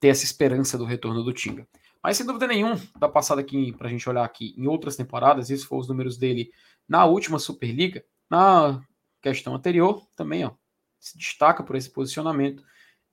[0.00, 1.66] ter essa esperança do retorno do Tinga.
[2.02, 5.50] Mas sem dúvida nenhuma, dá passada aqui para a gente olhar aqui em outras temporadas,
[5.50, 6.52] isso foi os números dele
[6.88, 8.80] na última Superliga, na
[9.20, 10.52] questão anterior também, ó,
[10.98, 12.64] se destaca por esse posicionamento.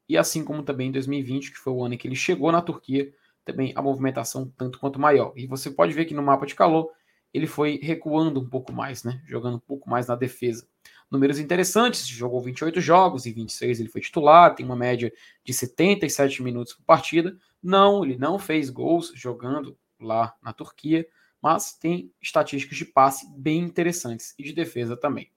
[0.08, 2.62] E assim como também em 2020, que foi o ano em que ele chegou na
[2.62, 3.12] Turquia,
[3.44, 5.34] também a movimentação tanto quanto maior.
[5.36, 6.92] E você pode ver que no mapa de calor
[7.34, 9.22] ele foi recuando um pouco mais, né?
[9.26, 10.68] Jogando um pouco mais na defesa.
[11.12, 15.12] Números interessantes, jogou 28 jogos, e 26 ele foi titular, tem uma média
[15.44, 17.38] de 77 minutos por partida.
[17.62, 21.06] Não, ele não fez gols jogando lá na Turquia,
[21.42, 25.30] mas tem estatísticas de passe bem interessantes e de defesa também.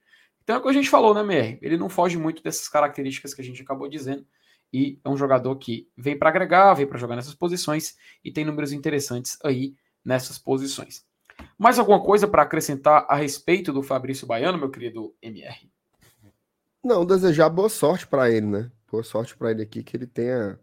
[0.42, 1.58] Então é o que a gente falou, né, MR?
[1.60, 4.26] Ele não foge muito dessas características que a gente acabou dizendo.
[4.72, 8.44] E é um jogador que vem para agregar, vem para jogar nessas posições e tem
[8.44, 9.74] números interessantes aí
[10.04, 11.06] nessas posições.
[11.56, 15.70] Mais alguma coisa para acrescentar a respeito do Fabrício Baiano, meu querido MR?
[16.82, 18.72] Não, desejar boa sorte para ele, né?
[18.90, 20.58] Boa sorte para ele aqui, que ele tenha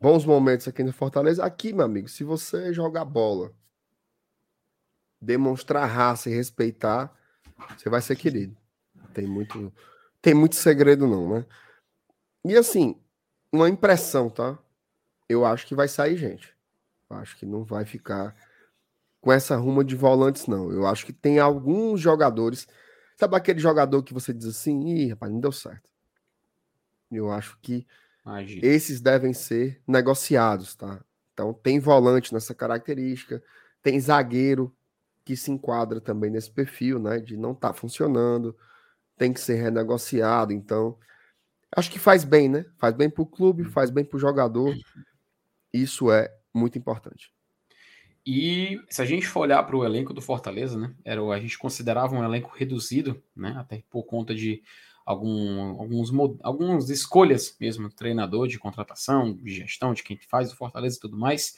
[0.00, 1.44] bons momentos aqui no Fortaleza.
[1.44, 3.52] Aqui, meu amigo, se você jogar bola,
[5.20, 7.14] demonstrar raça e respeitar,
[7.76, 8.56] você vai ser querido.
[9.14, 9.72] Tem muito,
[10.20, 11.46] tem muito segredo não, né?
[12.44, 13.00] E assim,
[13.52, 14.58] uma impressão, tá?
[15.28, 16.56] Eu acho que vai sair gente.
[17.08, 18.34] Eu acho que não vai ficar
[19.20, 20.72] com essa ruma de volantes, não.
[20.72, 22.66] Eu acho que tem alguns jogadores.
[23.16, 25.88] Sabe aquele jogador que você diz assim, ih, rapaz, não deu certo.
[27.10, 27.86] Eu acho que
[28.24, 28.66] Imagina.
[28.66, 31.04] esses devem ser negociados, tá?
[31.34, 33.42] Então tem volante nessa característica,
[33.82, 34.74] tem zagueiro
[35.24, 37.18] que se enquadra também nesse perfil, né?
[37.18, 38.56] De não tá funcionando,
[39.16, 40.52] tem que ser renegociado.
[40.52, 40.98] Então,
[41.76, 42.66] acho que faz bem, né?
[42.78, 44.74] Faz bem para o clube, faz bem para o jogador.
[45.72, 47.32] Isso é muito importante.
[48.24, 51.58] E se a gente for olhar para o elenco do Fortaleza, né, era, a gente
[51.58, 54.62] considerava um elenco reduzido, né, até por conta de
[55.04, 60.96] algum, alguns, algumas escolhas mesmo, treinador de contratação, de gestão, de quem faz o Fortaleza
[60.96, 61.56] e tudo mais.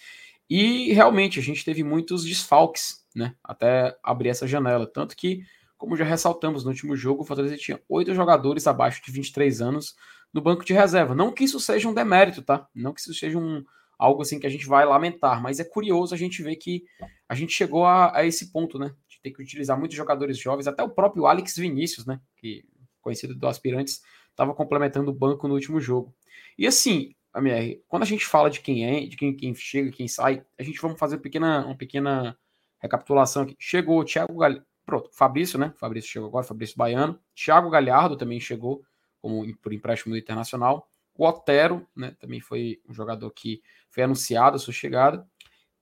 [0.48, 4.86] E realmente a gente teve muitos desfalques, né, até abrir essa janela.
[4.86, 5.44] Tanto que,
[5.76, 9.94] como já ressaltamos no último jogo, o Fortaleza tinha oito jogadores abaixo de 23 anos
[10.32, 11.14] no banco de reserva.
[11.14, 12.66] Não que isso seja um demérito, tá?
[12.74, 13.64] Não que isso seja um,
[13.98, 16.84] algo assim que a gente vai lamentar, mas é curioso a gente ver que
[17.28, 18.94] a gente chegou a, a esse ponto, né?
[19.08, 22.20] De ter que utilizar muitos jogadores jovens, até o próprio Alex Vinícius, né?
[22.36, 22.64] Que
[23.00, 26.14] conhecido do Aspirantes, estava complementando o banco no último jogo.
[26.56, 30.08] E assim, MR, quando a gente fala de quem é, de quem, quem chega, quem
[30.08, 32.36] sai, a gente vamos fazer uma pequena, uma pequena
[32.78, 33.54] recapitulação aqui.
[33.58, 35.72] Chegou o Thiago Galhardo, pronto, Fabrício, né?
[35.76, 37.18] Fabrício chegou agora, Fabrício Baiano.
[37.34, 38.84] Thiago Galhardo também chegou
[39.20, 40.88] como por empréstimo do Internacional.
[41.14, 45.26] O Otero, né, também foi um jogador que foi anunciado a sua chegada.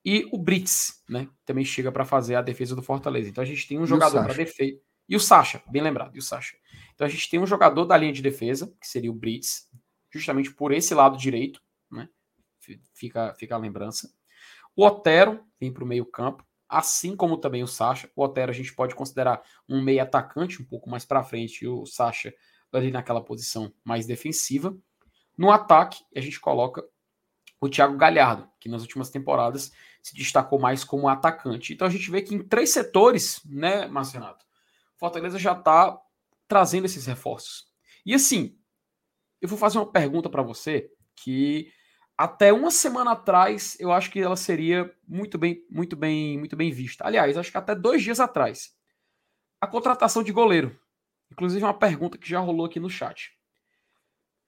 [0.05, 3.29] E o Brits, né, também chega para fazer a defesa do Fortaleza.
[3.29, 4.79] Então a gente tem um e jogador para defesa.
[5.09, 6.57] E o Sacha, bem lembrado, e o Sacha.
[6.95, 9.69] Então a gente tem um jogador da linha de defesa, que seria o Brits,
[10.11, 11.61] justamente por esse lado direito,
[11.91, 12.09] né?
[12.93, 14.13] Fica, fica a lembrança.
[14.77, 18.11] O Otero vem para o meio-campo, assim como também o Sacha.
[18.17, 21.69] O Otero a gente pode considerar um meio atacante, um pouco mais para frente, e
[21.69, 22.35] o Sacha
[22.73, 24.75] ali naquela posição mais defensiva.
[25.37, 26.83] No ataque, a gente coloca
[27.61, 29.71] o Thiago Galhardo, que nas últimas temporadas
[30.03, 31.75] se destacou mais como atacante.
[31.75, 34.45] Então a gente vê que em três setores, né, Marcenato,
[34.97, 36.01] Fortaleza já está
[36.49, 37.67] trazendo esses reforços.
[38.05, 38.59] E assim,
[39.41, 41.71] eu vou fazer uma pergunta para você que
[42.23, 46.71] até uma semana atrás eu acho que ela seria muito bem, muito bem, muito bem
[46.71, 47.05] vista.
[47.05, 48.71] Aliás, acho que até dois dias atrás.
[49.61, 50.79] A contratação de goleiro.
[51.33, 53.33] Inclusive uma pergunta que já rolou aqui no chat.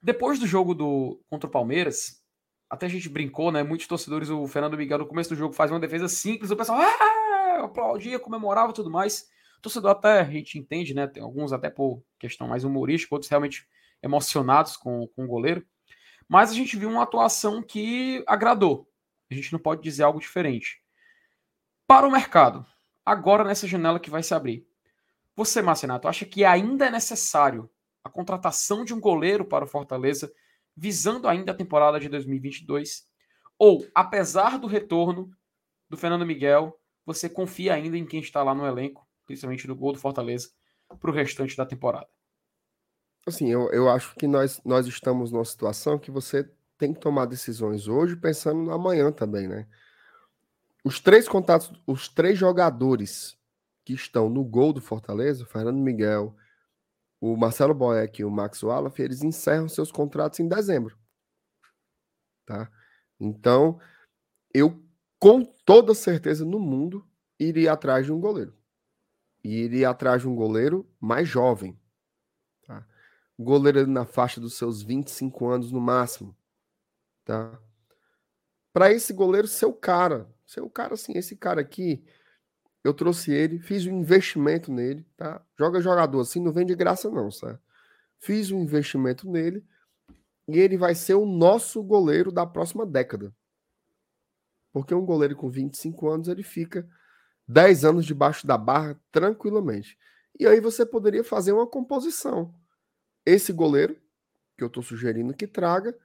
[0.01, 2.22] Depois do jogo do contra o Palmeiras,
[2.70, 3.64] até a gente brincou, né?
[3.64, 6.78] Muitos torcedores, o Fernando Miguel no começo do jogo faz uma defesa simples, o pessoal
[6.80, 9.26] ah, aplaudia, comemorava tudo mais.
[9.59, 11.09] O torcedor até a gente entende, né?
[11.09, 13.66] Tem alguns até por questão mais humorística, outros realmente
[14.01, 15.66] emocionados com, com o goleiro.
[16.28, 18.88] Mas a gente viu uma atuação que agradou.
[19.30, 20.82] A gente não pode dizer algo diferente.
[21.86, 22.64] Para o mercado,
[23.05, 24.66] agora nessa janela que vai se abrir,
[25.36, 27.68] você, Marcenato, acha que ainda é necessário
[28.02, 30.32] a contratação de um goleiro para o Fortaleza,
[30.76, 33.09] visando ainda a temporada de 2022?
[33.59, 35.30] Ou, apesar do retorno
[35.88, 39.92] do Fernando Miguel, você confia ainda em quem está lá no elenco, principalmente no gol
[39.92, 40.51] do Fortaleza,
[41.01, 42.09] para o restante da temporada?
[43.26, 47.26] Assim, eu, eu acho que nós, nós estamos numa situação que você tem que tomar
[47.26, 49.66] decisões hoje pensando no amanhã também, né?
[50.84, 53.38] Os três contatos, os três jogadores
[53.84, 56.36] que estão no gol do Fortaleza, Fernando Miguel,
[57.20, 60.98] o Marcelo Boeck e o Max Wallace, eles encerram seus contratos em dezembro.
[62.44, 62.70] tá?
[63.18, 63.80] Então,
[64.52, 64.82] eu
[65.18, 67.06] com toda certeza no mundo
[67.38, 68.55] iria atrás de um goleiro.
[69.42, 71.78] E iria atrás de um goleiro mais jovem?
[73.39, 76.36] Goleiro na faixa dos seus 25 anos no máximo,
[77.24, 77.59] tá?
[78.73, 82.05] Para esse goleiro ser o cara, ser o cara assim, esse cara aqui,
[82.82, 85.44] eu trouxe ele, fiz um investimento nele, tá?
[85.59, 87.61] Joga jogador assim, não vem de graça não, certo?
[88.19, 89.65] Fiz um investimento nele
[90.47, 93.35] e ele vai ser o nosso goleiro da próxima década.
[94.73, 96.89] Porque um goleiro com 25 anos, ele fica
[97.47, 99.97] 10 anos debaixo da barra tranquilamente.
[100.39, 102.52] E aí você poderia fazer uma composição.
[103.26, 103.96] Esse goleiro,
[104.56, 105.96] que eu estou sugerindo que traga,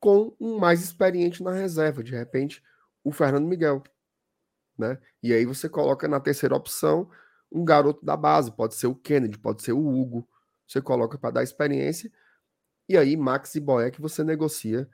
[0.00, 2.62] com um mais experiente na reserva, de repente,
[3.04, 3.82] o Fernando Miguel
[4.78, 4.98] né?
[5.22, 7.10] E aí você coloca na terceira opção
[7.50, 10.28] um garoto da base, pode ser o Kennedy, pode ser o Hugo,
[10.66, 12.12] você coloca para dar experiência,
[12.88, 14.88] e aí Max e Boeck você negocia.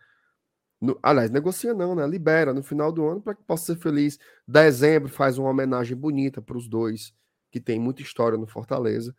[0.81, 2.07] No, aliás, negocia não, né?
[2.07, 4.19] Libera no final do ano para que possa ser feliz.
[4.47, 7.15] Dezembro faz uma homenagem bonita para os dois,
[7.51, 9.15] que tem muita história no Fortaleza.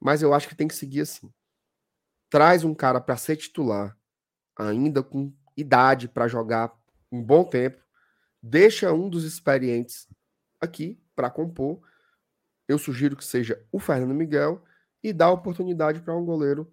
[0.00, 1.32] Mas eu acho que tem que seguir assim.
[2.30, 3.96] Traz um cara para ser titular,
[4.56, 6.72] ainda com idade para jogar
[7.10, 7.80] um bom tempo,
[8.42, 10.08] deixa um dos experientes
[10.60, 11.80] aqui para compor.
[12.66, 14.62] Eu sugiro que seja o Fernando Miguel
[15.02, 16.72] e dá oportunidade para um goleiro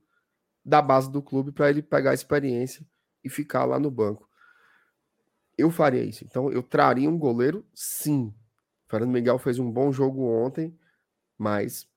[0.64, 2.86] da base do clube para ele pegar a experiência
[3.24, 4.30] e ficar lá no banco.
[5.58, 6.24] Eu faria isso.
[6.24, 8.34] Então eu traria um goleiro, sim.
[8.88, 10.78] Fernando Miguel fez um bom jogo ontem,
[11.38, 11.88] mas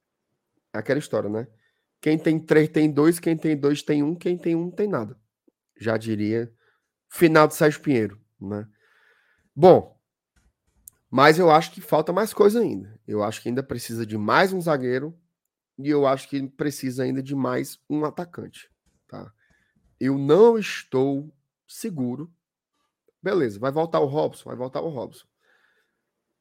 [0.72, 1.46] é aquela história, né?
[2.04, 5.18] Quem tem três tem dois, quem tem dois tem um, quem tem um tem nada.
[5.80, 6.52] Já diria
[7.08, 8.68] final de Sérgio Pinheiro, né?
[9.56, 9.98] Bom,
[11.10, 13.00] mas eu acho que falta mais coisa ainda.
[13.08, 15.18] Eu acho que ainda precisa de mais um zagueiro
[15.78, 18.70] e eu acho que precisa ainda de mais um atacante,
[19.08, 19.32] tá?
[19.98, 21.34] Eu não estou
[21.66, 22.30] seguro.
[23.22, 25.24] Beleza, vai voltar o Robson, vai voltar o Robson.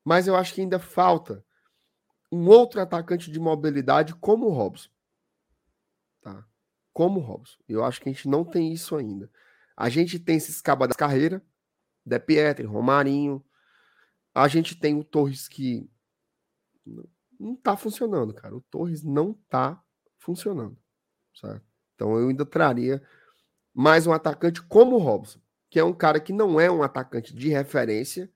[0.03, 1.41] Mas eu acho que ainda falta
[2.29, 4.91] um outro atacante de mobilidade como o Robson.
[6.93, 7.57] Como o Robson.
[7.67, 9.29] Eu acho que a gente não tem isso ainda.
[9.75, 11.43] A gente tem esses cabas da carreira,
[12.05, 13.43] de Pietri, Romarinho.
[14.33, 15.89] A gente tem o Torres que
[17.39, 18.55] não tá funcionando, cara.
[18.55, 19.81] O Torres não tá
[20.19, 20.77] funcionando,
[21.33, 21.65] certo?
[21.95, 23.01] Então eu ainda traria
[23.73, 25.39] mais um atacante como o Robson,
[25.69, 28.31] que é um cara que não é um atacante de referência,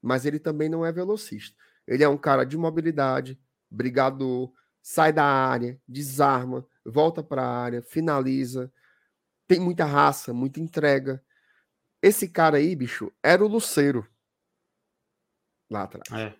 [0.00, 1.56] mas ele também não é velocista.
[1.86, 3.40] Ele é um cara de mobilidade,
[3.70, 4.52] brigador,
[4.86, 8.70] sai da área, desarma, volta para a área, finaliza,
[9.48, 11.24] tem muita raça, muita entrega.
[12.02, 14.06] Esse cara aí, bicho, era o Luceiro.
[15.70, 16.06] Lá atrás.
[16.12, 16.36] É.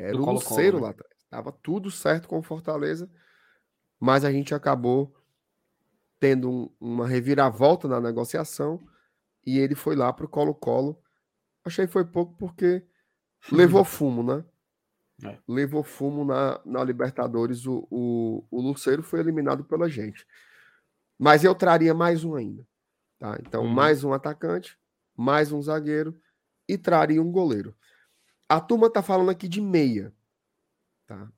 [0.00, 0.82] Era Do o Luceiro né?
[0.82, 1.14] lá atrás.
[1.30, 3.08] Tava tudo certo com o Fortaleza,
[4.00, 5.16] mas a gente acabou
[6.18, 8.84] tendo um, uma reviravolta na negociação
[9.46, 11.00] e ele foi lá pro Colo-Colo.
[11.64, 12.84] Achei que foi pouco porque
[13.52, 14.44] levou fumo, né?
[15.24, 15.38] É.
[15.48, 17.66] Levou fumo na, na Libertadores.
[17.66, 20.26] O, o, o Luceiro foi eliminado pela gente.
[21.18, 22.66] Mas eu traria mais um ainda.
[23.18, 23.38] Tá?
[23.40, 23.70] Então, uhum.
[23.70, 24.78] mais um atacante,
[25.16, 26.20] mais um zagueiro
[26.68, 27.74] e traria um goleiro.
[28.48, 30.12] A turma tá falando aqui de meia.
[31.06, 31.30] Tá?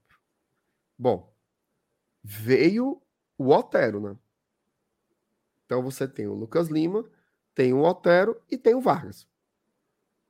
[0.98, 1.32] Bom,
[2.22, 3.00] veio
[3.38, 4.16] o Otero, né?
[5.64, 7.04] Então você tem o Lucas Lima,
[7.54, 9.28] tem o Otero e tem o Vargas.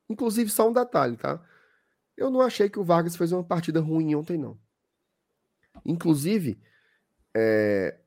[0.08, 1.42] Inclusive, só um detalhe, tá?
[2.16, 4.58] Eu não achei que o Vargas fez uma partida ruim ontem, não.
[5.84, 6.58] Inclusive,
[7.34, 7.98] é,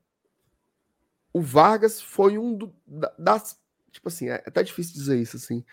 [1.32, 2.74] o Vargas foi um do,
[3.18, 3.58] das.
[3.92, 5.64] Tipo assim, é até difícil dizer isso assim.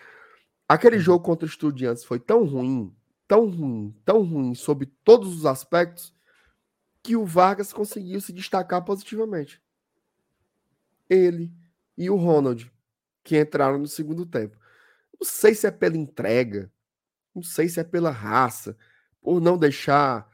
[0.68, 1.02] Aquele uhum.
[1.02, 2.94] jogo contra o Estudiantes foi tão ruim,
[3.26, 6.14] tão ruim, tão ruim, sob todos os aspectos,
[7.02, 9.62] que o Vargas conseguiu se destacar positivamente.
[11.08, 11.52] Ele
[11.96, 12.70] e o Ronald,
[13.24, 14.56] que entraram no segundo tempo.
[15.18, 16.70] Não sei se é pela entrega,
[17.38, 18.76] não sei se é pela raça,
[19.20, 20.28] por não deixar.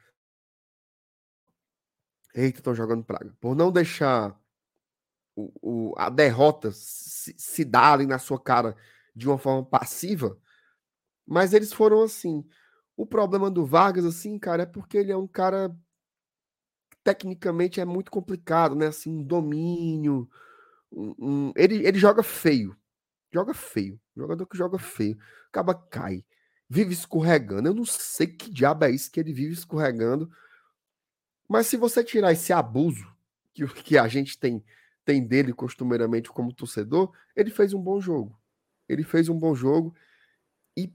[2.35, 3.37] Eita, estão jogando praga.
[3.41, 4.39] Por não deixar
[5.37, 5.53] o,
[5.91, 8.77] o, a derrota se, se ali na sua cara
[9.15, 10.39] de uma forma passiva,
[11.27, 12.45] mas eles foram assim.
[12.97, 15.77] O problema do Vargas, assim, cara, é porque ele é um cara
[17.03, 18.87] tecnicamente é muito complicado, né?
[18.87, 20.29] Assim, um domínio.
[20.91, 21.53] Um, um...
[21.57, 22.77] Ele, ele joga feio.
[23.33, 24.01] Joga feio.
[24.17, 25.19] Jogador que joga feio.
[25.49, 26.25] Acaba cai.
[26.69, 27.69] Vive escorregando.
[27.69, 30.31] Eu não sei que diabo é isso que ele vive escorregando.
[31.49, 33.07] Mas se você tirar esse abuso
[33.53, 34.65] que, que a gente tem
[35.05, 38.41] tem dele costumeiramente como torcedor, ele fez um bom jogo.
[38.89, 39.95] Ele fez um bom jogo
[40.77, 40.93] e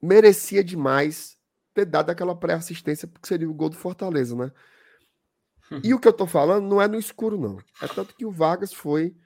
[0.00, 1.38] merecia demais
[1.72, 4.52] ter dado aquela pré-assistência, porque seria o gol do Fortaleza, né?
[5.84, 7.58] E o que eu tô falando não é no escuro, não.
[7.80, 9.16] É tanto que o Vargas foi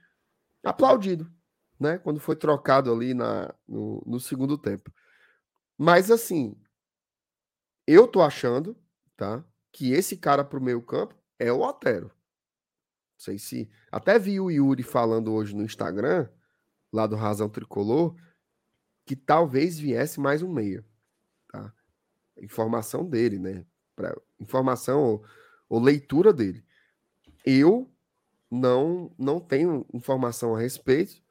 [0.63, 1.31] aplaudido.
[1.79, 1.99] Né?
[1.99, 4.93] Quando foi trocado ali na, no, no segundo tempo.
[5.77, 6.57] Mas assim,
[7.87, 8.77] eu tô achando,
[9.17, 9.45] tá?
[9.73, 12.07] Que esse cara pro meio campo é o Otero.
[12.07, 13.71] Não sei se.
[13.91, 16.29] Até vi o Yuri falando hoje no Instagram,
[16.93, 18.15] lá do Razão Tricolor,
[19.05, 20.85] que talvez viesse mais um meia.
[21.49, 21.73] Tá?
[22.39, 23.67] Informação dele, né?
[23.95, 25.25] Pra, informação ou,
[25.69, 26.65] ou leitura dele.
[27.45, 27.93] Eu
[28.51, 31.23] não, não tenho informação a respeito.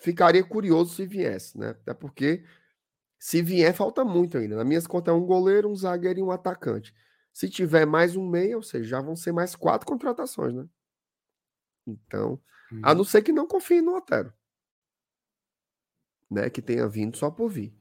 [0.00, 1.70] Ficaria curioso se viesse, né?
[1.70, 2.42] Até porque
[3.18, 4.56] se vier, falta muito ainda.
[4.56, 6.94] Na minhas contas é um goleiro, um zagueiro e um atacante.
[7.32, 10.66] Se tiver mais um meia, ou seja, já vão ser mais quatro contratações, né?
[11.86, 12.40] Então,
[12.72, 12.80] uhum.
[12.82, 14.32] a não ser que não confie no Otero.
[16.30, 16.48] Né?
[16.48, 17.76] Que tenha vindo só por vir.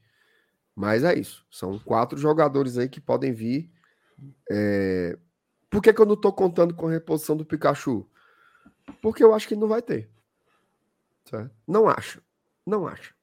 [0.75, 1.45] Mas é isso.
[1.49, 3.71] São quatro jogadores aí que podem vir.
[4.51, 5.17] É...
[5.69, 8.09] Por que, que eu não estou contando com a reposição do Pikachu?
[9.01, 10.09] Porque eu acho que não vai ter.
[11.29, 11.51] Certo?
[11.67, 12.21] Não acho.
[12.65, 13.13] Não acho.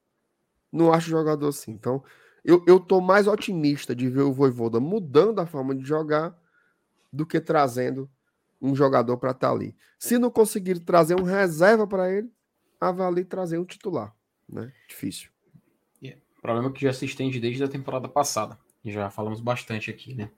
[0.71, 1.71] Não acho jogador assim.
[1.71, 2.03] Então,
[2.43, 6.37] eu, eu tô mais otimista de ver o Voivoda mudando a forma de jogar
[7.11, 8.09] do que trazendo
[8.61, 9.75] um jogador para estar tá ali.
[9.99, 12.31] Se não conseguir trazer um reserva para ele,
[12.79, 14.15] avalie trazer um titular.
[14.47, 14.71] Né?
[14.87, 15.29] Difícil.
[16.01, 16.21] Yeah.
[16.37, 18.57] O problema é que já se estende desde a temporada passada.
[18.85, 20.31] Já falamos bastante aqui, né?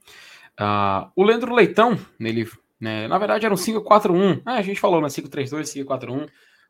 [0.59, 4.41] Uh, o Leandro Leitão, ele, né, na verdade era um 5-4-1.
[4.43, 5.07] Ah, a gente falou, né?
[5.07, 6.27] 5-3-2, 5-4-1.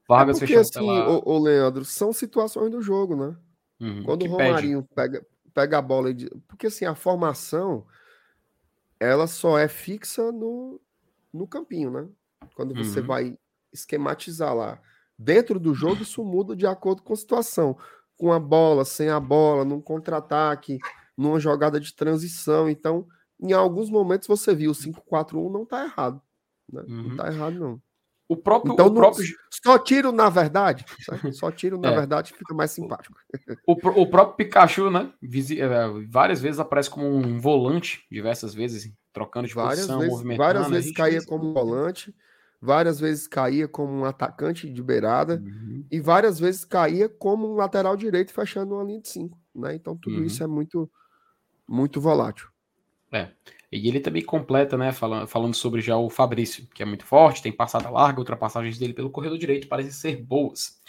[0.09, 1.19] Vargas é porque, fechou assim, pela...
[1.19, 3.37] o, o Leandro, são situações do jogo, né?
[3.79, 5.23] Uhum, Quando o Romarinho pega,
[5.53, 6.11] pega a bola.
[6.11, 6.27] De...
[6.47, 7.85] Porque assim, a formação
[8.99, 10.81] ela só é fixa no,
[11.31, 12.09] no campinho, né?
[12.55, 13.05] Quando você uhum.
[13.05, 13.37] vai
[13.71, 14.81] esquematizar lá.
[15.15, 17.77] Dentro do jogo, isso muda de acordo com a situação.
[18.17, 20.79] Com a bola, sem a bola, num contra-ataque,
[21.15, 22.67] numa jogada de transição.
[22.67, 23.07] Então,
[23.39, 26.19] em alguns momentos você viu o 5-4-1 não tá errado.
[26.71, 26.81] Né?
[26.87, 27.09] Uhum.
[27.09, 27.81] Não tá errado, não.
[28.29, 28.73] O próprio.
[28.73, 29.25] Então, o próprio...
[29.49, 30.85] Só tiro na verdade.
[31.33, 31.95] Só tiro na é.
[31.95, 33.17] verdade fica mais simpático.
[33.65, 35.11] O, o próprio Pikachu, né?
[35.21, 35.67] É,
[36.07, 40.45] várias vezes aparece como um volante, diversas vezes, trocando de várias posição, vezes, movimentando.
[40.45, 42.15] Várias vezes caía como volante,
[42.61, 45.85] várias vezes caía como um atacante de beirada, uhum.
[45.91, 49.39] e várias vezes caía como um lateral direito, fechando uma linha de cinco.
[49.55, 49.75] Né?
[49.75, 50.25] Então, tudo uhum.
[50.25, 50.89] isso é muito,
[51.67, 52.47] muito volátil.
[53.11, 53.29] É.
[53.71, 57.41] E ele também completa, né, falando, falando sobre já o Fabrício, que é muito forte,
[57.41, 60.81] tem passada larga, ultrapassagens dele pelo corredor direito parecem ser boas.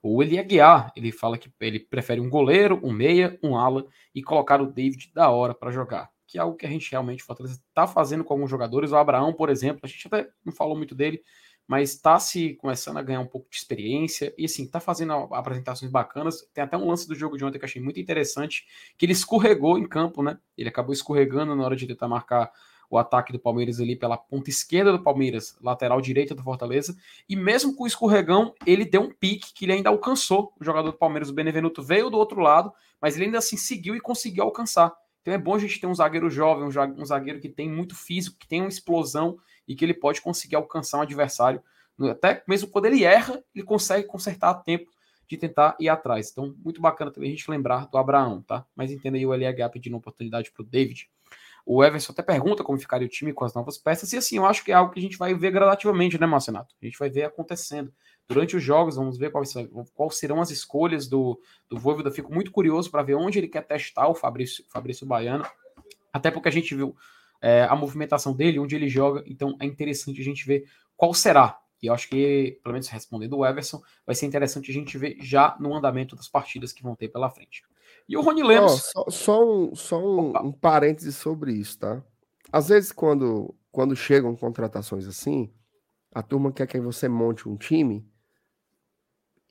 [0.00, 3.84] O Eli Aguiar, ele fala que ele prefere um goleiro, um meia, um ala
[4.14, 7.24] e colocar o David da hora para jogar, que é algo que a gente realmente
[7.72, 8.92] está fazendo com alguns jogadores.
[8.92, 11.20] O Abraão, por exemplo, a gente até não falou muito dele,
[11.68, 15.92] mas está se começando a ganhar um pouco de experiência e assim, está fazendo apresentações
[15.92, 16.48] bacanas.
[16.54, 18.66] Tem até um lance do jogo de ontem que achei muito interessante,
[18.96, 20.38] que ele escorregou em campo, né?
[20.56, 22.50] Ele acabou escorregando na hora de tentar marcar
[22.90, 26.96] o ataque do Palmeiras ali pela ponta esquerda do Palmeiras, lateral direita do Fortaleza,
[27.28, 30.54] e mesmo com o escorregão, ele deu um pique que ele ainda alcançou.
[30.58, 33.94] O jogador do Palmeiras, o Benevenuto, veio do outro lado, mas ele ainda assim seguiu
[33.94, 34.90] e conseguiu alcançar.
[35.20, 38.38] Então é bom a gente ter um zagueiro jovem, um zagueiro que tem muito físico,
[38.38, 39.36] que tem uma explosão
[39.68, 41.62] e que ele pode conseguir alcançar um adversário.
[42.10, 44.90] Até mesmo quando ele erra, ele consegue consertar a tempo
[45.28, 46.30] de tentar ir atrás.
[46.32, 48.64] Então, muito bacana também a gente lembrar do Abraão, tá?
[48.74, 51.10] Mas entenda aí o LH pedindo oportunidade para o David.
[51.66, 54.46] O Everson até pergunta como ficaria o time com as novas peças, e assim, eu
[54.46, 56.74] acho que é algo que a gente vai ver gradativamente, né, Marcenato?
[56.80, 57.92] A gente vai ver acontecendo.
[58.26, 59.52] Durante os jogos, vamos ver quais,
[59.94, 61.38] quais serão as escolhas do,
[61.68, 62.10] do Voivoda.
[62.10, 65.44] Fico muito curioso para ver onde ele quer testar o Fabrício, Fabrício Baiano,
[66.10, 66.96] até porque a gente viu
[67.40, 69.22] é, a movimentação dele, onde ele joga.
[69.26, 70.64] Então é interessante a gente ver
[70.96, 71.58] qual será.
[71.82, 75.16] E eu acho que, pelo menos respondendo o Everson, vai ser interessante a gente ver
[75.20, 77.62] já no andamento das partidas que vão ter pela frente.
[78.08, 78.92] E o Rony Lemos.
[78.96, 82.02] Oh, só, só, um, só um, um parêntese sobre isso, tá?
[82.50, 85.52] Às vezes, quando, quando chegam contratações assim,
[86.12, 88.08] a turma quer que você monte um time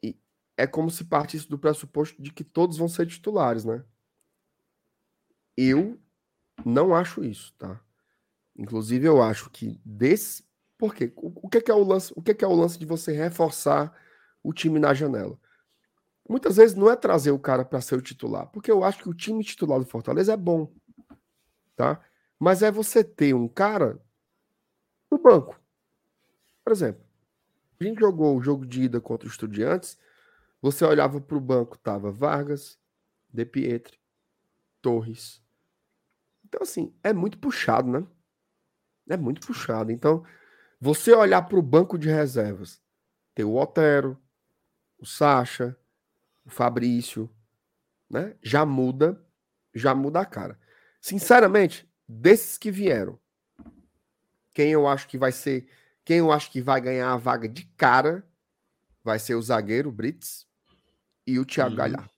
[0.03, 0.19] e
[0.57, 3.83] é como se partisse do pressuposto de que todos vão ser titulares, né?
[5.55, 5.99] Eu
[6.65, 7.79] não acho isso, tá?
[8.55, 10.43] Inclusive, eu acho que desse.
[10.77, 11.11] Por quê?
[11.15, 12.11] O, que, é, o lance?
[12.15, 13.95] O que é o lance de você reforçar
[14.43, 15.39] o time na janela?
[16.27, 19.09] Muitas vezes não é trazer o cara para ser o titular, porque eu acho que
[19.09, 20.73] o time titular do Fortaleza é bom,
[21.75, 22.03] tá?
[22.37, 24.01] Mas é você ter um cara
[25.09, 25.59] no banco.
[26.63, 27.01] Por exemplo,
[27.79, 29.97] a gente jogou o jogo de ida contra os Estudiantes,
[30.61, 32.77] você olhava para o banco, tava Vargas,
[33.29, 33.97] De Pietri,
[34.81, 35.41] Torres,
[36.47, 38.07] então, assim, é muito puxado, né?
[39.09, 39.91] É muito puxado.
[39.91, 40.25] Então,
[40.79, 42.81] você olhar para o banco de reservas,
[43.35, 44.17] ter o Otero,
[44.97, 45.77] o Sacha,
[46.45, 47.29] o Fabrício,
[48.09, 48.35] né?
[48.41, 49.21] Já muda,
[49.75, 50.57] já muda a cara.
[51.01, 53.19] Sinceramente, desses que vieram,
[54.53, 55.69] quem eu acho que vai ser,
[56.05, 58.25] quem eu acho que vai ganhar a vaga de cara
[59.03, 60.47] vai ser o zagueiro Brits
[61.25, 61.77] e o Thiago uhum.
[61.77, 62.09] Galhardo.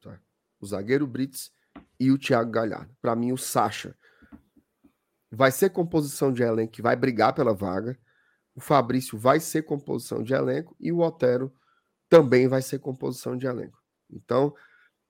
[0.00, 0.20] Tá?
[0.60, 1.52] O zagueiro Brits
[1.98, 2.94] e o Thiago Galhardo.
[3.00, 3.96] Para mim, o Sacha
[5.30, 7.98] vai ser composição de elenco que vai brigar pela vaga.
[8.54, 11.52] O Fabrício vai ser composição de elenco e o Otero
[12.08, 13.78] também vai ser composição de elenco.
[14.10, 14.54] Então,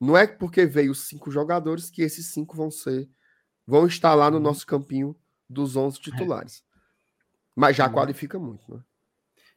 [0.01, 3.09] não é porque veio cinco jogadores que esses cinco vão ser
[3.67, 4.43] vão estar lá no uhum.
[4.43, 5.17] nosso campinho
[5.49, 6.63] dos 11 titulares.
[7.55, 7.93] Mas já uhum.
[7.93, 8.83] qualifica muito, né?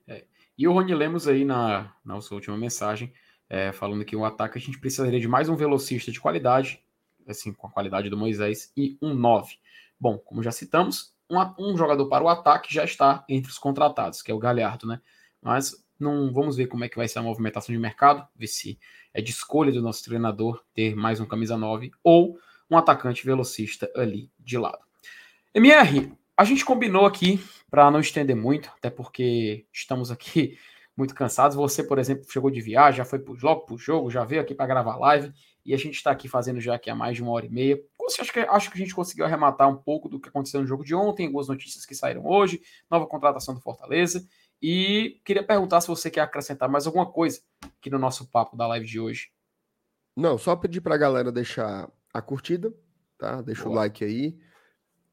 [0.08, 0.26] É.
[0.58, 3.14] E o Rony Lemos aí na, na sua última mensagem,
[3.50, 6.84] é, falando que o ataque a gente precisaria de mais um velocista de qualidade,
[7.32, 9.56] assim, com a qualidade do Moisés, e um 9.
[10.00, 14.22] Bom, como já citamos, um, um jogador para o ataque já está entre os contratados,
[14.22, 15.02] que é o Galhardo, né?
[15.42, 18.80] Mas não vamos ver como é que vai ser a movimentação de mercado, ver se
[19.14, 22.38] é de escolha do nosso treinador ter mais um camisa 9 ou
[22.70, 24.80] um atacante velocista ali de lado.
[25.54, 30.58] MR, a gente combinou aqui para não estender muito, até porque estamos aqui
[30.96, 31.56] muito cansados.
[31.56, 34.54] Você, por exemplo, chegou de viagem, já foi logo para o jogo, já veio aqui
[34.54, 35.34] para gravar live
[35.68, 37.78] e a gente está aqui fazendo já aqui há mais de uma hora e meia.
[38.22, 40.82] Acho que, acho que a gente conseguiu arrematar um pouco do que aconteceu no jogo
[40.82, 44.26] de ontem, algumas notícias que saíram hoje, nova contratação do Fortaleza.
[44.62, 47.42] E queria perguntar se você quer acrescentar mais alguma coisa
[47.78, 49.30] aqui no nosso papo da live de hoje.
[50.16, 52.74] Não, só pedir para a galera deixar a curtida,
[53.18, 53.42] tá?
[53.42, 53.74] Deixa Boa.
[53.74, 54.40] o like aí.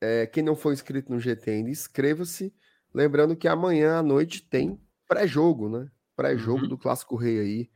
[0.01, 2.55] É, quem não for inscrito no GT ainda, inscreva-se.
[2.95, 5.91] Lembrando que amanhã à noite tem pré-jogo, né?
[6.15, 6.69] Pré-jogo uhum.
[6.69, 7.71] do Clássico Rei aí.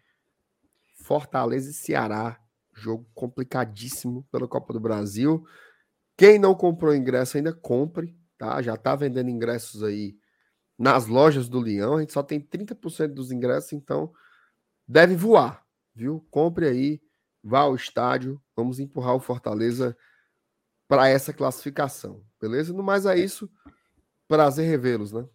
[1.02, 2.40] Fortaleza e Ceará.
[2.78, 5.44] Jogo complicadíssimo pela Copa do Brasil.
[6.16, 8.60] Quem não comprou ingresso ainda compre, tá?
[8.62, 10.16] Já tá vendendo ingressos aí
[10.78, 11.96] nas lojas do Leão.
[11.96, 14.12] A gente só tem 30% dos ingressos, então
[14.86, 15.64] deve voar,
[15.94, 16.26] viu?
[16.30, 17.00] Compre aí,
[17.42, 19.96] vá ao estádio, vamos empurrar o Fortaleza
[20.88, 22.72] para essa classificação, beleza?
[22.72, 23.50] No mais é isso.
[24.26, 25.26] Prazer revê-los, né?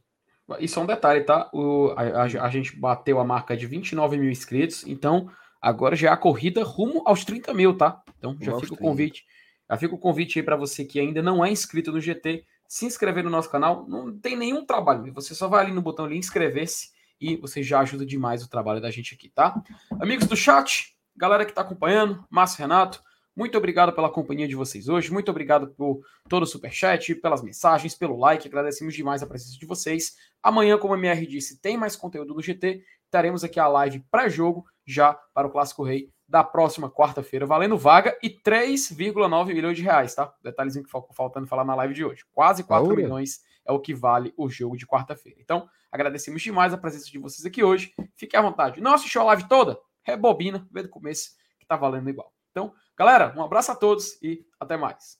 [0.59, 1.49] E só um detalhe, tá?
[1.53, 5.29] O, a, a, a, gente bateu a marca de 29 mil inscritos, então
[5.63, 8.03] agora já é a corrida rumo aos 30 mil, tá?
[8.19, 9.25] Então já fica o convite.
[9.69, 12.85] Já fica o convite aí para você que ainda não é inscrito no GT, se
[12.85, 13.87] inscrever no nosso canal.
[13.87, 17.79] Não tem nenhum trabalho, você só vai ali no botão ali inscrever-se e você já
[17.79, 19.63] ajuda demais o trabalho da gente aqui, tá?
[20.01, 23.01] Amigos do chat, galera que está acompanhando, Márcio Renato,
[23.35, 25.11] muito obrigado pela companhia de vocês hoje.
[25.11, 28.47] Muito obrigado por todo o superchat, pelas mensagens, pelo like.
[28.47, 30.15] Agradecemos demais a presença de vocês.
[30.41, 32.83] Amanhã, como a MR disse, tem mais conteúdo do GT.
[33.09, 38.17] Teremos aqui a live pré-jogo já para o Clássico Rei da próxima quarta-feira, valendo vaga
[38.23, 40.33] e 3,9 milhões de reais, tá?
[40.41, 42.25] Detalhezinho que faltando falar na live de hoje.
[42.31, 43.01] Quase 4 Paula.
[43.01, 45.39] milhões é o que vale o jogo de quarta-feira.
[45.41, 47.93] Então, agradecemos demais a presença de vocês aqui hoje.
[48.15, 48.81] Fique à vontade.
[48.81, 49.79] Não assistiu a live toda?
[50.01, 52.33] Rebobina, vê do começo, que tá valendo igual.
[52.51, 55.17] Então, galera, um abraço a todos e até mais.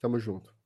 [0.00, 0.57] Tamo junto.